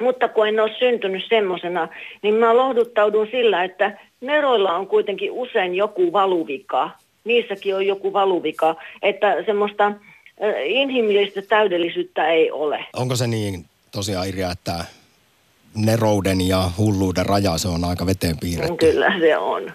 Mutta 0.00 0.28
kun 0.28 0.48
en 0.48 0.60
ole 0.60 0.74
syntynyt 0.78 1.24
semmoisena, 1.28 1.88
niin 2.22 2.34
mä 2.34 2.56
lohduttaudun 2.56 3.28
sillä, 3.30 3.64
että 3.64 3.98
neroilla 4.20 4.76
on 4.76 4.86
kuitenkin 4.86 5.32
usein 5.32 5.74
joku 5.74 6.12
valuvika. 6.12 6.90
Niissäkin 7.24 7.76
on 7.76 7.86
joku 7.86 8.12
valuvika, 8.12 8.76
että 9.02 9.36
semmoista 9.46 9.92
inhimillistä 10.64 11.42
täydellisyyttä 11.42 12.28
ei 12.28 12.50
ole. 12.50 12.84
Onko 12.96 13.16
se 13.16 13.26
niin 13.26 13.64
tosiaan 13.92 14.28
Irja, 14.28 14.50
että 14.50 14.84
nerouden 15.74 16.40
ja 16.40 16.70
hulluuden 16.78 17.26
raja, 17.26 17.58
se 17.58 17.68
on 17.68 17.84
aika 17.84 18.06
veteen 18.06 18.38
piirretty? 18.38 18.76
Kyllä 18.76 19.18
se 19.20 19.36
on. 19.36 19.72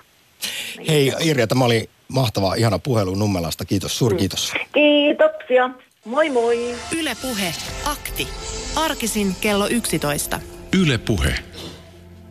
Hei 0.87 1.11
Irja, 1.23 1.47
tämä 1.47 1.65
oli 1.65 1.89
mahtava, 2.07 2.55
ihana 2.55 2.79
puhelu 2.79 3.15
Nummelasta. 3.15 3.65
Kiitos, 3.65 3.97
suuri 3.97 4.15
mm. 4.15 4.19
kiitos. 4.19 4.53
Kiitoksia. 4.73 5.69
Moi 6.05 6.29
moi. 6.29 6.75
Ylepuhe 6.99 7.53
akti. 7.85 8.27
Arkisin 8.75 9.35
kello 9.41 9.67
11. 9.67 10.39
Ylepuhe. 10.81 11.35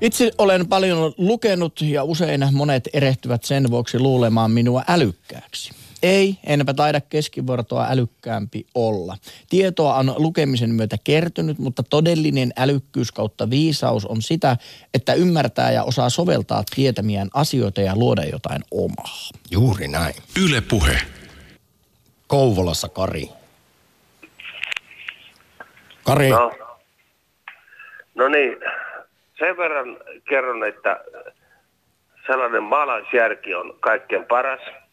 Itse 0.01 0.31
olen 0.39 0.69
paljon 0.69 1.15
lukenut 1.19 1.81
ja 1.81 2.05
usein 2.05 2.41
monet 2.53 2.89
erehtyvät 2.93 3.45
sen 3.45 3.71
vuoksi 3.71 3.99
luulemaan 3.99 4.51
minua 4.51 4.83
älykkääksi. 4.89 5.73
Ei, 6.03 6.39
enpä 6.47 6.75
taida 6.75 7.01
keskivertoa 7.01 7.87
älykkäämpi 7.91 8.67
olla. 8.75 9.17
Tietoa 9.51 9.95
on 9.95 10.15
lukemisen 10.17 10.71
myötä 10.75 10.97
kertynyt, 11.05 11.59
mutta 11.59 11.83
todellinen 11.83 12.53
älykkyys 12.57 13.13
kautta 13.13 13.51
viisaus 13.51 14.07
on 14.07 14.23
sitä, 14.23 14.57
että 14.95 15.15
ymmärtää 15.15 15.73
ja 15.73 15.85
osaa 15.85 16.11
soveltaa 16.11 16.65
tietämiään 16.75 17.29
asioita 17.35 17.81
ja 17.81 17.97
luoda 17.97 18.25
jotain 18.25 18.63
omaa. 18.71 19.31
Juuri 19.51 19.89
näin. 19.89 20.15
Yle 20.45 20.61
Puhe. 20.61 20.99
Kouvolassa 22.27 22.89
Kari. 22.89 23.29
Kari. 26.05 26.31
No, 26.31 26.53
no 28.15 28.29
niin, 28.29 28.57
sen 29.39 29.57
verran 29.57 29.97
kerron, 30.29 30.65
että 30.69 31.05
sellainen 32.27 32.63
maalaisjärki 32.63 33.55
on 33.55 33.77
kaikkein 33.81 34.25
paras– 34.25 34.61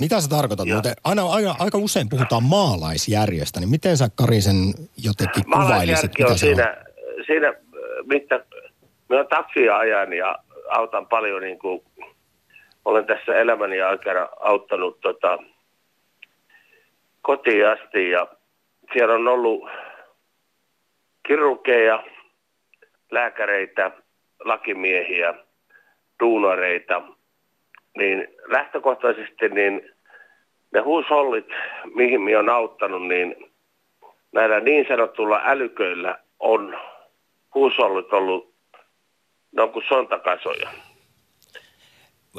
mitä 0.00 0.20
sä 0.20 0.28
tarkoitat 0.28 0.66
ja. 0.66 0.74
muuten? 0.74 0.92
Aina, 1.04 1.22
aina, 1.26 1.54
aika 1.58 1.78
usein 1.78 2.08
puhutaan 2.08 2.42
maalaisjärjestä, 2.42 3.60
niin 3.60 3.70
miten 3.70 3.96
sä 3.96 4.08
Kari 4.14 4.40
sen 4.40 4.56
jotenkin 5.04 5.44
kuvailisit? 5.44 6.10
Mitä 6.18 6.30
on 6.30 6.38
siinä, 6.38 6.76
on? 7.18 7.24
siinä 7.26 7.54
mitä, 8.04 8.44
oon 9.10 9.26
taksia 9.26 9.76
ajan 9.76 10.12
ja 10.12 10.38
autan 10.68 11.06
paljon 11.06 11.42
niin 11.42 11.58
kuin, 11.58 11.82
olen 12.84 13.06
tässä 13.06 13.34
elämäni 13.34 13.80
aikana 13.80 14.28
auttanut 14.40 15.00
tota, 15.00 15.38
kotiin 17.22 17.68
asti 17.68 18.10
ja 18.10 18.26
siellä 18.92 19.14
on 19.14 19.28
ollut 19.28 19.70
kirurgeja, 21.28 22.04
lääkäreitä, 23.10 23.90
lakimiehiä, 24.44 25.34
duunareita– 26.20 27.02
niin 27.98 28.28
lähtökohtaisesti 28.46 29.48
niin 29.48 29.90
ne 30.72 30.80
huushollit, 30.80 31.48
mihin 31.94 32.20
minä 32.20 32.38
on 32.38 32.48
auttanut, 32.48 33.08
niin 33.08 33.36
näillä 34.32 34.60
niin 34.60 34.84
sanotulla 34.88 35.40
älyköillä 35.44 36.18
on 36.38 36.78
huushollit 37.54 38.12
ollut, 38.12 38.54
ne 39.52 39.62
on 39.62 39.72
kuin 39.72 39.84
sontakasoja. 39.88 40.70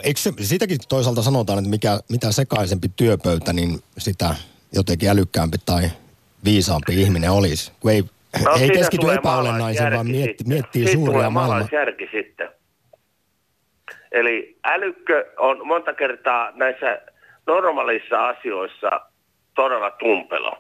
Eikö 0.04 0.20
se, 0.20 0.32
sitäkin 0.42 0.78
toisaalta 0.90 1.22
sanotaan, 1.22 1.60
että 1.60 1.70
mikä, 1.70 2.00
mitä 2.10 2.32
sekaisempi 2.32 2.88
työpöytä, 2.96 3.54
niin 3.54 3.80
sitä 3.98 4.36
jotenkin 4.74 5.10
älykkäämpi 5.10 5.58
tai 5.66 5.84
viisaampi 6.46 7.02
ihminen 7.02 7.32
olisi. 7.32 7.72
Kun 7.80 7.92
ei, 7.92 8.04
no, 8.46 8.52
ei 8.62 8.70
keskity 8.70 9.14
epäolennaisen, 9.14 9.94
vaan 9.94 10.08
mietti, 10.08 10.44
miettii 10.48 10.88
suuria 10.88 11.30
maailmaa. 11.30 11.68
sitten. 12.12 12.50
Eli 14.12 14.58
älykkö 14.64 15.26
on 15.38 15.68
monta 15.68 15.94
kertaa 15.94 16.52
näissä 16.56 17.02
normaalissa 17.48 18.28
asioissa 18.28 19.02
todella 19.56 19.92
tumpelo. 19.92 20.58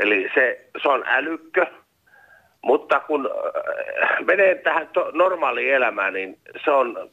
Eli 0.00 0.30
se, 0.34 0.66
se 0.82 0.88
on 0.88 1.04
älykkö, 1.06 1.66
mutta 2.62 3.00
kun 3.00 3.30
äh, 3.30 4.24
menee 4.24 4.54
tähän 4.54 4.88
to, 4.88 5.10
normaaliin 5.14 5.74
elämään, 5.74 6.12
niin 6.12 6.38
se 6.64 6.70
on, 6.70 7.10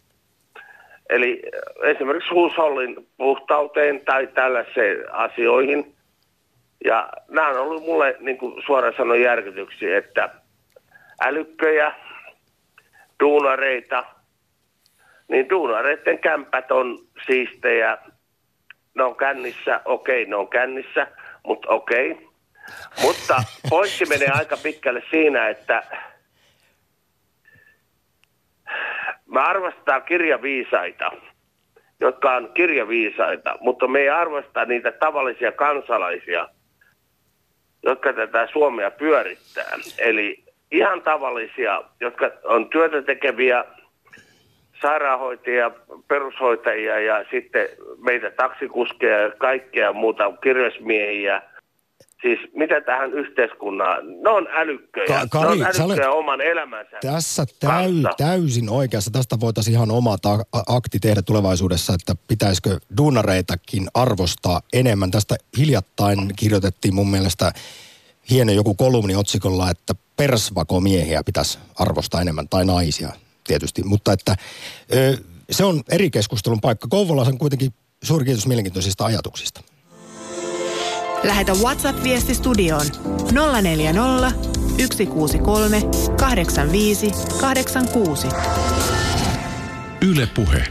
eli 1.10 1.42
esimerkiksi 1.84 2.34
huushollin 2.34 3.08
puhtauteen 3.18 4.02
tai 4.06 4.28
tällaiseen 4.28 5.14
asioihin. 5.14 5.96
Ja 6.86 7.10
nämä 7.28 7.48
on 7.48 7.60
ollut 7.60 7.84
mulle 7.84 8.16
niin 8.20 8.38
kuin 8.38 8.64
suoraan 8.66 8.94
sanoen 8.98 9.22
järkytyksiä, 9.22 9.98
että 9.98 10.30
älykköjä, 11.22 11.94
duunareita– 13.20 14.04
niin 15.32 15.50
duunareiden 15.50 16.20
kämpät 16.20 16.72
on 16.72 17.00
siistejä. 17.26 17.98
Ne 18.96 19.04
on 19.04 19.16
kännissä, 19.16 19.82
okei, 19.86 20.26
ne 20.26 20.36
on 20.36 20.48
kännissä, 20.48 21.08
mutta 21.44 21.70
okei. 21.70 22.28
Mutta 23.02 23.44
pointti 23.70 24.06
menee 24.06 24.30
aika 24.34 24.58
pitkälle 24.64 25.04
siinä, 25.12 25.50
että 25.50 25.84
mä 29.26 29.46
arvostan 29.46 30.04
kirjaviisaita, 30.04 31.12
jotka 32.00 32.36
on 32.36 32.52
kirjaviisaita, 32.54 33.58
mutta 33.60 33.88
me 33.88 34.00
ei 34.00 34.10
arvosta 34.10 34.66
niitä 34.66 34.92
tavallisia 34.92 35.52
kansalaisia, 35.52 36.48
jotka 37.84 38.14
tätä 38.14 38.48
Suomea 38.52 38.92
pyörittää. 38.92 39.78
Eli 39.98 40.44
ihan 40.72 41.02
tavallisia, 41.02 41.84
jotka 42.00 42.32
on 42.44 42.70
työtä 42.70 43.02
tekeviä, 43.02 43.66
sairaanhoitajia, 44.82 45.72
perushoitajia 46.08 47.00
ja 47.00 47.26
sitten 47.32 47.68
meitä 47.98 48.32
taksikuskeja 48.32 49.20
ja 49.20 49.32
kaikkea 49.38 49.94
muuta, 49.94 50.34
kirjasmiehiä. 50.44 51.42
Siis 52.22 52.40
mitä 52.56 52.82
tähän 52.82 53.14
yhteiskunnaan, 53.14 54.22
ne 54.22 54.30
on 54.30 54.48
älykköjä, 54.52 55.08
Ka- 55.08 55.28
Kari, 55.30 55.60
ne 55.60 55.66
on 55.66 55.82
älykköjä 55.82 56.10
olet 56.10 56.20
oman 56.20 56.42
elämänsä 56.42 56.98
Tässä 57.02 57.46
täy, 57.60 57.94
täysin 58.18 58.70
oikeassa. 58.70 59.12
Tästä 59.12 59.40
voitaisiin 59.40 59.74
ihan 59.74 59.92
oma 59.92 60.18
ta- 60.18 60.46
akti 60.68 61.00
tehdä 61.00 61.22
tulevaisuudessa, 61.22 61.94
että 61.94 62.16
pitäisikö 62.28 62.80
duunareitakin 62.98 63.88
arvostaa 63.94 64.62
enemmän. 64.74 65.12
Tästä 65.12 65.36
hiljattain 65.58 66.32
kirjoitettiin 66.36 66.96
mun 66.96 67.12
mielestä 67.12 67.52
hieno 68.30 68.52
joku 68.52 68.74
kolumni 68.74 69.16
otsikolla, 69.16 69.70
että 69.70 69.96
persvakomiehiä 70.18 71.24
pitäisi 71.26 71.60
arvostaa 71.76 72.22
enemmän, 72.22 72.50
tai 72.50 72.66
naisia 72.66 73.10
tietysti. 73.48 73.84
Mutta 73.84 74.14
että 74.14 74.36
ö, 74.96 75.18
se 75.52 75.64
on 75.66 75.84
eri 75.92 76.10
keskustelun 76.10 76.62
paikka. 76.62 76.88
Kouvola 76.88 77.22
on 77.22 77.38
kuitenkin 77.38 77.74
suuri 78.04 78.26
kiitos 78.26 78.48
mielenkiintoisista 78.48 79.06
ajatuksista. 79.06 79.62
Lähetä 81.24 81.54
WhatsApp-viesti 81.54 82.36
studioon 82.36 82.86
040 83.62 84.32
163 84.78 85.82
85 86.20 87.12
86. 87.42 88.28
Yle 90.02 90.28
Puhe. 90.36 90.64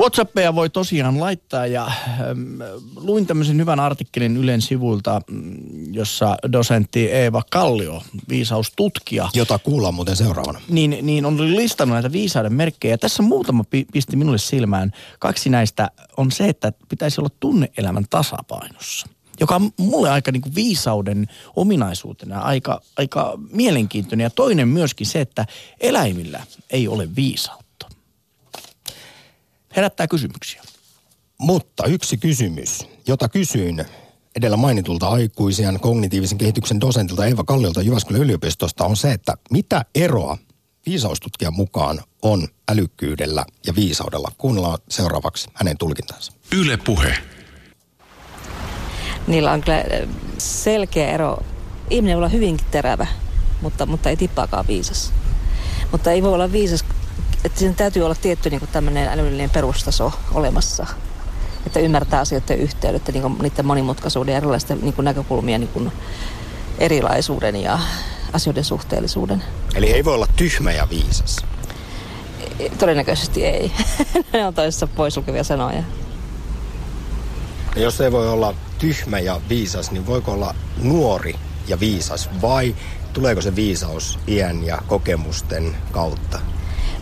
Whatsappeja 0.00 0.54
voi 0.54 0.70
tosiaan 0.70 1.20
laittaa 1.20 1.66
ja 1.66 1.86
ähm, 1.86 2.62
luin 2.96 3.26
tämmöisen 3.26 3.56
hyvän 3.56 3.80
artikkelin 3.80 4.36
Ylen 4.36 4.62
sivuilta, 4.62 5.20
mm, 5.30 5.94
jossa 5.94 6.36
dosentti 6.52 7.10
Eeva 7.10 7.42
Kallio, 7.50 8.02
viisaustutkija. 8.28 9.28
Jota 9.34 9.58
kuullaan 9.58 9.94
muuten 9.94 10.16
seuraavana. 10.16 10.60
Niin, 10.68 10.98
niin 11.02 11.26
on 11.26 11.56
listannut 11.56 11.94
näitä 11.94 12.12
viisauden 12.12 12.52
merkkejä. 12.52 12.98
Tässä 12.98 13.22
muutama 13.22 13.64
pisti 13.92 14.16
minulle 14.16 14.38
silmään. 14.38 14.92
Kaksi 15.18 15.50
näistä 15.50 15.90
on 16.16 16.32
se, 16.32 16.48
että 16.48 16.72
pitäisi 16.88 17.20
olla 17.20 17.30
tunneelämän 17.40 18.04
tasapainossa 18.10 19.06
joka 19.42 19.54
on 19.54 19.70
mulle 19.76 20.10
aika 20.10 20.32
niin 20.32 20.42
kuin 20.42 20.54
viisauden 20.54 21.28
ominaisuutena 21.56 22.40
aika, 22.40 22.80
aika 22.96 23.38
mielenkiintoinen. 23.50 24.24
Ja 24.24 24.30
toinen 24.30 24.68
myöskin 24.68 25.06
se, 25.06 25.20
että 25.20 25.46
eläimillä 25.80 26.46
ei 26.70 26.88
ole 26.88 27.16
viisautta. 27.16 27.88
Herättää 29.76 30.06
kysymyksiä. 30.06 30.62
Mutta 31.38 31.86
yksi 31.86 32.16
kysymys, 32.16 32.86
jota 33.06 33.28
kysyin 33.28 33.84
edellä 34.36 34.56
mainitulta 34.56 35.08
aikuisen 35.08 35.80
kognitiivisen 35.80 36.38
kehityksen 36.38 36.80
dosentilta 36.80 37.26
Eeva 37.26 37.44
Kalliolta 37.44 37.82
Jyväskylän 37.82 38.22
yliopistosta 38.22 38.84
on 38.84 38.96
se, 38.96 39.12
että 39.12 39.34
mitä 39.50 39.84
eroa 39.94 40.38
viisaustutkijan 40.86 41.54
mukaan 41.54 42.00
on 42.22 42.48
älykkyydellä 42.68 43.44
ja 43.66 43.74
viisaudella. 43.74 44.32
Kuunnellaan 44.38 44.78
seuraavaksi 44.88 45.48
hänen 45.54 45.78
tulkintansa. 45.78 46.32
Yle 46.52 46.76
Puhe 46.76 47.16
niillä 49.32 49.52
on 49.52 49.60
kyllä 49.60 49.84
selkeä 50.38 51.10
ero. 51.10 51.38
Ihminen 51.90 52.16
voi 52.16 52.20
olla 52.20 52.28
hyvinkin 52.28 52.66
terävä, 52.70 53.06
mutta, 53.60 53.86
mutta 53.86 54.10
ei 54.10 54.16
tippaakaan 54.16 54.66
viisas. 54.68 55.12
Mutta 55.92 56.10
ei 56.10 56.22
voi 56.22 56.34
olla 56.34 56.52
viisas, 56.52 56.84
että 57.44 57.58
siinä 57.58 57.74
täytyy 57.74 58.02
olla 58.02 58.14
tietty 58.14 58.50
niin 58.50 58.68
tämmöinen 58.72 59.08
älyllinen 59.08 59.50
perustaso 59.50 60.12
olemassa. 60.34 60.86
Että 61.66 61.80
ymmärtää 61.80 62.20
asioiden 62.20 62.58
yhteydet 62.58 63.08
niin 63.12 63.36
niiden 63.42 63.66
monimutkaisuuden 63.66 64.32
ja 64.32 64.36
erilaisten 64.36 64.78
niin 64.82 64.94
näkökulmien 64.98 65.60
niin 65.60 65.92
erilaisuuden 66.78 67.56
ja 67.56 67.78
asioiden 68.32 68.64
suhteellisuuden. 68.64 69.42
Eli 69.74 69.92
ei 69.92 70.04
voi 70.04 70.14
olla 70.14 70.28
tyhmä 70.36 70.72
ja 70.72 70.88
viisas? 70.90 71.36
Todennäköisesti 72.78 73.44
ei. 73.44 73.72
ne 74.32 74.46
on 74.46 74.54
toisessa 74.54 74.86
poisulkevia 74.86 75.44
sanoja. 75.44 75.82
Ja 77.76 77.82
jos 77.82 78.00
ei 78.00 78.12
voi 78.12 78.28
olla 78.28 78.54
tyhmä 78.78 79.18
ja 79.18 79.40
viisas, 79.48 79.90
niin 79.90 80.06
voiko 80.06 80.32
olla 80.32 80.54
nuori 80.82 81.34
ja 81.68 81.80
viisas 81.80 82.30
vai 82.42 82.74
tuleeko 83.12 83.40
se 83.40 83.56
viisaus 83.56 84.18
iän 84.28 84.64
ja 84.64 84.78
kokemusten 84.86 85.76
kautta? 85.92 86.38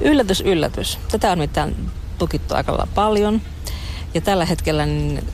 Yllätys, 0.00 0.40
yllätys. 0.40 0.98
Tätä 1.10 1.32
on 1.32 1.38
mitään 1.38 1.76
tukittu 2.18 2.54
aika 2.54 2.86
paljon. 2.94 3.40
Ja 4.14 4.20
tällä 4.20 4.44
hetkellä 4.44 4.86
niin 4.86 5.24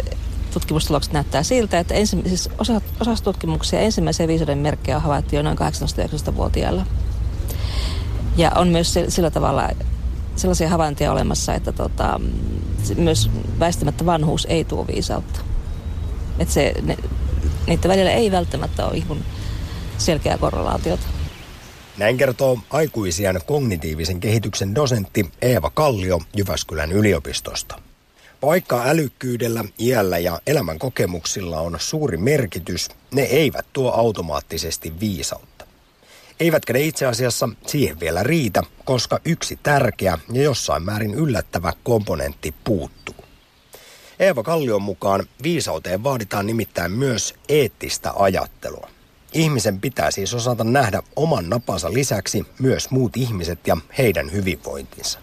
tutkimustulokset 0.52 1.12
näyttää 1.12 1.42
siltä, 1.42 1.78
että 1.78 1.94
ensi, 1.94 2.22
siis 2.26 2.48
osa, 2.58 2.80
osassa 3.00 3.24
tutkimuksia 3.24 3.80
ensimmäisiä 3.80 4.28
viisauden 4.28 4.58
merkkejä 4.58 4.96
on 4.96 5.02
havaittu 5.02 5.36
jo 5.36 5.42
noin 5.42 5.58
18-19-vuotiailla. 5.58 6.86
Ja 8.36 8.50
on 8.54 8.68
myös 8.68 8.94
sillä 9.08 9.30
tavalla 9.30 9.68
sellaisia 10.36 10.68
havaintoja 10.68 11.12
olemassa, 11.12 11.54
että 11.54 11.72
tota, 11.72 12.20
myös 12.94 13.30
väistämättä 13.58 14.06
vanhuus 14.06 14.46
ei 14.50 14.64
tuo 14.64 14.86
viisautta. 14.86 15.40
Että 16.38 16.54
se, 16.54 16.74
ne, 16.82 16.96
niiden 17.66 17.90
välillä 17.90 18.10
ei 18.10 18.30
välttämättä 18.30 18.86
ole 18.86 18.96
ihan 18.96 19.24
selkeää 19.98 20.38
korrelaatiota. 20.38 21.02
Näin 21.98 22.16
kertoo 22.16 22.58
aikuisien 22.70 23.40
kognitiivisen 23.46 24.20
kehityksen 24.20 24.74
dosentti 24.74 25.30
Eeva 25.42 25.70
Kallio 25.70 26.20
Jyväskylän 26.36 26.92
yliopistosta. 26.92 27.78
Vaikka 28.42 28.82
älykkyydellä, 28.86 29.64
iällä 29.80 30.18
ja 30.18 30.40
elämän 30.46 30.78
kokemuksilla 30.78 31.60
on 31.60 31.76
suuri 31.80 32.16
merkitys, 32.16 32.88
ne 33.14 33.22
eivät 33.22 33.66
tuo 33.72 33.90
automaattisesti 33.90 35.00
viisautta. 35.00 35.55
Eivätkä 36.40 36.72
ne 36.72 36.80
itse 36.80 37.06
asiassa 37.06 37.48
siihen 37.66 38.00
vielä 38.00 38.22
riitä, 38.22 38.62
koska 38.84 39.20
yksi 39.24 39.58
tärkeä 39.62 40.18
ja 40.32 40.42
jossain 40.42 40.82
määrin 40.82 41.14
yllättävä 41.14 41.72
komponentti 41.82 42.54
puuttuu. 42.64 43.14
Eeva 44.18 44.42
Kallion 44.42 44.82
mukaan 44.82 45.26
viisauteen 45.42 46.04
vaaditaan 46.04 46.46
nimittäin 46.46 46.92
myös 46.92 47.34
eettistä 47.48 48.12
ajattelua. 48.16 48.90
Ihmisen 49.32 49.80
pitää 49.80 50.10
siis 50.10 50.34
osata 50.34 50.64
nähdä 50.64 51.02
oman 51.16 51.50
napansa 51.50 51.92
lisäksi 51.92 52.46
myös 52.58 52.90
muut 52.90 53.16
ihmiset 53.16 53.66
ja 53.66 53.76
heidän 53.98 54.32
hyvinvointinsa. 54.32 55.18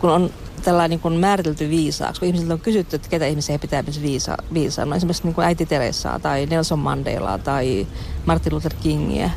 Kun 0.00 0.10
on 0.10 0.30
tällainen 0.62 0.90
niin 0.90 1.00
kuin 1.00 1.14
määritelty 1.14 1.70
viisaaksi, 1.70 2.20
kun 2.20 2.26
ihmisiltä 2.26 2.54
on 2.54 2.60
kysytty, 2.60 2.96
että 2.96 3.08
ketä 3.08 3.26
ihmisiä 3.26 3.58
pitää 3.58 3.84
viisa, 4.02 4.36
viisaana, 4.54 4.96
esimerkiksi 4.96 5.24
niin 5.24 5.34
kuin 5.34 5.44
äiti 5.44 5.66
Teresaa 5.66 6.18
tai 6.18 6.46
Nelson 6.46 6.78
Mandelaa 6.78 7.38
tai 7.38 7.86
Martin 8.26 8.54
Luther 8.54 8.74
Kingiä, 8.82 9.30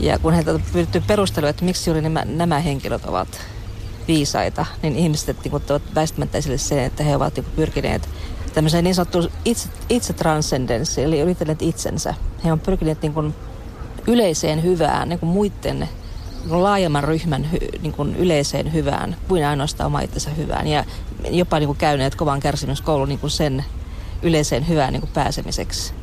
ja 0.00 0.18
kun 0.18 0.32
heiltä 0.32 0.52
on 0.52 0.62
pyritty 0.72 1.02
perustelua, 1.06 1.48
että 1.48 1.64
miksi 1.64 1.90
juuri 1.90 2.02
nämä, 2.02 2.24
nämä 2.24 2.58
henkilöt 2.58 3.04
ovat 3.04 3.28
viisaita, 4.08 4.66
niin 4.82 4.96
ihmiset 4.96 5.36
niin 5.44 5.62
tuovat 5.62 5.94
väistämättä 5.94 6.38
esille 6.38 6.58
sen, 6.58 6.78
että 6.78 7.04
he 7.04 7.16
ovat 7.16 7.36
niin 7.36 7.46
pyrkineet 7.56 8.08
tämmöiseen 8.54 8.84
niin 8.84 8.94
sanottuun 8.94 9.30
itse, 9.44 9.68
itse 9.88 10.12
transcendenssiin, 10.12 11.06
eli 11.06 11.20
yrittäneet 11.20 11.62
itsensä. 11.62 12.14
He 12.44 12.52
on 12.52 12.60
pyrkineet 12.60 13.02
niin 13.02 13.14
kuin 13.14 13.34
yleiseen 14.06 14.62
hyvään, 14.62 15.08
niin 15.08 15.18
kuin 15.18 15.30
muiden 15.30 15.78
niin 15.78 16.48
kuin 16.48 16.62
laajemman 16.62 17.04
ryhmän 17.04 17.52
hy, 17.52 17.58
niin 17.82 17.92
kuin 17.92 18.16
yleiseen 18.16 18.72
hyvään, 18.72 19.16
kuin 19.28 19.46
ainoastaan 19.46 19.86
oma 19.86 20.00
itsensä 20.00 20.30
hyvään. 20.30 20.66
Ja 20.66 20.84
jopa 21.30 21.58
niin 21.58 21.66
kuin 21.66 21.78
käyneet 21.78 22.14
kovan 22.14 22.40
kärsimyskoulun 22.40 23.08
niin 23.08 23.18
kuin 23.18 23.30
sen 23.30 23.64
yleiseen 24.22 24.68
hyvään 24.68 24.92
niin 24.92 25.00
kuin 25.00 25.12
pääsemiseksi. 25.14 25.94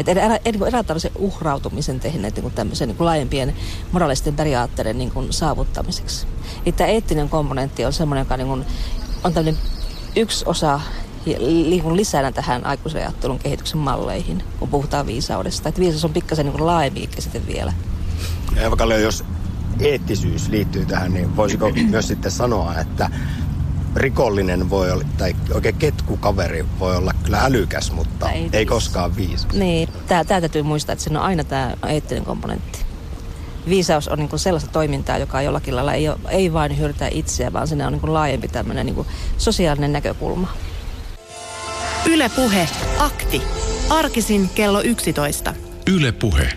Että 0.00 0.12
erä, 0.12 0.38
erä, 0.44 0.66
erä 0.66 0.82
tällaisen 0.82 1.12
uhrautumisen 1.18 2.00
tehneet 2.00 2.36
niin 2.36 2.52
tämmöisen 2.52 2.88
niin 2.88 2.96
laajempien 2.98 3.54
moraalisten 3.92 4.36
periaatteiden 4.36 4.98
niin 4.98 5.10
kuin 5.10 5.32
saavuttamiseksi. 5.32 6.26
Eli 6.66 6.72
tämä 6.72 6.88
eettinen 6.88 7.28
komponentti 7.28 7.84
on 7.84 7.92
semmoinen, 7.92 8.22
joka 8.22 8.36
niin 8.36 8.48
kuin, 8.48 8.64
on 9.24 9.32
tämmöinen 9.32 9.62
yksi 10.16 10.44
osa 10.48 10.80
niin 11.26 11.96
lisänä 11.96 12.32
tähän 12.32 12.66
aikuisajattelun 12.66 13.38
kehityksen 13.38 13.78
malleihin, 13.78 14.42
kun 14.58 14.68
puhutaan 14.68 15.06
viisaudesta. 15.06 15.68
Että 15.68 15.80
viisaus 15.80 16.04
on 16.04 16.12
pikkasen 16.12 16.46
niin 16.46 16.66
laajempi 16.66 17.06
käsite 17.06 17.46
vielä. 17.46 17.72
Ja 18.56 18.98
jos 18.98 19.24
eettisyys 19.80 20.48
liittyy 20.48 20.86
tähän, 20.86 21.14
niin 21.14 21.36
voisiko 21.36 21.70
myös 21.90 22.08
sitten 22.08 22.30
sanoa, 22.30 22.78
että 22.78 23.10
rikollinen 23.96 24.70
voi 24.70 24.90
olla, 24.90 25.04
tai 25.18 25.36
oikein 25.54 25.74
ketkukaveri 25.74 26.66
voi 26.78 26.96
olla 26.96 27.12
kyllä 27.24 27.40
älykäs, 27.40 27.92
mutta 27.92 28.30
ei, 28.30 28.48
ei 28.52 28.66
koskaan 28.66 29.16
viisas. 29.16 29.52
Niin, 29.52 29.88
tämä 30.06 30.24
täytyy 30.24 30.62
muistaa, 30.62 30.92
että 30.92 31.02
siinä 31.02 31.20
on 31.20 31.26
aina 31.26 31.44
tämä 31.44 31.76
eettinen 31.88 32.24
komponentti. 32.24 32.78
Viisaus 33.68 34.08
on 34.08 34.18
niin 34.18 34.38
sellaista 34.38 34.70
toimintaa, 34.70 35.18
joka 35.18 35.42
jollakin 35.42 35.76
lailla 35.76 35.94
ei, 35.94 36.08
ole, 36.08 36.18
ei 36.28 36.52
vain 36.52 36.78
hyödytä 36.78 37.08
itseä, 37.10 37.52
vaan 37.52 37.68
siinä 37.68 37.86
on 37.86 37.92
niin 37.92 38.14
laajempi 38.14 38.48
tämmöinen 38.48 38.86
niin 38.86 39.06
sosiaalinen 39.38 39.92
näkökulma. 39.92 40.48
Ylepuhe 42.06 42.68
akti. 42.98 43.42
Arkisin 43.90 44.50
kello 44.54 44.80
11. 44.80 45.54
Ylepuhe. 45.86 46.48